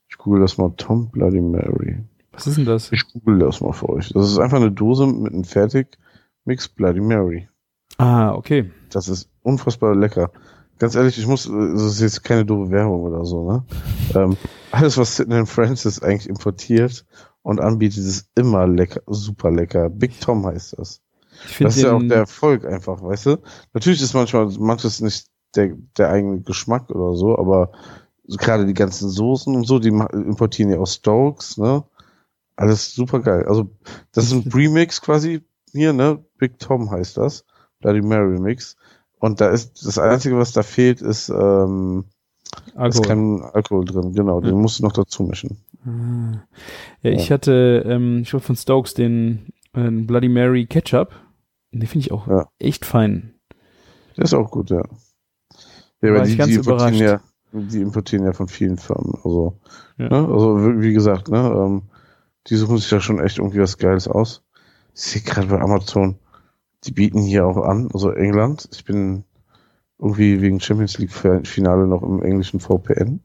[0.09, 0.73] Ich google das mal.
[0.75, 1.99] Tom Bloody Mary.
[2.31, 2.91] Was ist denn das?
[2.91, 4.09] Ich google das mal für euch.
[4.09, 7.47] Das ist einfach eine Dose mit einem Fertigmix Bloody Mary.
[7.99, 8.71] Ah, okay.
[8.89, 10.31] Das ist unfassbar lecker.
[10.79, 13.63] Ganz ehrlich, ich muss, das ist jetzt keine doofe Werbung oder so, ne?
[14.15, 14.35] ähm,
[14.73, 17.05] alles, was Sidney Francis eigentlich importiert
[17.43, 19.89] und anbietet, ist immer lecker, super lecker.
[19.89, 21.01] Big Tom heißt das.
[21.59, 23.37] Das ist ja auch der Erfolg einfach, weißt du?
[23.73, 27.71] Natürlich ist manchmal manches nicht der, der eigene Geschmack oder so, aber
[28.25, 31.83] so gerade die ganzen Soßen und so, die importieren ja aus Stokes, ne?
[32.55, 33.45] Alles super geil.
[33.47, 33.69] Also,
[34.11, 35.41] das ist ein Premix quasi
[35.71, 36.23] hier, ne?
[36.37, 37.45] Big Tom heißt das.
[37.79, 38.75] Bloody Mary Mix.
[39.19, 42.05] Und da ist, das Einzige, was da fehlt, ist, ähm,
[42.67, 43.05] ist Alkohol.
[43.05, 44.13] kein Alkohol drin.
[44.13, 45.57] Genau, den musst du noch dazu mischen.
[45.85, 46.43] Ah.
[47.01, 51.13] Ja, ich hatte, ähm, ich wollte von Stokes den äh, Bloody Mary Ketchup.
[51.71, 52.47] Den finde ich auch Ja.
[52.59, 53.33] echt fein.
[54.15, 54.83] Der ist auch gut, ja.
[56.01, 57.05] Ja, War aber die, ganz die importieren ja,
[57.51, 57.73] überrascht.
[57.73, 59.13] die importieren ja von vielen Firmen.
[59.23, 59.57] Also,
[59.97, 60.09] Ja.
[60.09, 60.27] ne?
[60.31, 61.83] also wie wie gesagt, ne, ähm,
[62.47, 64.43] die suchen sich da schon echt irgendwie was Geiles aus.
[64.95, 66.17] Ich sehe gerade bei Amazon,
[66.83, 68.67] die bieten hier auch an, also England.
[68.73, 69.23] Ich bin
[70.03, 73.21] irgendwie wegen Champions League Finale noch im englischen VPN.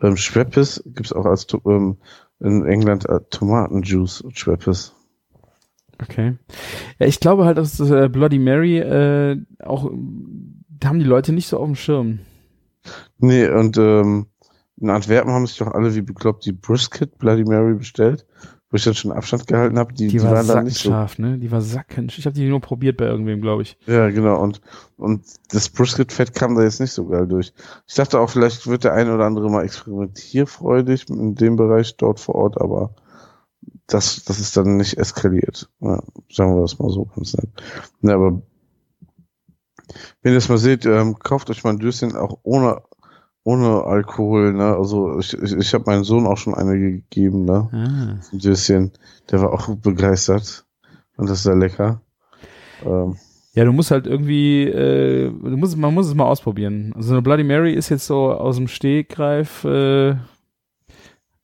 [0.00, 1.98] Ähm, Schweppes gibt's auch als ähm,
[2.40, 4.94] in England äh, Tomatenjuice Schweppes.
[6.00, 6.36] Okay.
[6.98, 9.90] Ja, ich glaube halt, dass das, äh, Bloody Mary äh, auch,
[10.68, 12.20] da haben die Leute nicht so auf dem Schirm.
[13.18, 14.26] Nee, und ähm,
[14.80, 18.26] in Antwerpen haben sich doch alle wie bekloppt die Brisket Bloody Mary bestellt,
[18.74, 19.92] wo ich dann schon Abstand gehalten habe.
[19.94, 20.90] Die, Die, die, war waren dann nicht so.
[21.18, 21.38] ne?
[21.38, 22.08] Die war sacken.
[22.08, 23.78] Ich habe die nur probiert bei irgendwem, glaube ich.
[23.86, 24.42] Ja, genau.
[24.42, 24.60] Und,
[24.96, 25.22] und
[25.52, 27.52] das Brisket-Fett kam da jetzt nicht so geil durch.
[27.86, 32.18] Ich dachte auch, vielleicht wird der eine oder andere mal experimentierfreudig in dem Bereich dort
[32.18, 32.96] vor Ort, aber
[33.86, 35.70] das, das ist dann nicht eskaliert.
[35.78, 37.50] Ja, sagen wir das mal so ganz nett.
[38.02, 38.42] Ja, aber
[40.22, 42.82] wenn ihr das mal seht, ähm, kauft euch mal ein Döschen auch ohne,
[43.44, 44.74] ohne Alkohol, ne?
[44.76, 47.68] Also ich, ich, ich habe meinem Sohn auch schon eine gegeben, ne?
[47.72, 48.32] Ah.
[48.32, 48.92] Ein Döschen.
[49.30, 50.64] Der war auch begeistert.
[51.16, 52.00] Und das ist sehr lecker.
[52.84, 53.16] Ähm,
[53.54, 56.92] Ja, du musst halt irgendwie, äh, du musst, man muss es mal ausprobieren.
[56.96, 60.16] Also eine Bloody Mary ist jetzt so aus dem Stegreif, äh,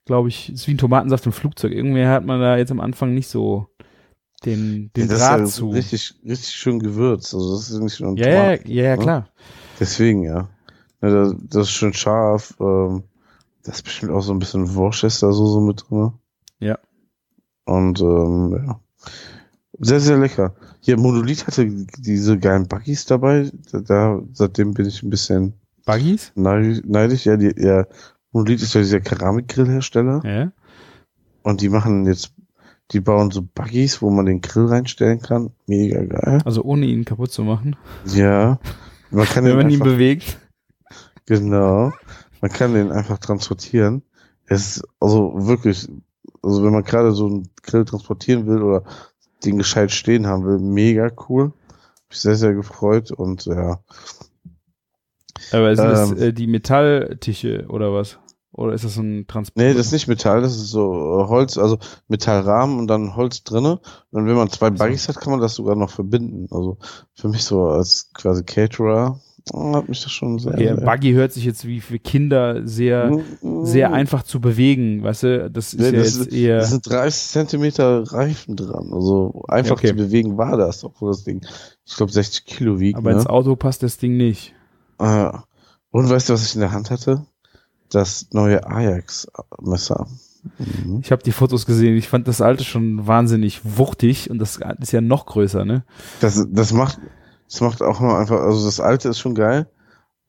[0.05, 1.71] glaube ich, ist wie ein Tomatensaft im Flugzeug.
[1.71, 3.67] Irgendwie hat man da jetzt am Anfang nicht so
[4.43, 5.69] den, den das Draht ist zu.
[5.69, 7.33] ja richtig, richtig schön gewürzt.
[7.33, 9.01] Also das ist nicht nur ein ja, ja, Tomaten, ja, ja, ne?
[9.03, 9.27] klar.
[9.79, 10.49] Deswegen, ja.
[11.01, 12.55] Ja das, das ist schön scharf.
[12.59, 13.03] Ähm,
[13.63, 16.13] da ist bestimmt auch so ein bisschen Worcester-Soße mit drin.
[16.59, 16.79] Ja.
[17.65, 18.79] Und ähm, ja.
[19.79, 20.53] Sehr, sehr lecker.
[20.79, 21.67] Hier, Monolith hatte
[21.97, 23.49] diese geilen Buggies dabei.
[23.71, 25.53] Da, da seitdem bin ich ein bisschen
[25.85, 26.31] Buggies?
[26.35, 26.81] neidisch.
[26.85, 27.25] neidisch.
[27.25, 27.85] Ja, die, ja,
[28.31, 30.21] Monolith ist ja dieser Keramikgrillhersteller.
[30.23, 30.51] Ja.
[31.43, 32.33] Und die machen jetzt,
[32.91, 35.51] die bauen so Buggies, wo man den Grill reinstellen kann.
[35.65, 36.41] Mega geil.
[36.45, 37.75] Also ohne ihn kaputt zu machen.
[38.05, 38.59] Ja.
[39.09, 40.37] Man kann Wenn man ihn bewegt.
[41.25, 41.93] Genau.
[42.41, 44.03] Man kann den einfach transportieren.
[44.45, 45.87] Es ist also wirklich,
[46.41, 48.83] also wenn man gerade so einen Grill transportieren will oder
[49.45, 51.53] den gescheit stehen haben will, mega cool.
[51.69, 53.79] Hab ich sehr, sehr gefreut und ja.
[55.51, 56.17] Aber sind das Ähm.
[56.17, 58.19] äh, die Metalltische oder was?
[58.53, 59.57] Oder ist das so ein Transport?
[59.57, 61.79] Nee, das ist nicht Metall, das ist so äh, Holz, also
[62.09, 63.79] Metallrahmen und dann Holz drinne.
[64.11, 66.47] Und wenn man zwei Buggies hat, kann man das sogar noch verbinden.
[66.51, 66.77] Also
[67.13, 69.21] für mich so als quasi Caterer
[69.53, 70.53] hat mich das schon sehr.
[70.53, 73.19] Okay, Buggy hört sich jetzt wie für Kinder sehr,
[73.63, 75.49] sehr einfach zu bewegen, weißt du?
[75.51, 76.57] Das ist Nee, ja das, jetzt ist, eher.
[76.59, 78.91] das sind 30 Zentimeter Reifen dran.
[78.93, 79.87] Also einfach Okay.
[79.89, 81.41] zu bewegen war das, obwohl das Ding,
[81.85, 82.97] ich glaube, 60 Kilo wiegt.
[82.97, 83.17] aber ne?
[83.17, 84.53] ins Auto passt das Ding nicht.
[84.99, 85.31] Äh,
[85.91, 87.25] und weißt du, was ich in der Hand hatte?
[87.89, 90.07] Das neue Ajax-Messer.
[90.57, 91.01] Mhm.
[91.03, 91.95] Ich habe die Fotos gesehen.
[91.97, 95.83] Ich fand das alte schon wahnsinnig wuchtig und das ist ja noch größer, ne?
[96.19, 96.99] Das, das macht,
[97.51, 99.67] das macht auch nur einfach, also das alte ist schon geil.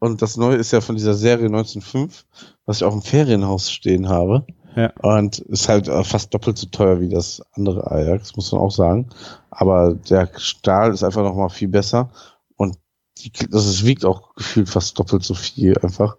[0.00, 2.26] Und das neue ist ja von dieser Serie 1905,
[2.66, 4.44] was ich auch im Ferienhaus stehen habe.
[4.74, 4.92] Ja.
[5.02, 8.72] Und ist halt äh, fast doppelt so teuer wie das andere Ajax, muss man auch
[8.72, 9.10] sagen.
[9.50, 12.10] Aber der Stahl ist einfach noch mal viel besser.
[12.56, 12.76] Und
[13.18, 16.16] die, das ist, wiegt auch gefühlt fast doppelt so viel einfach.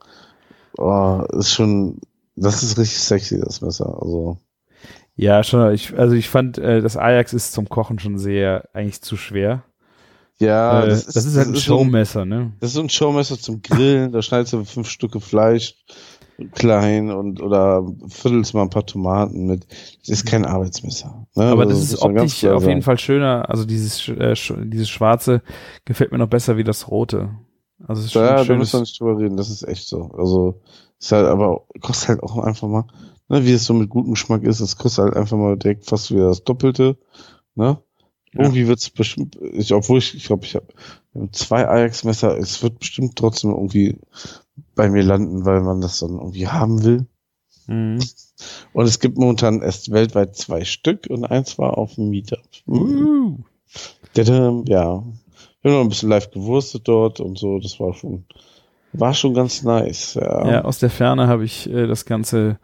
[0.77, 1.99] Oh, ist schon,
[2.37, 3.97] das ist richtig sexy, das Messer.
[4.01, 4.37] Also,
[5.17, 5.73] Ja, schon.
[5.73, 9.63] Ich, also ich fand, äh, das Ajax ist zum Kochen schon sehr eigentlich zu schwer.
[10.39, 12.53] Ja, äh, das, ist, halt ein Showmesser, ne?
[12.59, 15.75] Das ist so ein Showmesser zum Grillen, da schneidest du fünf Stücke Fleisch
[16.53, 19.67] klein und oder viertelst mal ein paar Tomaten mit.
[19.99, 21.27] Das ist kein Arbeitsmesser.
[21.35, 21.43] Ne?
[21.43, 22.81] Aber Also das ist muss man ganz optisch auf jeden.
[22.81, 23.49] Fall schöner.
[23.49, 24.35] Also dieses, äh,
[24.65, 25.41] dieses Schwarze
[25.85, 27.31] gefällt mir noch besser wie das Rote.
[27.87, 29.87] Also es ist schon Ja, ein da muss man nicht drüber reden, das ist echt
[29.87, 30.11] so.
[30.17, 30.61] Also
[30.99, 32.85] ist halt aber kostet halt auch einfach mal,
[33.29, 36.11] ne, wie es so mit gutem Geschmack ist, es kostet halt einfach mal direkt fast
[36.11, 36.97] wieder das Doppelte.
[37.55, 37.77] Ne?
[38.33, 38.41] Ja.
[38.43, 40.67] Irgendwie wird's bestimmt, ich, obwohl ich, ich glaube, ich habe
[41.31, 43.97] zwei Ajax-Messer, es wird bestimmt trotzdem irgendwie
[44.75, 47.05] bei mir landen, weil man das dann irgendwie haben will.
[47.67, 47.99] Mhm.
[48.73, 52.39] Und es gibt momentan erst weltweit zwei Stück und eins war auf dem Meetup.
[52.67, 53.37] Uh.
[54.13, 55.03] Tadam, Ja.
[55.61, 57.57] Wir haben noch ein bisschen live gewurstet dort und so.
[57.59, 58.25] Das war schon,
[58.91, 60.15] war schon ganz nice.
[60.15, 60.51] Ja.
[60.51, 62.59] Ja, aus der Ferne habe ich äh, das Ganze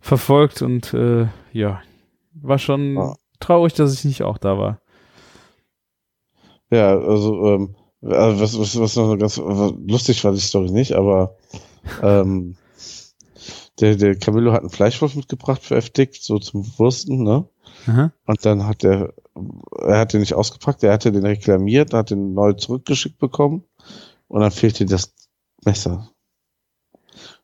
[0.00, 1.80] verfolgt und äh, ja,
[2.34, 3.14] war schon Ja.
[3.40, 4.81] traurig, dass ich nicht auch da war.
[6.72, 10.92] Ja, also, ähm, also was, was, was noch ganz was, lustig war die Story nicht,
[10.92, 11.36] aber
[12.02, 12.56] ähm,
[13.78, 17.46] der, der Camillo hat einen Fleischwolf mitgebracht für FDIC, so zum Wursten, ne?
[17.86, 18.10] Aha.
[18.24, 19.12] Und dann hat er,
[19.80, 23.64] er hat den nicht ausgepackt, er hatte den reklamiert, hat den neu zurückgeschickt bekommen
[24.28, 25.12] und dann fehlte das
[25.62, 26.08] Messer.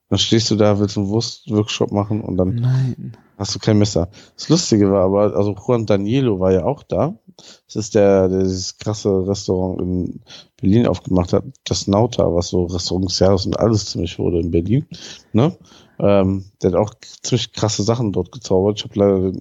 [0.08, 3.16] Dann stehst du da, willst einen Wurstworkshop machen und dann Nein.
[3.36, 4.08] hast du kein Messer.
[4.36, 7.18] Das Lustige war aber, also Juan Danielo war ja auch da.
[7.66, 10.20] Das ist der, der dieses krasse Restaurant in
[10.60, 14.50] Berlin aufgemacht hat, das Nauta, was so Restaurant des Jahres und alles ziemlich wurde in
[14.50, 14.86] Berlin.
[15.32, 15.56] Ne?
[15.98, 18.78] Ähm, der hat auch ziemlich krasse Sachen dort gezaubert.
[18.78, 19.38] Ich habe leider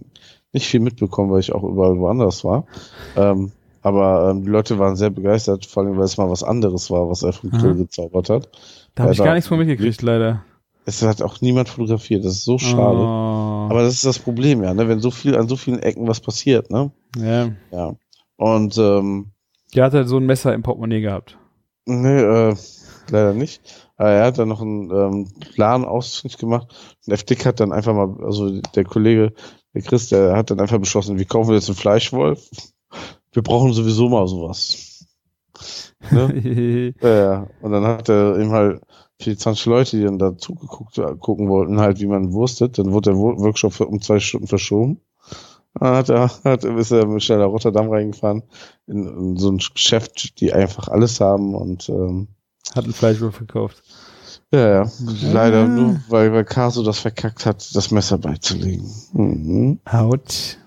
[0.53, 2.65] nicht viel mitbekommen, weil ich auch überall woanders war.
[3.15, 3.51] Ähm,
[3.81, 7.09] aber ähm, die Leute waren sehr begeistert, vor allem weil es mal was anderes war,
[7.09, 7.77] was er vom Grill Aha.
[7.77, 8.49] gezaubert hat.
[8.95, 10.43] Da habe ich gar nichts von mitgekriegt, leider.
[10.85, 12.97] Es hat auch niemand fotografiert, das ist so schade.
[12.97, 13.46] Oh.
[13.69, 14.87] Aber das ist das Problem, ja, ne?
[14.87, 16.91] wenn so viel an so vielen Ecken was passiert, ne?
[17.17, 17.51] ja.
[17.71, 17.95] Ja.
[18.37, 19.31] Und ähm,
[19.73, 21.37] Der hat halt so ein Messer im Portemonnaie gehabt.
[21.85, 22.55] nee, äh,
[23.09, 23.61] leider nicht.
[23.95, 26.67] Aber er hat dann noch einen ähm, Plan ausfindig gemacht.
[27.05, 29.33] Und FDIC hat dann einfach mal, also der Kollege,
[29.73, 32.47] der Chris, der hat dann einfach beschlossen, wir kaufen jetzt einen Fleischwolf.
[33.33, 35.05] Wir brauchen sowieso mal sowas.
[36.11, 36.93] Ne?
[37.01, 37.47] Ja, ja.
[37.61, 38.81] Und dann hat er eben halt
[39.19, 42.77] für die 20 Leute, die dann da zugeguckt äh, gucken wollten, halt, wie man wurstet.
[42.77, 45.01] Dann wurde der Wo- Workshop für- um zwei Stunden verschoben.
[45.79, 48.43] Dann hat er, hat, ist er schnell nach Rotterdam reingefahren,
[48.87, 52.27] in, in so ein Geschäft, die einfach alles haben und ähm,
[52.75, 53.81] hat einen Fleischwurf gekauft.
[54.51, 54.91] ja, ja.
[55.31, 55.67] Leider Ah.
[55.67, 58.89] nur, weil, weil Caso das verkackt hat, das Messer beizulegen.
[59.13, 59.79] Mhm.
[59.85, 60.57] Out.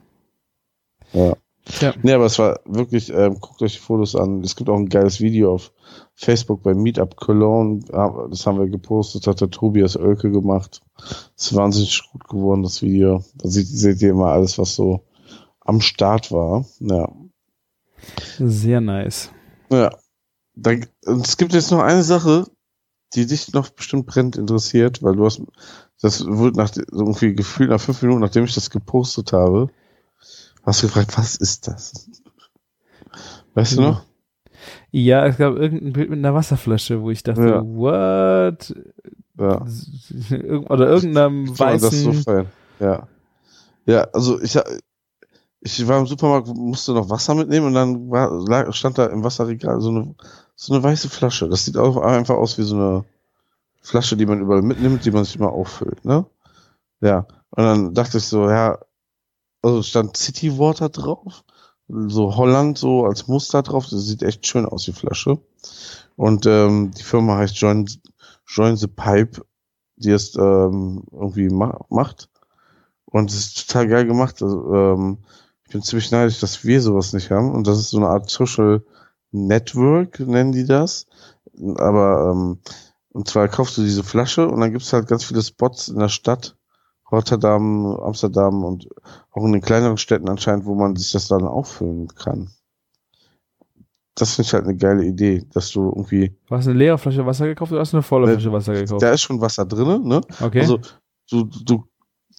[1.12, 1.34] Ja.
[1.78, 1.94] Tja.
[2.02, 4.42] Nee, aber es war wirklich, ähm, guckt euch die Fotos an.
[4.42, 5.72] Es gibt auch ein geiles Video auf
[6.14, 7.80] Facebook bei Meetup Cologne.
[7.92, 10.80] Ah, Das haben wir gepostet, hat der Tobias Oelke gemacht.
[11.36, 13.22] ist wahnsinnig gut geworden, das Video.
[13.36, 15.04] Da seht, seht ihr immer alles, was so
[15.60, 16.64] am Start war.
[16.80, 17.08] Ja.
[18.38, 19.30] Sehr nice.
[19.70, 19.90] Ja.
[20.54, 20.72] Da,
[21.06, 22.46] und es gibt jetzt noch eine Sache,
[23.14, 25.42] die dich noch bestimmt brennend interessiert, weil du hast,
[26.00, 29.68] das wurde nach, so irgendwie gefühlt nach fünf Minuten, nachdem ich das gepostet habe,
[30.64, 32.08] hast du gefragt, was ist das?
[33.54, 33.88] Weißt du Ja.
[33.90, 34.02] noch?
[34.92, 37.62] Ja, es gab irgendein Bild mit einer Wasserflasche, wo ich dachte, Ja.
[37.64, 38.74] what?
[39.38, 39.64] Ja.
[40.68, 42.22] Oder irgendeinem Ich fand das so weißen.
[42.24, 42.46] fein.
[42.78, 43.08] Ja.
[43.86, 44.58] Ja, also ich,
[45.60, 49.80] ich war im Supermarkt, musste noch Wasser mitnehmen und dann war, stand da im Wasserregal
[49.80, 50.14] so eine,
[50.54, 51.48] so eine weiße Flasche.
[51.48, 53.04] Das sieht auch einfach aus wie so eine
[53.82, 56.26] Flasche, die man überall mitnimmt, die man sich immer auffüllt, ne?
[57.00, 57.26] Ja.
[57.50, 58.78] Und dann dachte ich so, ja,
[59.62, 61.44] also stand City Water drauf,
[61.88, 65.38] so Holland so als Muster drauf, das sieht echt schön aus, die Flasche.
[66.16, 67.88] Und ähm, die Firma heißt Join,
[68.46, 69.42] Join the Pipe,
[69.96, 72.28] die es ähm, irgendwie ma macht.
[73.06, 74.42] Und es ist total geil gemacht.
[74.42, 75.18] Also, ähm,
[75.64, 77.52] ich bin ziemlich neidisch, dass wir sowas nicht haben.
[77.52, 78.84] Und das ist so eine Art Social
[79.32, 81.06] Network, nennen die das.
[81.76, 82.58] Aber, ähm,
[83.12, 85.98] und zwar kaufst du diese Flasche und dann gibt es halt ganz viele Spots in
[85.98, 86.56] der Stadt.
[87.12, 88.88] Rotterdam, Amsterdam und
[89.32, 92.50] auch in den kleineren Städten anscheinend, wo man sich das dann auffüllen kann.
[94.14, 97.24] Das finde ich halt eine geile Idee, dass du irgendwie, Du hast eine leere Flasche
[97.24, 99.02] Wasser gekauft oder hast du eine volle Ne, Flasche Wasser gekauft?
[99.02, 100.20] da ist schon Wasser drinne, ne?
[100.40, 100.60] Okay.
[100.60, 100.78] Also
[101.30, 101.84] du, du,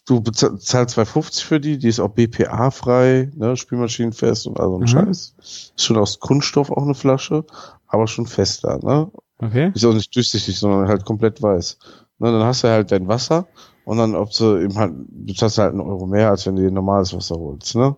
[0.06, 4.74] du bezahl- zahlst 2,50 für die, die ist auch BPA-frei, ne, Spülmaschinenfest und all so
[4.76, 4.86] ein Mhm.
[4.86, 5.34] Scheiß.
[5.40, 7.44] Ist schon aus Kunststoff auch eine Flasche,
[7.88, 9.10] aber schon fester, ne?
[9.38, 9.72] okay.
[9.74, 11.78] Ist auch nicht durchsichtig, sondern halt komplett weiß.
[12.18, 13.48] Ne, dann hast du halt dein Wasser
[13.84, 16.70] und dann, ob du eben halt, du halt einen Euro mehr, als wenn du dir
[16.70, 17.96] normales Wasser holst, ne?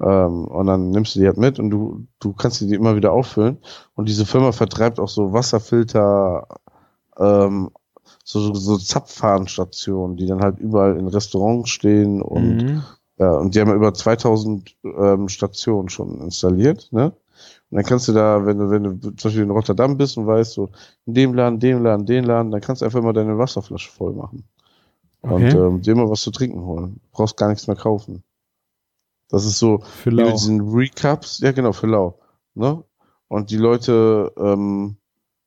[0.00, 3.12] Ähm, und dann nimmst du die halt mit und du, du kannst die immer wieder
[3.12, 3.58] auffüllen.
[3.94, 6.46] Und diese Firma vertreibt auch so Wasserfilter,
[7.18, 7.70] ähm,
[8.24, 12.84] so, so, so Zapfhahnstationen, die dann halt überall in Restaurants stehen und Mhm.
[13.18, 17.12] ja, und die haben ja über 2000 ähm, Stationen schon installiert, ne?
[17.70, 20.26] Und dann kannst du da, wenn du, wenn du zum Beispiel in Rotterdam bist und
[20.26, 20.70] weißt, so,
[21.06, 24.12] in dem Laden, dem Laden, den Laden, dann kannst du einfach mal deine Wasserflasche voll
[24.14, 24.44] machen.
[25.22, 25.54] Und Okay.
[25.54, 27.00] ähm, dir mal was zu trinken holen.
[27.02, 28.24] Du brauchst gar nichts mehr kaufen.
[29.28, 30.24] Das ist so, Für lau.
[30.32, 32.18] diesen Recaps, ja genau, für lau.
[32.54, 32.82] Ne?
[33.28, 34.96] Und die Leute ähm,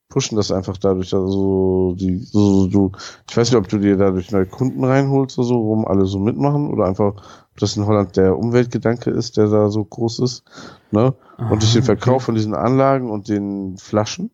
[0.08, 2.92] pushen das einfach dadurch, also die, so, du,
[3.28, 6.18] ich weiß nicht, ob du dir dadurch neue Kunden reinholst oder so, warum alle so
[6.18, 7.14] mitmachen, oder einfach,
[7.50, 10.44] ob das in Holland der Umweltgedanke ist, der da so groß ist,
[10.90, 11.14] ne?
[11.48, 14.30] Und durch den Aha, Verkauf von diesen Anlagen und den Flaschen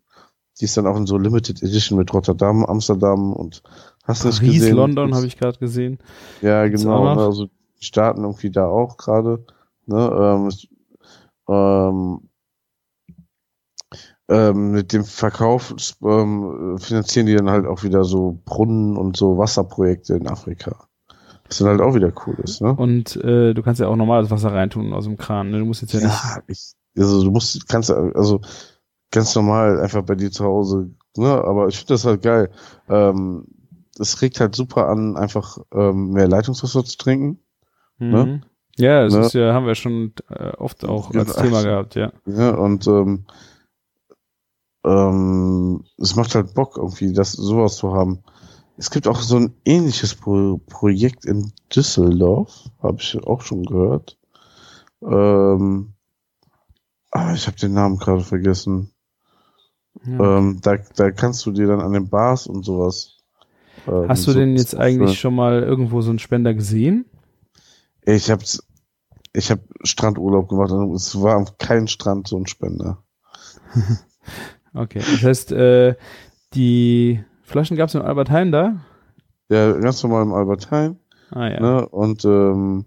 [0.60, 3.62] Die ist dann auch in so Limited Edition mit Rotterdam, Amsterdam und
[4.08, 4.76] hast du es Paris, gesehen?
[4.76, 5.98] London habe ich gerade gesehen.
[6.42, 7.06] Ja, genau.
[7.16, 7.46] Also
[7.80, 9.44] die starten irgendwie da auch gerade.
[9.86, 10.50] Ne, ähm,
[11.48, 12.28] ähm,
[14.28, 15.74] ähm, mit dem Verkauf
[16.04, 20.88] ähm, finanzieren die dann halt auch wieder so Brunnen und so Wasserprojekte in Afrika.
[21.46, 22.74] Was dann halt auch wieder cool ist, ne?
[22.74, 25.50] Und äh, du kannst ja auch normales Wasser reintun aus dem Kran.
[25.50, 25.60] Ne?
[25.60, 26.10] Du musst jetzt ja, nicht.
[26.10, 28.42] Ja, ich, also du musst, kannst, also
[29.10, 31.28] ganz normal einfach bei dir zu Hause, ne?
[31.28, 32.50] Aber ich finde das halt geil.
[32.90, 33.46] Ähm,
[33.98, 37.40] es regt halt super an, einfach ähm, mehr Leitungswasser zu trinken.
[37.98, 38.10] Mhm.
[38.10, 38.40] ne?
[38.78, 39.20] Ja, das Ne?
[39.20, 42.12] ist ja, haben wir schon äh, oft auch als Ja, Thema gehabt, ja.
[42.26, 43.24] Ja, und ähm,
[44.84, 48.22] ähm, es macht halt Bock, irgendwie das sowas zu haben.
[48.76, 54.16] Es gibt auch so ein ähnliches Pro Projekt in Düsseldorf, habe ich auch schon gehört.
[55.02, 55.94] Ähm,
[57.10, 58.92] ah, ich habe den Namen gerade vergessen.
[60.04, 60.38] ja.
[60.38, 63.17] Ähm, da, da kannst du dir dann an den Bars und sowas.
[63.88, 67.06] Ähm, Hast du so- denn jetzt eigentlich schon mal irgendwo so einen Spender gesehen?
[68.02, 68.62] Ich hab's,
[69.32, 73.02] ich habe Strandurlaub gemacht und es war auf keinem Strand so ein Spender.
[74.74, 74.98] Okay.
[75.00, 75.94] Das heißt, äh,
[76.54, 78.76] die Flaschen gab es im Albert Heijn da?
[79.48, 80.98] Ja, ganz normal im Albert Heijn.
[81.30, 81.60] Ah ja.
[81.60, 81.88] Ne?
[81.88, 82.84] Und ähm,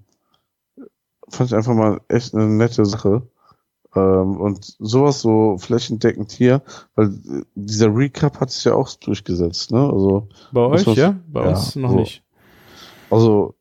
[1.28, 3.24] fand ich einfach mal echt eine nette Sache.
[3.96, 6.62] Ähm, und sowas so flächendeckend hier,
[6.96, 7.12] weil
[7.56, 9.80] dieser Recap hat sich ja auch durchgesetzt, ne?
[9.80, 11.20] Also, Bei euch, ja?
[11.28, 11.96] Bei ja, uns noch so.
[11.98, 12.24] nicht.
[13.10, 13.56] also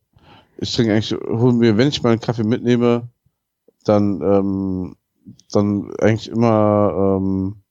[0.59, 3.09] ich trinke eigentlich, hol mir, wenn ich mal einen Kaffee mitnehme,
[3.85, 4.97] dann, ähm,
[5.51, 7.62] dann eigentlich immer, ähm,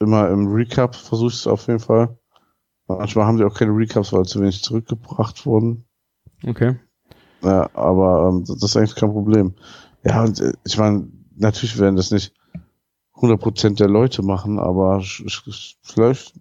[0.00, 2.18] immer im Recap versuche ich es auf jeden Fall.
[2.88, 5.84] Manchmal haben die auch keine Recaps, weil zu wenig zurückgebracht wurden.
[6.46, 6.76] Okay.
[7.42, 9.54] Ja, aber ähm, das ist eigentlich kein Problem.
[10.04, 12.32] Ja, und äh, ich meine, natürlich werden das nicht
[13.14, 15.02] 100% der Leute machen, aber
[15.82, 16.34] vielleicht,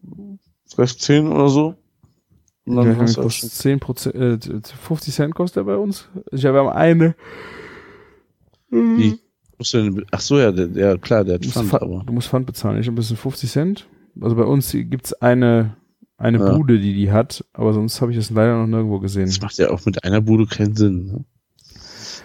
[0.67, 1.75] vielleicht 10 oder so.
[2.65, 5.77] Und dann Ja, hast du auch kostet 10 Prozent, äh, 50 Cent kostet er bei
[5.77, 6.09] uns.
[6.31, 7.15] Ich habe eine.
[8.69, 9.19] Wie?
[10.11, 12.03] Ach so, ja, der, der, klar, der hat Du musst, Pfand, Pfand, aber.
[12.05, 12.79] du musst Pfand bezahlen.
[12.79, 13.87] Ich habe ein bisschen 50 Cent.
[14.19, 15.77] Also bei uns gibt's eine,
[16.17, 16.57] eine Ja.
[16.57, 19.27] Bude, die die hat, aber sonst habe ich das leider noch nirgendwo gesehen.
[19.27, 21.05] Das macht ja auch mit einer Bude keinen Sinn.
[21.05, 21.25] Ne?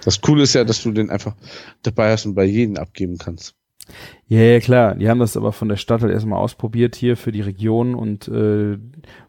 [0.04, 1.34] Das Coole ist ja, dass du den einfach
[1.82, 3.54] dabei hast und bei jedem abgeben kannst.
[4.28, 4.94] Ja, ja, klar.
[4.94, 8.28] Die haben das aber von der Stadt halt erstmal ausprobiert hier für die Region und
[8.28, 8.78] äh,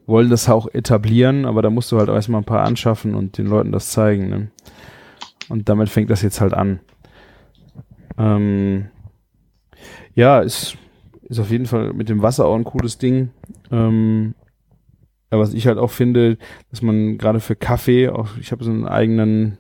[0.05, 3.37] wollen das auch etablieren, aber da musst du halt auch erstmal ein paar anschaffen und
[3.37, 4.29] den Leuten das zeigen.
[4.29, 4.51] Ne?
[5.49, 6.79] Und damit fängt das jetzt halt an.
[8.17, 8.89] Ähm,
[10.13, 10.77] ja, ist,
[11.23, 13.31] ist auf jeden Fall mit dem Wasser auch ein cooles Ding.
[13.71, 14.35] Ähm,
[15.29, 16.37] aber was ich halt auch finde,
[16.69, 19.57] dass man gerade für Kaffee, auch ich habe so einen eigenen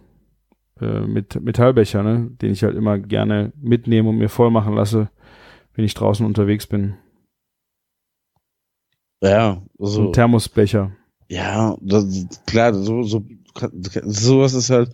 [0.81, 5.09] äh, mit Metallbecher, ne, den ich halt immer gerne mitnehme und mir voll machen lasse,
[5.75, 6.95] wenn ich draußen unterwegs bin.
[9.23, 10.91] Ja, So ein Thermosbecher.
[11.29, 13.23] ja, das, klar, so, so,
[14.03, 14.93] sowas ist halt,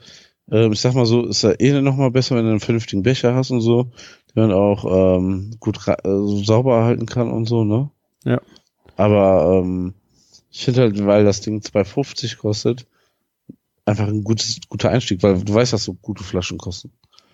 [0.51, 3.03] ähm, ich sag mal so, ist ja eh noch mal besser, wenn du einen vernünftigen
[3.03, 3.91] Becher hast und so,
[4.35, 5.95] der man auch ähm, gut äh,
[6.43, 7.89] sauber halten kann und so, ne?
[8.25, 8.41] Ja.
[8.97, 9.93] Aber ähm,
[10.51, 12.87] ich finde halt, weil das Ding 2,50 kostet,
[13.87, 16.91] einfach ein gutes, guter Einstieg, weil du weißt, dass so gute Flaschen kosten.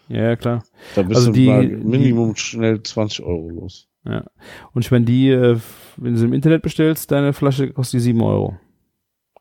[0.10, 0.64] Ja, klar.
[0.96, 3.88] Da bist Also du die- mal die- Minimum schnell 20 Euro los.
[4.06, 4.26] Ja.
[4.74, 5.60] Und ich meine, die, äh,
[5.98, 8.58] wenn du sie im Internet bestellst, deine Flasche kostet die 7 Euro.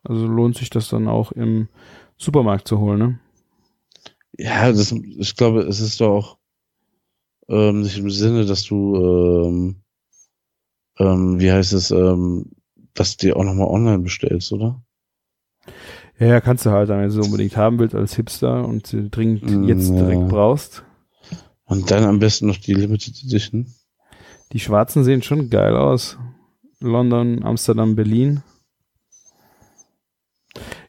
[0.03, 1.67] Also lohnt sich das dann auch im
[2.17, 3.19] Supermarkt zu holen, ne?
[4.37, 6.37] Ja, das, ich glaube, es ist doch auch
[7.49, 9.75] ähm, nicht im Sinne, dass du, ähm,
[10.97, 12.51] ähm, wie heißt es, ähm,
[12.93, 14.81] dass du dir auch nochmal online bestellst, oder?
[16.19, 19.09] Ja, ja, kannst du halt, wenn du sie unbedingt haben willst als Hipster und sie
[19.09, 19.95] dringend Mm, jetzt ja.
[19.97, 20.83] direkt brauchst.
[21.65, 23.67] Und dann am besten noch die Limited Edition.
[24.51, 26.17] Die schwarzen sehen schon geil aus.
[26.79, 28.43] London, Amsterdam, Berlin.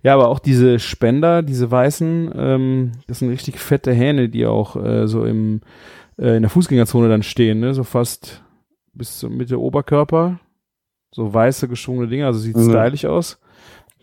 [0.03, 4.77] Ja, aber auch diese Spender, diese weißen, ähm, das sind richtig fette Hähne, die auch
[4.77, 5.63] äh, so im
[6.19, 7.73] äh, in der Fußgängerzone dann stehen, ne?
[7.73, 8.43] So fast
[8.93, 10.39] bis zur Mitte Oberkörper.
[11.13, 12.69] So weiße geschwungene Dinger, also sieht Mhm.
[12.69, 13.39] stylisch aus.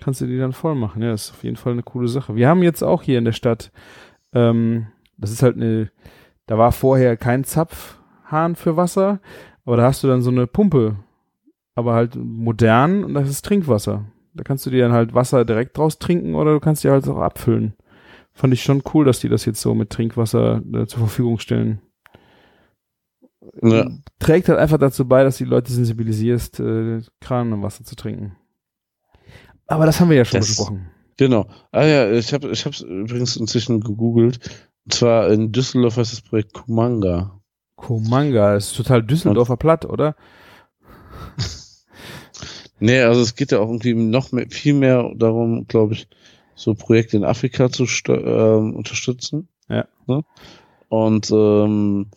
[0.02, 1.04] Kannst du die dann voll machen.
[1.04, 2.36] Ja, ist auf jeden Fall eine coole Sache.
[2.36, 3.72] Wir haben jetzt auch hier in der Stadt,
[4.34, 4.88] ähm,
[5.18, 5.92] das ist halt eine,
[6.48, 9.20] da war vorher kein Zapfhahn für Wasser,
[9.64, 10.96] aber da hast du dann so eine Pumpe,
[11.76, 14.06] aber halt modern und das ist Trinkwasser.
[14.34, 17.08] Da kannst du dir dann halt Wasser direkt draus trinken oder du kannst dir halt
[17.08, 17.76] auch abfüllen.
[18.34, 21.82] Fand ich schon cool, dass die das jetzt so mit Trinkwasser äh, zur Verfügung stellen.
[23.62, 23.88] Ja.
[24.20, 28.38] Trägt halt einfach dazu bei, dass die Leute sensibilisierst, äh, Kranenwasser zu trinken.
[29.72, 30.88] Aber das haben wir ja schon Das- besprochen.
[31.18, 31.46] Genau.
[31.72, 34.40] Ah ja, ich habe ich hab's übrigens inzwischen gegoogelt.
[34.86, 37.40] Und zwar in Düsseldorf heißt das Projekt Kumanga.
[37.76, 40.16] Komanga, das ist total Düsseldorfer Platt, oder?
[42.84, 46.08] Nee, also es geht ja auch irgendwie noch mehr, viel mehr darum, glaube ich,
[46.56, 49.48] so Projekte in Afrika zu ähm, unterstützen.
[49.70, 49.86] Ja.
[50.08, 50.24] Ne?
[50.90, 52.08] Und ähm,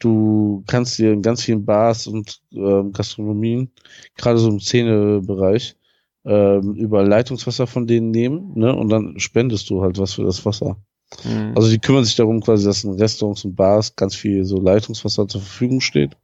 [0.00, 3.70] du kannst dir in ganz vielen Bars und ähm, Gastronomien,
[4.16, 5.76] gerade so im Szenebereich,
[6.24, 8.74] ähm, über Leitungswasser von denen nehmen, ne?
[8.74, 10.76] Und dann spendest du halt was für das Wasser.
[11.24, 11.52] Mhm.
[11.54, 15.28] Also die kümmern sich darum, quasi, dass in Restaurants und Bars ganz viel so Leitungswasser
[15.28, 16.16] zur Verfügung steht.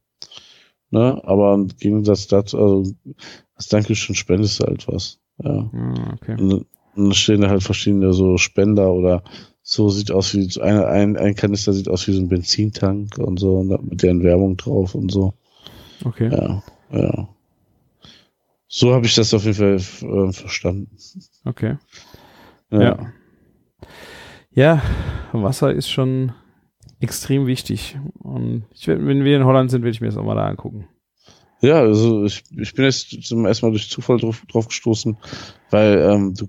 [0.89, 1.21] Ne?
[1.23, 2.93] Aber im Gegensatz dazu, also
[3.55, 5.19] als Dankeschön spendest du halt was.
[5.43, 5.69] Ja.
[5.73, 6.33] Ah, okay.
[6.33, 9.23] Und, und dann stehen da halt verschiedene so Spender oder
[9.63, 13.39] so sieht aus wie eine, ein, ein Kanister sieht aus wie so ein Benzintank und
[13.39, 15.33] so und mit deren Werbung drauf und so.
[16.03, 16.29] Okay.
[16.29, 17.29] Ja, ja.
[18.73, 20.97] So habe ich das auf jeden Fall äh, verstanden.
[21.43, 21.77] Okay.
[22.69, 23.11] Ja.
[24.53, 24.81] Ja,
[25.33, 26.31] Wasser ist schon
[27.01, 27.99] extrem wichtig.
[28.19, 30.87] Und ich wenn wir in Holland sind, werde ich mir das auch mal da angucken.
[31.59, 35.17] Ja, also ich, ich bin jetzt zum ersten Mal durch Zufall drauf, drauf gestoßen,
[35.69, 36.47] weil ähm, du,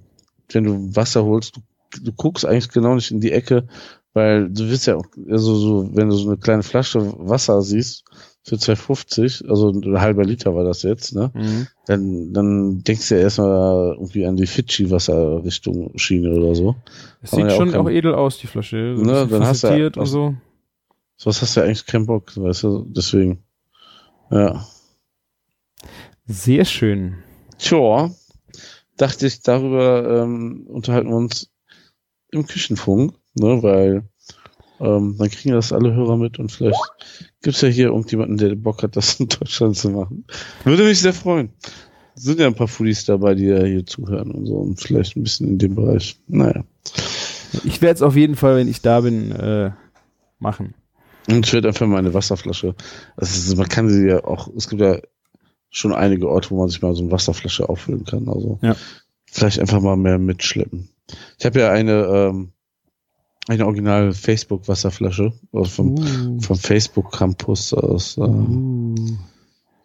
[0.52, 1.60] wenn du Wasser holst, du,
[2.00, 3.66] du guckst eigentlich genau nicht in die Ecke,
[4.14, 8.04] weil du willst ja auch, also so, wenn du so eine kleine Flasche Wasser siehst,
[8.44, 11.30] für 2,50, also ein halber Liter war das jetzt, ne?
[11.34, 11.66] Mhm.
[11.86, 16.74] Dann, dann denkst du ja erstmal irgendwie an die Fidschi-Wasserrichtung Schiene oder so.
[17.22, 18.96] Es sieht ja auch schon kein- auch edel aus, die Flasche.
[18.96, 20.34] So Ne, dann hast du- facettiert und so.
[21.16, 23.44] So was hast du ja eigentlich keinen Bock, weißt du, deswegen.
[24.30, 24.66] Ja.
[26.26, 27.18] Sehr schön.
[27.58, 28.10] Tja,
[28.96, 31.50] dachte ich, darüber ähm, unterhalten wir uns
[32.30, 34.02] im Küchenfunk, ne, weil
[34.82, 36.78] ähm, dann kriegen das alle Hörer mit und vielleicht
[37.42, 40.24] gibt's ja hier irgendjemanden, der Bock hat, das in Deutschland zu machen.
[40.64, 41.50] Würde mich sehr freuen.
[42.14, 45.22] Sind ja ein paar Foodies dabei, die ja hier zuhören und so und vielleicht ein
[45.22, 46.18] bisschen in dem Bereich.
[46.28, 46.64] Naja.
[47.64, 49.70] Ich werde es auf jeden Fall, wenn ich da bin, äh,
[50.38, 50.74] machen.
[51.28, 52.74] Und ich werde einfach meine Wasserflasche.
[53.16, 54.98] Ist, man kann sie ja auch, es gibt ja
[55.70, 58.28] schon einige Orte, wo man sich mal so eine Wasserflasche auffüllen kann.
[58.28, 58.76] Also Ja.
[59.30, 60.88] vielleicht einfach mal mehr mitschleppen.
[61.38, 62.52] Ich habe ja eine, ähm,
[63.48, 68.94] eine original Facebook-Wasserflasche also vom, Uh, vom Facebook Campus aus äh, uh.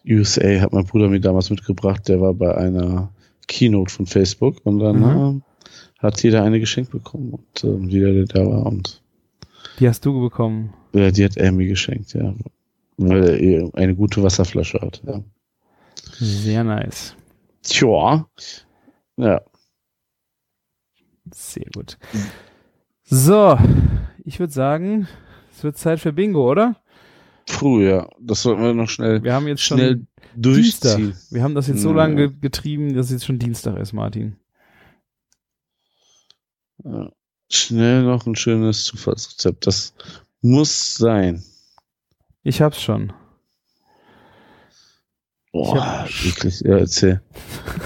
[0.09, 2.07] USA, hat mein Bruder mir damals mitgebracht.
[2.07, 3.11] Der war bei einer
[3.47, 5.41] Keynote von Facebook und dann Mhm.
[5.41, 9.01] äh, hat jeder eine geschenkt bekommen und äh, jeder, der da war und
[9.79, 10.73] Die hast du bekommen.
[10.93, 12.33] Ja, die hat er mir geschenkt, ja.
[12.97, 15.21] Weil er eine gute Wasserflasche hat, ja.
[16.19, 17.15] Sehr nice.
[17.63, 18.25] Tja.
[19.17, 19.41] Ja.
[21.33, 21.97] Sehr gut.
[23.09, 23.57] So,
[24.25, 25.07] ich würde sagen,
[25.55, 26.75] es wird Zeit für Bingo, oder?
[27.47, 28.09] Puh, ja.
[28.19, 30.05] Das sollten wir noch schnell, Wir haben jetzt schon schnell
[30.35, 30.97] Dienstag.
[30.97, 31.17] durchziehen.
[31.31, 31.95] Wir haben das jetzt so Ja.
[31.95, 34.35] lange ge- getrieben, dass es jetzt schon Dienstag ist, Martin.
[36.83, 37.09] Ja.
[37.49, 39.65] Schnell noch ein schönes Zufallsrezept.
[39.67, 39.93] Das
[40.41, 41.41] muss sein.
[42.43, 43.13] Ich hab's schon.
[45.53, 46.59] Boah, wirklich.
[46.59, 47.21] Ja, erzähl.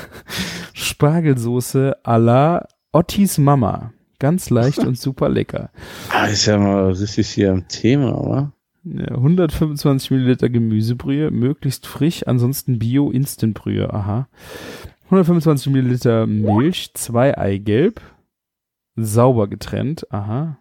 [0.74, 3.94] Spargelsoße à la Ottis Mama.
[4.22, 5.72] Ganz leicht und super lecker.
[6.14, 8.54] Ah, ist ja mal richtig hier am Thema, oder?
[8.84, 14.28] Ja, 125 Milliliter Gemüsebrühe, möglichst frisch, ansonsten Bio-Instant-Brühe, aha.
[15.06, 18.00] 125 Milliliter Milch, zwei Eigelb,
[18.96, 20.60] sauber getrennt, aha.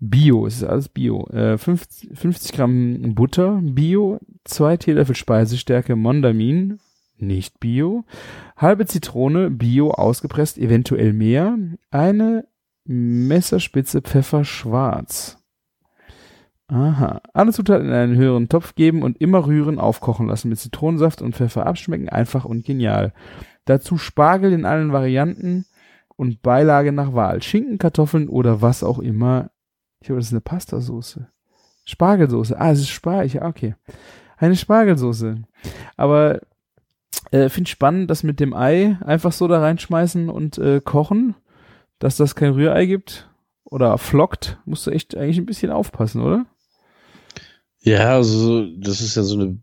[0.00, 1.26] Bio, es ist alles Bio.
[1.28, 6.78] Äh, 50, 50 Gramm Butter, Bio, zwei Teelöffel Speisestärke Mondamin,
[7.18, 8.04] nicht Bio,
[8.56, 11.58] halbe Zitrone, Bio ausgepresst, eventuell mehr,
[11.90, 12.46] eine
[12.84, 15.38] Messerspitze Pfeffer schwarz.
[16.68, 17.20] Aha.
[17.34, 20.48] Alle Zutaten in einen höheren Topf geben und immer rühren, aufkochen lassen.
[20.48, 23.12] Mit Zitronensaft und Pfeffer abschmecken, einfach und genial.
[23.64, 25.66] Dazu Spargel in allen Varianten
[26.16, 27.42] und Beilage nach Wahl.
[27.42, 29.50] Schinken, Kartoffeln oder was auch immer.
[30.00, 31.28] Ich glaube, das ist eine Pastasoße.
[31.84, 32.58] Spargelsoße.
[32.58, 33.30] Ah, es ist Spargel.
[33.30, 33.74] Ja, okay.
[34.36, 35.42] Eine Spargelsoße.
[35.96, 36.40] Aber
[37.30, 41.34] äh, finde spannend, das mit dem Ei einfach so da reinschmeißen und äh, kochen,
[42.04, 43.30] dass das kein Rührei gibt
[43.64, 44.58] oder flockt.
[44.66, 46.44] Musst du echt eigentlich ein bisschen aufpassen, oder?
[47.80, 49.58] Ja, also so- das ist ja so eine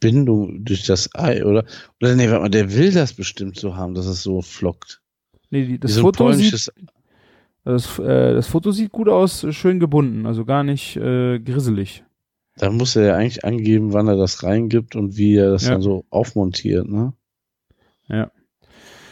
[0.00, 1.64] Bindung durch das Ei, oder?
[2.00, 5.02] Oder nee, warte mal, der will das bestimmt so haben, dass es so flockt.
[5.50, 6.72] Nee, die, das so ein Foto sieht
[7.64, 12.04] Das, äh, das Foto sieht gut aus, schön gebunden, also gar nicht äh, grisselig.
[12.56, 15.72] Da muss er ja eigentlich angeben, wann er das reingibt und wie er das Ja.
[15.72, 17.12] dann so aufmontiert, ne?
[18.08, 18.30] Ja.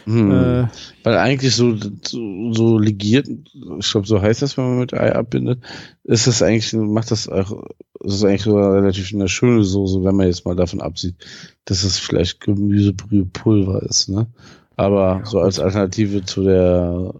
[0.05, 0.31] Hm.
[0.31, 0.67] Äh,
[1.03, 5.13] Weil eigentlich so, so, so legiert, ich glaube, so heißt das, wenn man mit Ei
[5.15, 5.59] abbindet,
[6.03, 7.63] ist das eigentlich, macht das auch,
[7.99, 11.15] das ist eigentlich so relativ eine schöne Soße, wenn man jetzt mal davon absieht,
[11.65, 14.27] dass es vielleicht Gemüsebrühepulver ist, ne?
[14.75, 17.13] Aber Ja, so als Alternative zu der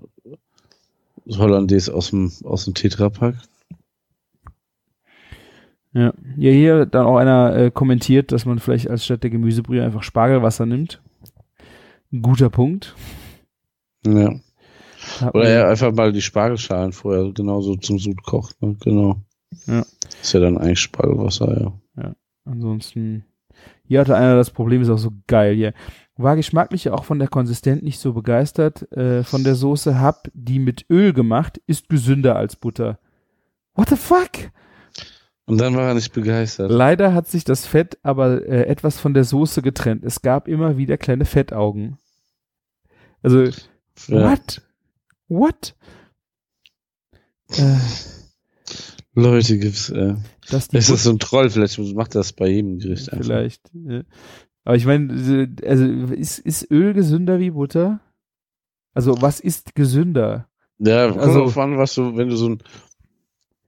[1.30, 3.36] Hollandaise aus dem, aus dem Tetrapack.
[5.94, 6.12] Ja.
[6.38, 10.02] ja, hier dann auch einer äh, kommentiert, dass man vielleicht als statt der Gemüsebrühe einfach
[10.02, 11.02] Spargelwasser nimmt.
[12.22, 12.96] Guter Punkt.
[14.06, 14.36] Ja.
[15.20, 18.62] Hat Oder ja, einfach mal die Spargelschalen vorher genauso zum Sud kocht.
[18.62, 18.76] Ne?
[18.82, 19.18] Genau.
[19.68, 19.84] Ja.
[20.22, 21.74] Ist ja dann eigentlich Spargelwasser, ja.
[22.46, 23.26] Ansonsten,
[23.86, 25.74] hier hatte einer das Problem, ist auch so geil hier.
[26.16, 30.00] War geschmacklich auch von der Konsistenz nicht so begeistert äh, von der Soße.
[30.00, 33.00] Hab die mit Öl gemacht, ist gesünder als Butter.
[33.76, 34.52] What the fuck?
[35.46, 36.70] Und dann war er nicht begeistert.
[36.70, 40.04] Leider hat sich das Fett aber äh, etwas von der Soße getrennt.
[40.04, 41.98] Es gab immer wieder kleine Fettaugen.
[43.24, 43.44] Also,
[44.08, 44.30] Ja.
[44.32, 44.62] what?
[45.30, 45.76] What?
[47.58, 47.78] Äh,
[49.16, 50.16] Leute gibt's, äh.
[50.50, 51.50] dass Ist das so ein Troll?
[51.50, 53.26] Vielleicht macht das bei jedem Gericht einfach.
[53.26, 53.62] Vielleicht.
[53.74, 54.02] Ja.
[54.66, 58.00] Aber ich meine, also ist, ist Öl gesünder wie Butter?
[58.94, 60.48] Also was ist gesünder?
[60.80, 62.58] Ja, kommt Also- drauf an, was du, wenn du so ein,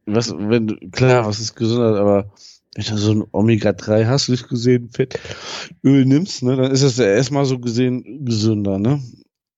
[0.05, 2.31] was, wenn du, klar, was ist gesünder, aber
[2.75, 7.05] wenn du so ein Omega-3 hast, nicht gesehen, Fettöl nimmst, ne, dann ist das ja
[7.05, 9.01] erstmal so gesehen gesünder, ne?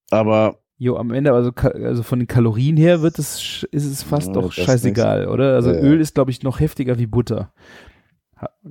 [0.10, 4.36] Aber, Jo, am Ende, also, also von den Kalorien her wird es, ist es fast
[4.36, 5.56] doch scheißegal, oder?
[5.56, 5.80] Also Ja.
[5.82, 7.52] Öl ist, glaube ich, noch heftiger wie Butter.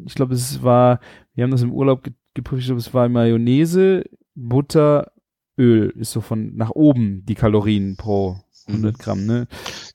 [0.05, 1.01] Ich glaube, es war,
[1.35, 4.05] wir haben das im Urlaub ge geprüft, ich glaube, es war Mayonnaise,
[4.35, 5.11] Butter,
[5.59, 8.37] Öl ist so von nach oben die Kalorien pro
[8.69, 9.49] 100 Gramm, ne?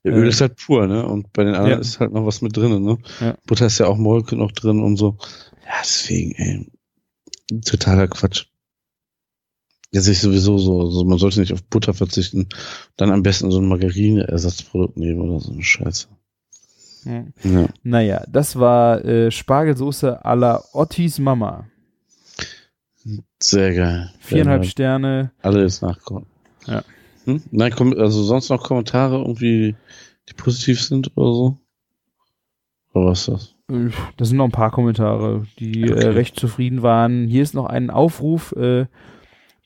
[0.03, 1.05] ja, Öl Äh, ist halt pur, ne?
[1.05, 1.80] Und bei den anderen ja.
[1.80, 2.97] ist halt noch was mit drin, ne?
[3.19, 3.38] Ja.
[3.45, 5.18] Butter ist ja auch Molke noch drin und so.
[5.65, 6.72] Ja, deswegen, ey,
[7.63, 8.47] totaler Quatsch.
[9.93, 12.47] Ja, sehe ich sowieso so, also man sollte nicht auf Butter verzichten,
[12.95, 16.07] dann am besten so ein Margarine-Ersatzprodukt nehmen oder so eine Scheiße.
[17.03, 17.26] Ja.
[17.43, 17.68] Ja.
[17.84, 21.65] Naja, das war äh, Spargelsoße à la Ottis Mama.
[23.41, 24.11] Sehr geil.
[24.19, 25.31] Viereinhalb Sterne.
[25.41, 26.27] Alle jetzt nachkommen.
[26.68, 26.84] Ja.
[27.26, 27.41] Hm?
[27.51, 29.76] Nein, also sonst noch Kommentare irgendwie,
[30.30, 31.57] die positiv sind oder so?
[32.93, 33.55] Oder was ist das?
[33.69, 36.03] Äh, Das sind noch ein paar Kommentare, die Okay.
[36.03, 37.27] äh, recht zufrieden waren.
[37.27, 38.51] Hier ist noch ein Aufruf.
[38.53, 38.85] Äh,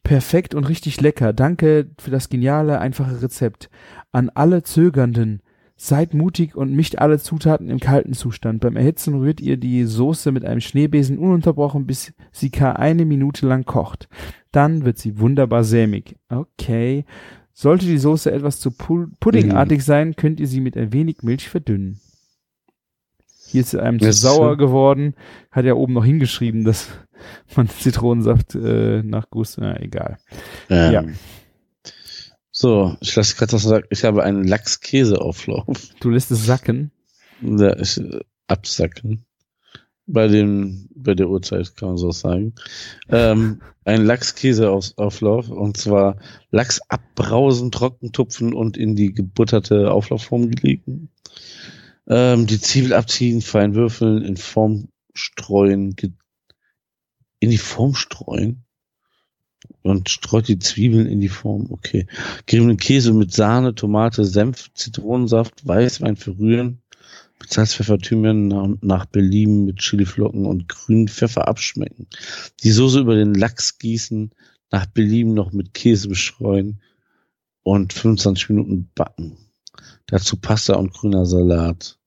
[0.06, 1.34] perfekt und richtig lecker.
[1.34, 3.70] Danke für das geniale, einfache Rezept.
[4.14, 5.42] An alle Zögernden.
[5.78, 8.62] Seid mutig und mischt alle Zutaten im kalten Zustand.
[8.62, 13.46] Beim Erhitzen rührt ihr die Soße mit einem Schneebesen ununterbrochen, bis sie gar eine Minute
[13.46, 14.08] lang kocht.
[14.54, 16.16] Dann wird sie wunderbar sämig.
[16.30, 17.04] Okay.
[17.52, 21.50] Sollte die Soße etwas zu pu puddingartig sein, könnt ihr sie mit ein wenig Milch
[21.50, 22.00] verdünnen.
[23.48, 25.14] Hier ist einem zu Jetzt, sauer geworden.
[25.52, 26.90] Hat ja oben noch hingeschrieben, dass
[27.56, 30.18] man Zitronensaft äh, nach Gusto, na egal.
[30.70, 31.04] Ähm, Ja.
[32.58, 35.66] So, ich lasse gerade sagen, ich habe einen Lachs-Käse-Auflauf.
[36.00, 36.92] Du lässt es sacken.
[37.42, 39.26] Da ist äh, absacken.
[40.08, 42.54] Bei dem, bei der Uhrzeit kann man so sagen.
[43.10, 46.16] Ähm, ein Lachs-Käse-Auflauf und zwar
[46.50, 51.10] Lachs abbrausen, trocken tupfen und in die gebutterte Auflaufform gelegen.
[52.08, 55.98] Ähm, die Zwiebel abziehen, fein würfeln, in Form streuen,
[57.40, 58.66] in die Form streuen
[59.82, 61.68] und streut die Zwiebeln in die Form.
[61.70, 62.08] Okay.
[62.46, 66.82] Geriebenen Käse mit Sahne, Tomate, Senf, Zitronensaft, Weißwein verrühren.
[67.40, 72.08] Mit Salz, Pfeffer, Thymian nach, nach Belieben mit Chiliflocken und grünen Pfeffer abschmecken.
[72.64, 74.32] Die Soße über den Lachs gießen,
[74.72, 76.82] nach Belieben noch mit Käse bestreuen
[77.64, 79.38] und 25 Minuten backen.
[80.08, 82.00] Dazu Pasta und grüner Salat.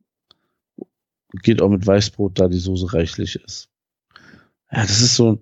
[1.43, 3.69] Geht auch mit Weißbrot, da die Soße reichlich ist.
[4.71, 5.39] Ja, das ist so ein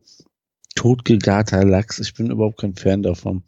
[0.74, 1.98] totgegarter Lachs.
[1.98, 3.43] Ich bin überhaupt kein Fan davon.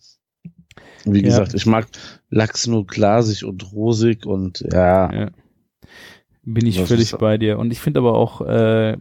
[1.04, 1.24] Wie Ja.
[1.26, 1.86] gesagt, ich mag
[2.30, 5.30] Lachs nur glasig und rosig und ja, Ja.
[6.42, 7.58] Bin ich Was völlig bei dir.
[7.58, 8.96] Und ich finde aber auch äh,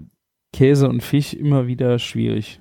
[0.51, 2.59] Käse und Fisch immer wieder schwierig.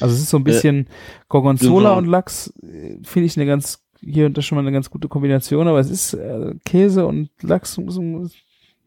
[0.00, 0.86] Also es ist so ein bisschen
[1.28, 1.98] Gorgonzola genau.
[1.98, 5.08] und Lachs, äh, finde ich eine ganz, hier und da schon mal eine ganz gute
[5.08, 7.78] Kombination, aber es ist äh, Käse und Lachs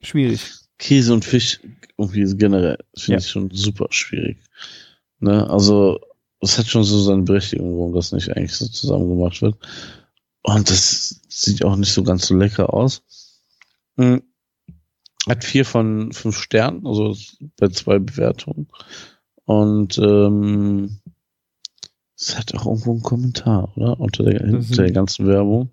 [0.01, 0.51] schwierig.
[0.77, 1.59] Käse und Fisch
[1.97, 3.25] irgendwie generell finde Ja.
[3.25, 4.37] ich schon super schwierig.
[5.19, 5.49] Ne?
[5.49, 5.99] Also
[6.41, 9.55] es hat schon so seine Berechtigung, warum das nicht eigentlich so zusammen gemacht wird.
[10.43, 13.01] Und das sieht auch nicht so ganz so lecker aus.
[13.97, 14.21] Hm.
[15.27, 17.15] Hat vier von fünf Sternen, also
[17.57, 18.67] bei zwei Bewertungen.
[19.45, 20.99] Und ähm,
[22.15, 23.99] es hat auch irgendwo einen Kommentar, oder?
[23.99, 25.69] Unter der, Das hinter der ganzen Werbung.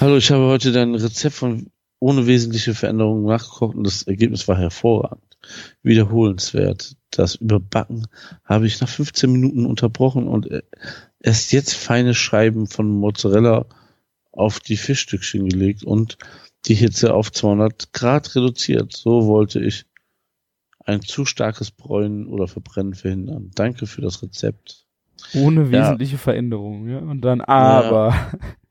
[0.00, 1.71] Hallo, ich habe heute dein Rezept von
[2.02, 5.38] ohne wesentliche Veränderungen nachgekocht und das Ergebnis war hervorragend.
[5.84, 6.96] Wiederholenswert.
[7.10, 8.08] Das Überbacken
[8.44, 10.62] habe ich nach 15 Minuten unterbrochen und äh,
[11.20, 13.66] erst jetzt feine Scheiben von Mozzarella
[14.32, 16.18] auf die Fischstückchen gelegt und
[16.64, 18.92] die Hitze auf 200 Grad reduziert.
[18.92, 19.84] So wollte ich
[20.84, 23.52] ein zu starkes Bräunen oder Verbrennen verhindern.
[23.54, 24.81] Danke für das Rezept.
[25.34, 25.70] Ohne Ja.
[25.70, 26.98] wesentliche Veränderung, ja.
[26.98, 28.14] Und dann aber.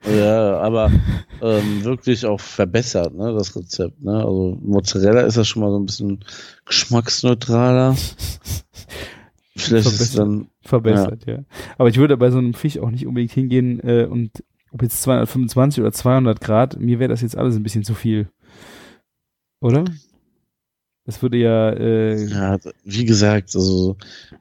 [0.05, 0.91] Ja, aber
[1.41, 4.01] ähm, wirklich auch verbessert, ne, das Rezept.
[4.03, 4.13] Ne?
[4.15, 6.23] Also Mozzarella ist ja schon mal so ein bisschen
[6.65, 7.95] geschmacksneutraler.
[9.55, 10.19] Vielleicht ist es Verbessert.
[10.19, 11.39] dann, verbessert, ja.
[11.77, 15.01] Aber ich würde bei so einem Fisch auch nicht unbedingt hingehen äh, und ob jetzt
[15.03, 18.29] 225 oder 200 Grad, mir wäre das jetzt alles ein bisschen zu viel.
[19.59, 19.83] Oder?
[21.05, 23.97] Das würde ja, äh, ja, wie gesagt, also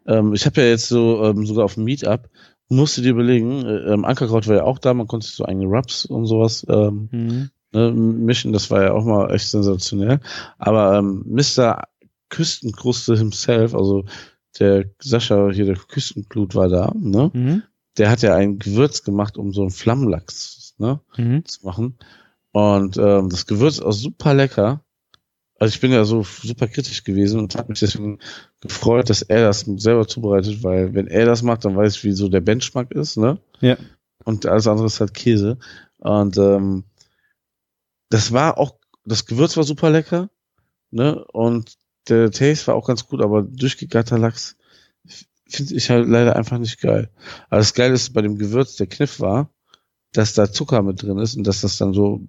[0.07, 2.29] ähm, ich habe ja jetzt so ähm, sogar auf dem Meetup,
[2.69, 5.67] musste dir überlegen, äh, ähm, Ankerkraut war ja auch da, man konnte sich so eigene
[5.67, 10.21] Rubs und sowas ähm, hm, ne, mischen, das war ja auch mal echt sensationell.
[10.59, 11.85] Aber ähm, Mr.
[12.29, 14.05] Küstenkruste himself, also
[14.59, 17.31] der Sascha hier, der Küstenblut war da, ne?
[17.33, 17.63] mhm,
[17.99, 21.99] Der hat ja ein Gewürz gemacht, um so einen Flammlachs ne, mhm, zu machen.
[22.53, 24.85] Und ähm, das Gewürz ist auch super lecker.
[25.61, 28.19] Also ich bin ja so super kritisch gewesen und habe mich deswegen
[28.61, 32.13] gefreut, dass er das selber zubereitet, weil wenn er das macht, dann weiß ich, wie
[32.13, 33.39] so der Benchmark ist, ne?
[33.61, 33.77] Ja.
[34.25, 35.59] Und alles andere ist halt Käse.
[35.99, 36.85] Und ähm,
[38.09, 40.31] das war auch, das Gewürz war super lecker,
[40.91, 41.23] ne?
[41.27, 41.77] Und
[42.09, 44.57] der Taste war auch ganz gut, aber durchgegatter Lachs
[45.47, 47.11] finde ich halt leider einfach nicht geil.
[47.51, 49.51] Aber das Geile ist bei dem Gewürz, der Kniff war,
[50.13, 52.27] dass da Zucker mit drin ist und dass das dann so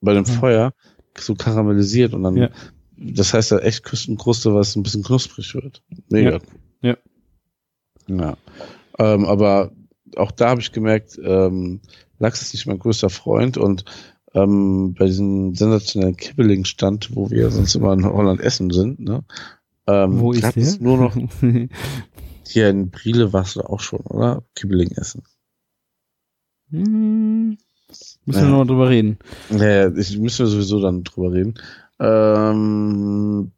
[0.00, 0.32] bei dem Ja.
[0.32, 0.74] Feuer
[1.22, 2.50] so karamellisiert und dann, Ja.
[2.96, 5.82] das heißt da echt Küstenkruste, was ein bisschen knusprig wird.
[6.08, 6.38] Mega
[6.82, 6.96] Ja.
[8.08, 8.16] Ja.
[8.16, 8.36] Ja.
[8.98, 9.72] Ähm, aber
[10.16, 11.80] auch da habe ich gemerkt, ähm,
[12.18, 13.84] Lachs ist nicht mein größter Freund und
[14.34, 19.24] ähm, bei diesem sensationellen Kibbeling-Stand, wo wir sonst immer in Holland essen sind, ne?
[19.86, 20.56] Ähm, Wo ist der?
[20.62, 21.16] es nur noch
[22.46, 24.42] hier in Briele warst du auch schon, oder?
[24.54, 25.22] Kibbeling essen.
[26.70, 27.56] Hm,
[28.28, 28.44] müssen Ja.
[28.46, 29.18] wir noch mal drüber reden.
[29.50, 31.54] Ja, ich müssen wir sowieso dann drüber reden.
[31.98, 33.50] Ähm,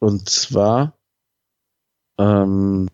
[0.00, 0.94] und zwar
[2.18, 2.88] ähm,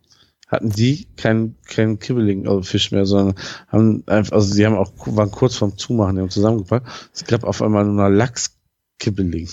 [0.46, 3.34] hatten die kein kein Kibbeling also Fisch mehr, sondern
[3.68, 7.10] haben einfach, also die haben auch waren kurz vorm Zumachen, die haben zusammengepackt.
[7.12, 9.48] Es gab auf einmal nur noch Lachs-Kibbeling.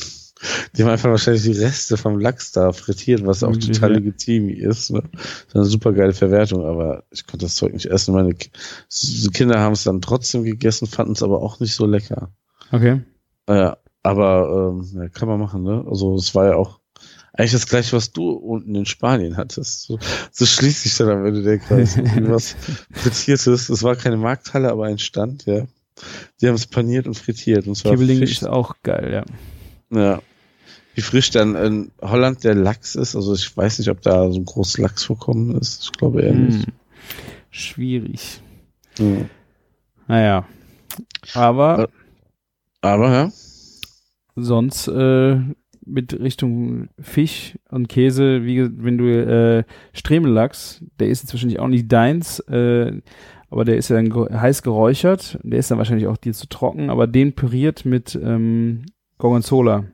[0.76, 3.97] Die haben einfach wahrscheinlich die Reste vom Lachs da frittiert, was auch Möglich, total ja.
[3.97, 4.91] legitim ist.
[4.91, 5.03] Ne?
[5.11, 8.13] Das ist eine super geile Verwertung, aber ich konnte das Zeug nicht essen.
[8.15, 12.31] Meine Kinder haben es dann trotzdem gegessen, fanden es aber auch nicht so lecker.
[12.72, 13.01] Okay.
[13.47, 15.85] Ja, aber ähm, ja, kann man machen, ne?
[15.88, 16.80] Also es war ja auch
[17.34, 19.84] eigentlich das gleiche, was du unten in Spanien hattest.
[19.84, 19.99] So,
[20.31, 21.97] so schließt sich dann am Ende der Kreis.
[22.22, 22.55] Was
[22.91, 23.69] Frittiertes.
[23.69, 25.65] Es war keine Markthalle, aber ein Stand, ja.
[26.41, 27.68] Die haben es paniert und frittiert.
[27.68, 29.97] Und zwar Kibbeling ist auch geil, ja.
[29.97, 30.22] Ja.
[30.95, 33.15] Wie frisch dann in Holland der Lachs ist.
[33.15, 35.84] Also ich weiß nicht, ob da so ein großes Lachsvorkommen ist.
[35.84, 36.65] Ich glaube eher nicht.
[36.65, 36.73] Hm.
[37.49, 38.41] Schwierig.
[38.97, 39.26] Ja.
[40.07, 40.45] Naja.
[41.34, 41.88] Aber Äh,
[42.81, 43.31] Aber ja.
[44.35, 45.39] sonst äh,
[45.85, 49.63] mit Richtung Fisch und Käse, wie wenn du äh,
[49.93, 53.01] Stremellachs, der ist jetzt wahrscheinlich auch nicht deins, äh,
[53.49, 56.89] aber der ist ja dann heiß geräuchert, der ist dann wahrscheinlich auch dir zu trocken,
[56.89, 58.84] aber den püriert mit ähm,
[59.18, 59.85] Gorgonzola.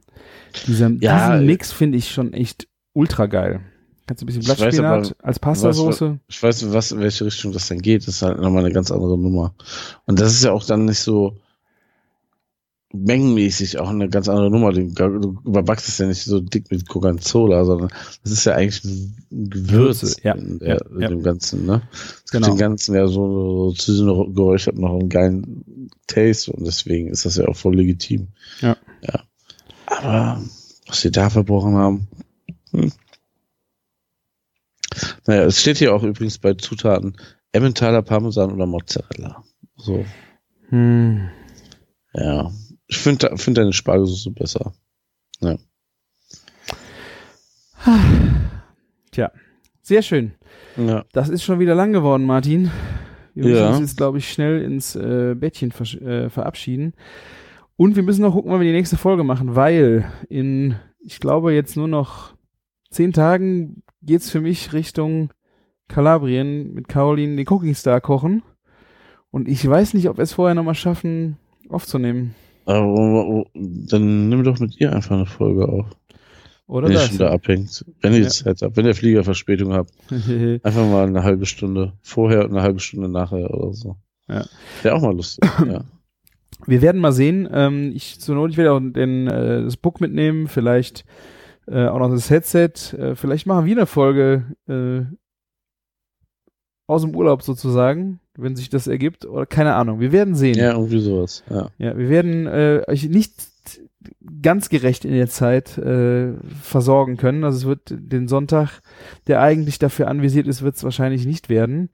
[0.67, 3.61] Dieser, Ja, diesen äh, Mix finde ich schon echt ultra geil.
[4.07, 6.19] Kannst du ein bisschen Blattspinat als Pastasoße?
[6.29, 8.07] Ich weiß, was, in welche Richtung das dann geht.
[8.07, 9.53] Das ist halt nochmal eine ganz andere Nummer.
[10.05, 11.37] Und das ist ja auch dann nicht so
[12.93, 14.71] mengenmäßig auch eine ganz andere Nummer.
[14.71, 14.81] Du,
[15.45, 17.89] überbackst es ja nicht so dick mit Gorgonzola, sondern
[18.23, 21.09] das ist ja eigentlich ein Gewürz ja, in, der, ja, ja.
[21.09, 21.81] dem Ganzen, ne?
[21.91, 22.47] Gibt Genau.
[22.47, 27.25] den Ganzen ja so, so zu diesem geräuchert noch einen geilen Taste und deswegen ist
[27.25, 28.27] das ja auch voll legitim.
[28.61, 28.77] Ja.
[29.01, 29.23] Ja.
[29.87, 30.41] Aber
[30.87, 32.07] was sie da verbrochen haben.
[32.71, 32.91] Hm.
[35.25, 37.17] Naja, es steht hier auch übrigens bei Zutaten
[37.51, 39.43] Emmentaler Parmesan oder Mozzarella.
[39.75, 40.05] So,
[40.69, 41.29] Hm.
[42.13, 42.51] ja.
[42.87, 44.73] Ich finde find deine Spargelsoße besser.
[49.11, 49.31] Tja,
[49.81, 50.33] sehr schön.
[50.75, 51.05] Ja.
[51.13, 52.71] Das ist schon wieder lang geworden, Martin.
[53.33, 53.69] Wir müssen Ja.
[53.69, 56.93] uns jetzt, glaube ich, schnell ins äh, Bettchen versch- äh, verabschieden.
[57.77, 61.53] Und wir müssen noch gucken, wann wir die nächste Folge machen, weil in, ich glaube,
[61.53, 62.33] jetzt nur noch
[62.89, 65.31] zehn Tagen geht's für mich Richtung
[65.87, 68.41] Kalabrien mit Caroline den Cooking Star kochen.
[69.29, 71.37] Und ich weiß nicht, ob wir es vorher nochmal schaffen,
[71.69, 72.33] aufzunehmen.
[72.65, 75.85] Aber dann nimm doch mit ihr einfach eine Folge auf.
[76.65, 77.07] Oder wenn ihr das?
[77.07, 77.85] schon da abhängt.
[78.01, 78.27] Wenn ihr Ja.
[78.29, 78.75] Zeit habt.
[78.75, 79.91] Wenn der Flieger Verspätung habt.
[80.09, 83.95] Einfach mal eine halbe Stunde vorher und eine halbe Stunde nachher oder so.
[84.27, 84.45] Ja.
[84.81, 85.49] Wäre auch mal lustig.
[85.65, 85.85] ja.
[86.65, 87.47] Wir werden mal sehen.
[87.51, 91.05] Ähm, ich zur Not, ich werde auch den, äh, das Book mitnehmen, vielleicht
[91.67, 92.71] äh, auch noch das Headset.
[92.97, 95.05] Äh, vielleicht machen wir eine Folge äh,
[96.87, 99.25] aus dem Urlaub sozusagen, wenn sich das ergibt.
[99.25, 99.99] Oder keine Ahnung.
[99.99, 100.57] Wir werden sehen.
[100.57, 101.43] ja, irgendwie sowas.
[101.49, 101.69] Ja.
[101.77, 103.33] Ja, wir werden äh, euch nicht
[104.41, 107.43] ganz gerecht in der Zeit äh, versorgen können.
[107.43, 108.81] Also es wird den Sonntag,
[109.27, 111.89] der eigentlich dafür anvisiert ist, wird es wahrscheinlich nicht werden.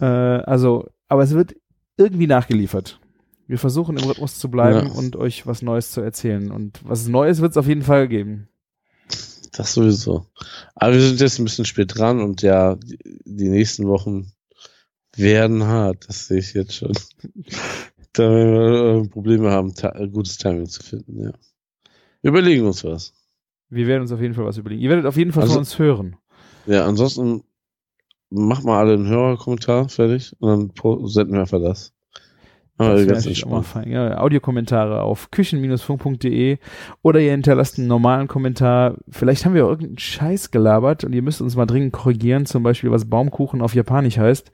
[0.00, 1.56] Äh, also, aber es wird
[1.96, 2.99] irgendwie nachgeliefert.
[3.50, 4.92] Wir versuchen im Rhythmus zu bleiben Ja.
[4.94, 6.52] und euch was Neues zu erzählen.
[6.52, 8.48] Und was Neues wird es auf jeden Fall geben.
[9.50, 10.24] Das sowieso.
[10.76, 12.76] Aber wir sind jetzt ein bisschen spät dran und ja,
[13.24, 14.30] die, nächsten Wochen
[15.16, 16.08] werden hart.
[16.08, 16.92] Das sehe ich jetzt schon.
[18.12, 21.32] da werden wir äh, Probleme haben, äh, gutes Timing zu finden, ja.
[22.22, 23.14] Wir überlegen uns was.
[23.68, 24.80] Wir werden uns auf jeden Fall was überlegen.
[24.80, 26.14] Ihr werdet auf jeden Fall Also- von uns hören.
[26.66, 27.42] Ja, ansonsten
[28.30, 31.92] macht mal alle einen Hörerkommentar fertig und dann senden wir einfach das.
[32.88, 33.66] Das ganz entspannt.
[33.66, 33.90] fein.
[33.90, 36.58] Ja, Audiokommentare auf küchen-funk.de
[37.02, 38.94] oder ihr hinterlasst einen normalen Kommentar.
[39.08, 42.62] Vielleicht haben wir auch irgendeinen Scheiß gelabert und ihr müsst uns mal dringend korrigieren, zum
[42.62, 44.50] Beispiel was Baumkuchen auf Japanisch heißt.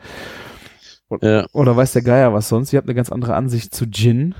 [1.22, 2.72] Ja, Oder weiß der Geier was sonst.
[2.72, 4.34] Ihr habt eine ganz andere Ansicht zu Gin.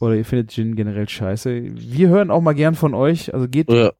[0.00, 1.60] Oder ihr findet Gin generell scheiße.
[1.74, 3.34] Wir hören auch mal gern von euch.
[3.34, 3.90] Also geht ja,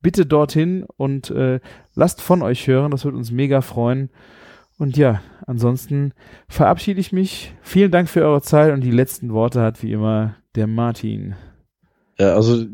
[0.00, 1.60] bitte dorthin und äh,
[1.94, 2.92] lasst von euch hören.
[2.92, 4.10] Das wird uns mega freuen.
[4.78, 6.12] Und ja, ansonsten
[6.48, 7.52] verabschiede ich mich.
[7.62, 11.34] Vielen Dank für eure Zeit und die letzten Worte hat wie immer der Martin.
[12.18, 12.64] ja, also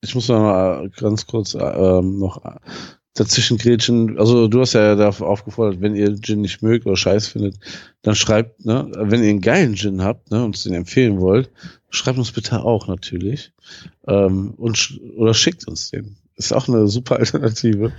[0.00, 2.58] ich muss noch mal ganz kurz äh, ähm, noch äh,
[3.14, 4.18] dazwischen grätschen.
[4.18, 7.56] Also du hast ja darauf aufgefordert, wenn ihr Gin nicht mögt oder scheiß findet,
[8.02, 11.50] dann schreibt, ne, wenn ihr einen geilen Gin habt, ne, und uns den empfehlen wollt,
[11.90, 13.52] schreibt uns bitte auch natürlich.
[14.06, 16.16] Ähm, und sch oder schickt uns den.
[16.36, 17.92] Ist auch eine super Alternative.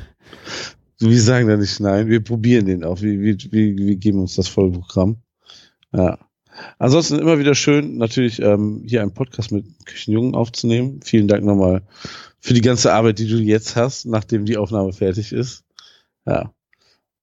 [0.99, 3.01] Wir sagen da nicht nein, wir probieren den auch.
[3.01, 5.17] Wir, wir, wir, wir geben uns das volle Programm.
[5.93, 6.19] Ja.
[6.77, 10.99] Ansonsten immer wieder schön, natürlich ähm, hier einen Podcast mit Küchenjungen aufzunehmen.
[11.03, 11.84] Vielen Dank nochmal
[12.41, 15.63] für die ganze Arbeit, die du jetzt hast, nachdem die Aufnahme fertig ist.
[16.26, 16.53] Ja.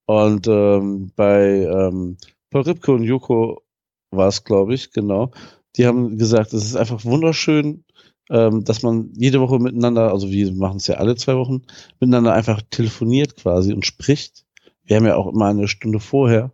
[0.07, 2.17] Und ähm, bei ähm,
[2.51, 3.63] Paul Ripke und Joko
[4.11, 5.33] war es, glaube ich, genau.
[5.77, 7.85] Die haben gesagt, es ist einfach wunderschön,
[8.31, 11.63] ähm, dass man jede Woche miteinander, also wir machen es ja alle zwei Wochen,
[12.01, 14.45] miteinander einfach telefoniert quasi und spricht.
[14.85, 16.53] Wir haben ja auch immer eine Stunde vorher.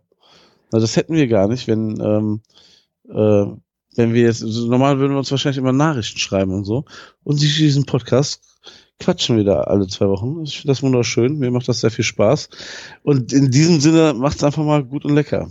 [0.71, 2.41] Na, das hätten wir gar nicht, wenn ähm,
[3.09, 3.45] äh,
[3.95, 6.85] wenn wir jetzt, also normal würden wir uns wahrscheinlich immer Nachrichten schreiben und so.
[7.23, 8.41] Und durch diesen Podcast
[8.99, 10.43] quatschen wir da alle zwei Wochen.
[10.43, 11.37] Ich finde das wunderschön.
[11.37, 12.49] Mir macht das sehr viel Spaß.
[13.03, 15.49] Und in diesem Sinne macht es einfach mal gut und lecker.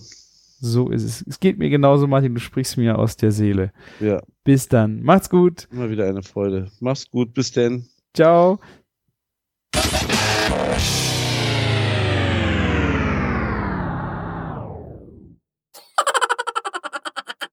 [0.65, 1.25] So ist es.
[1.27, 2.35] Es geht mir genauso, Martin.
[2.35, 3.73] Du sprichst mir aus der Seele.
[3.99, 5.03] Ja, Bis dann.
[5.03, 5.67] Macht's gut.
[5.73, 6.71] immer wieder eine Freude.
[6.79, 7.35] Mach's gut.
[7.35, 7.89] Bis denn.
[8.15, 8.61] Ciao.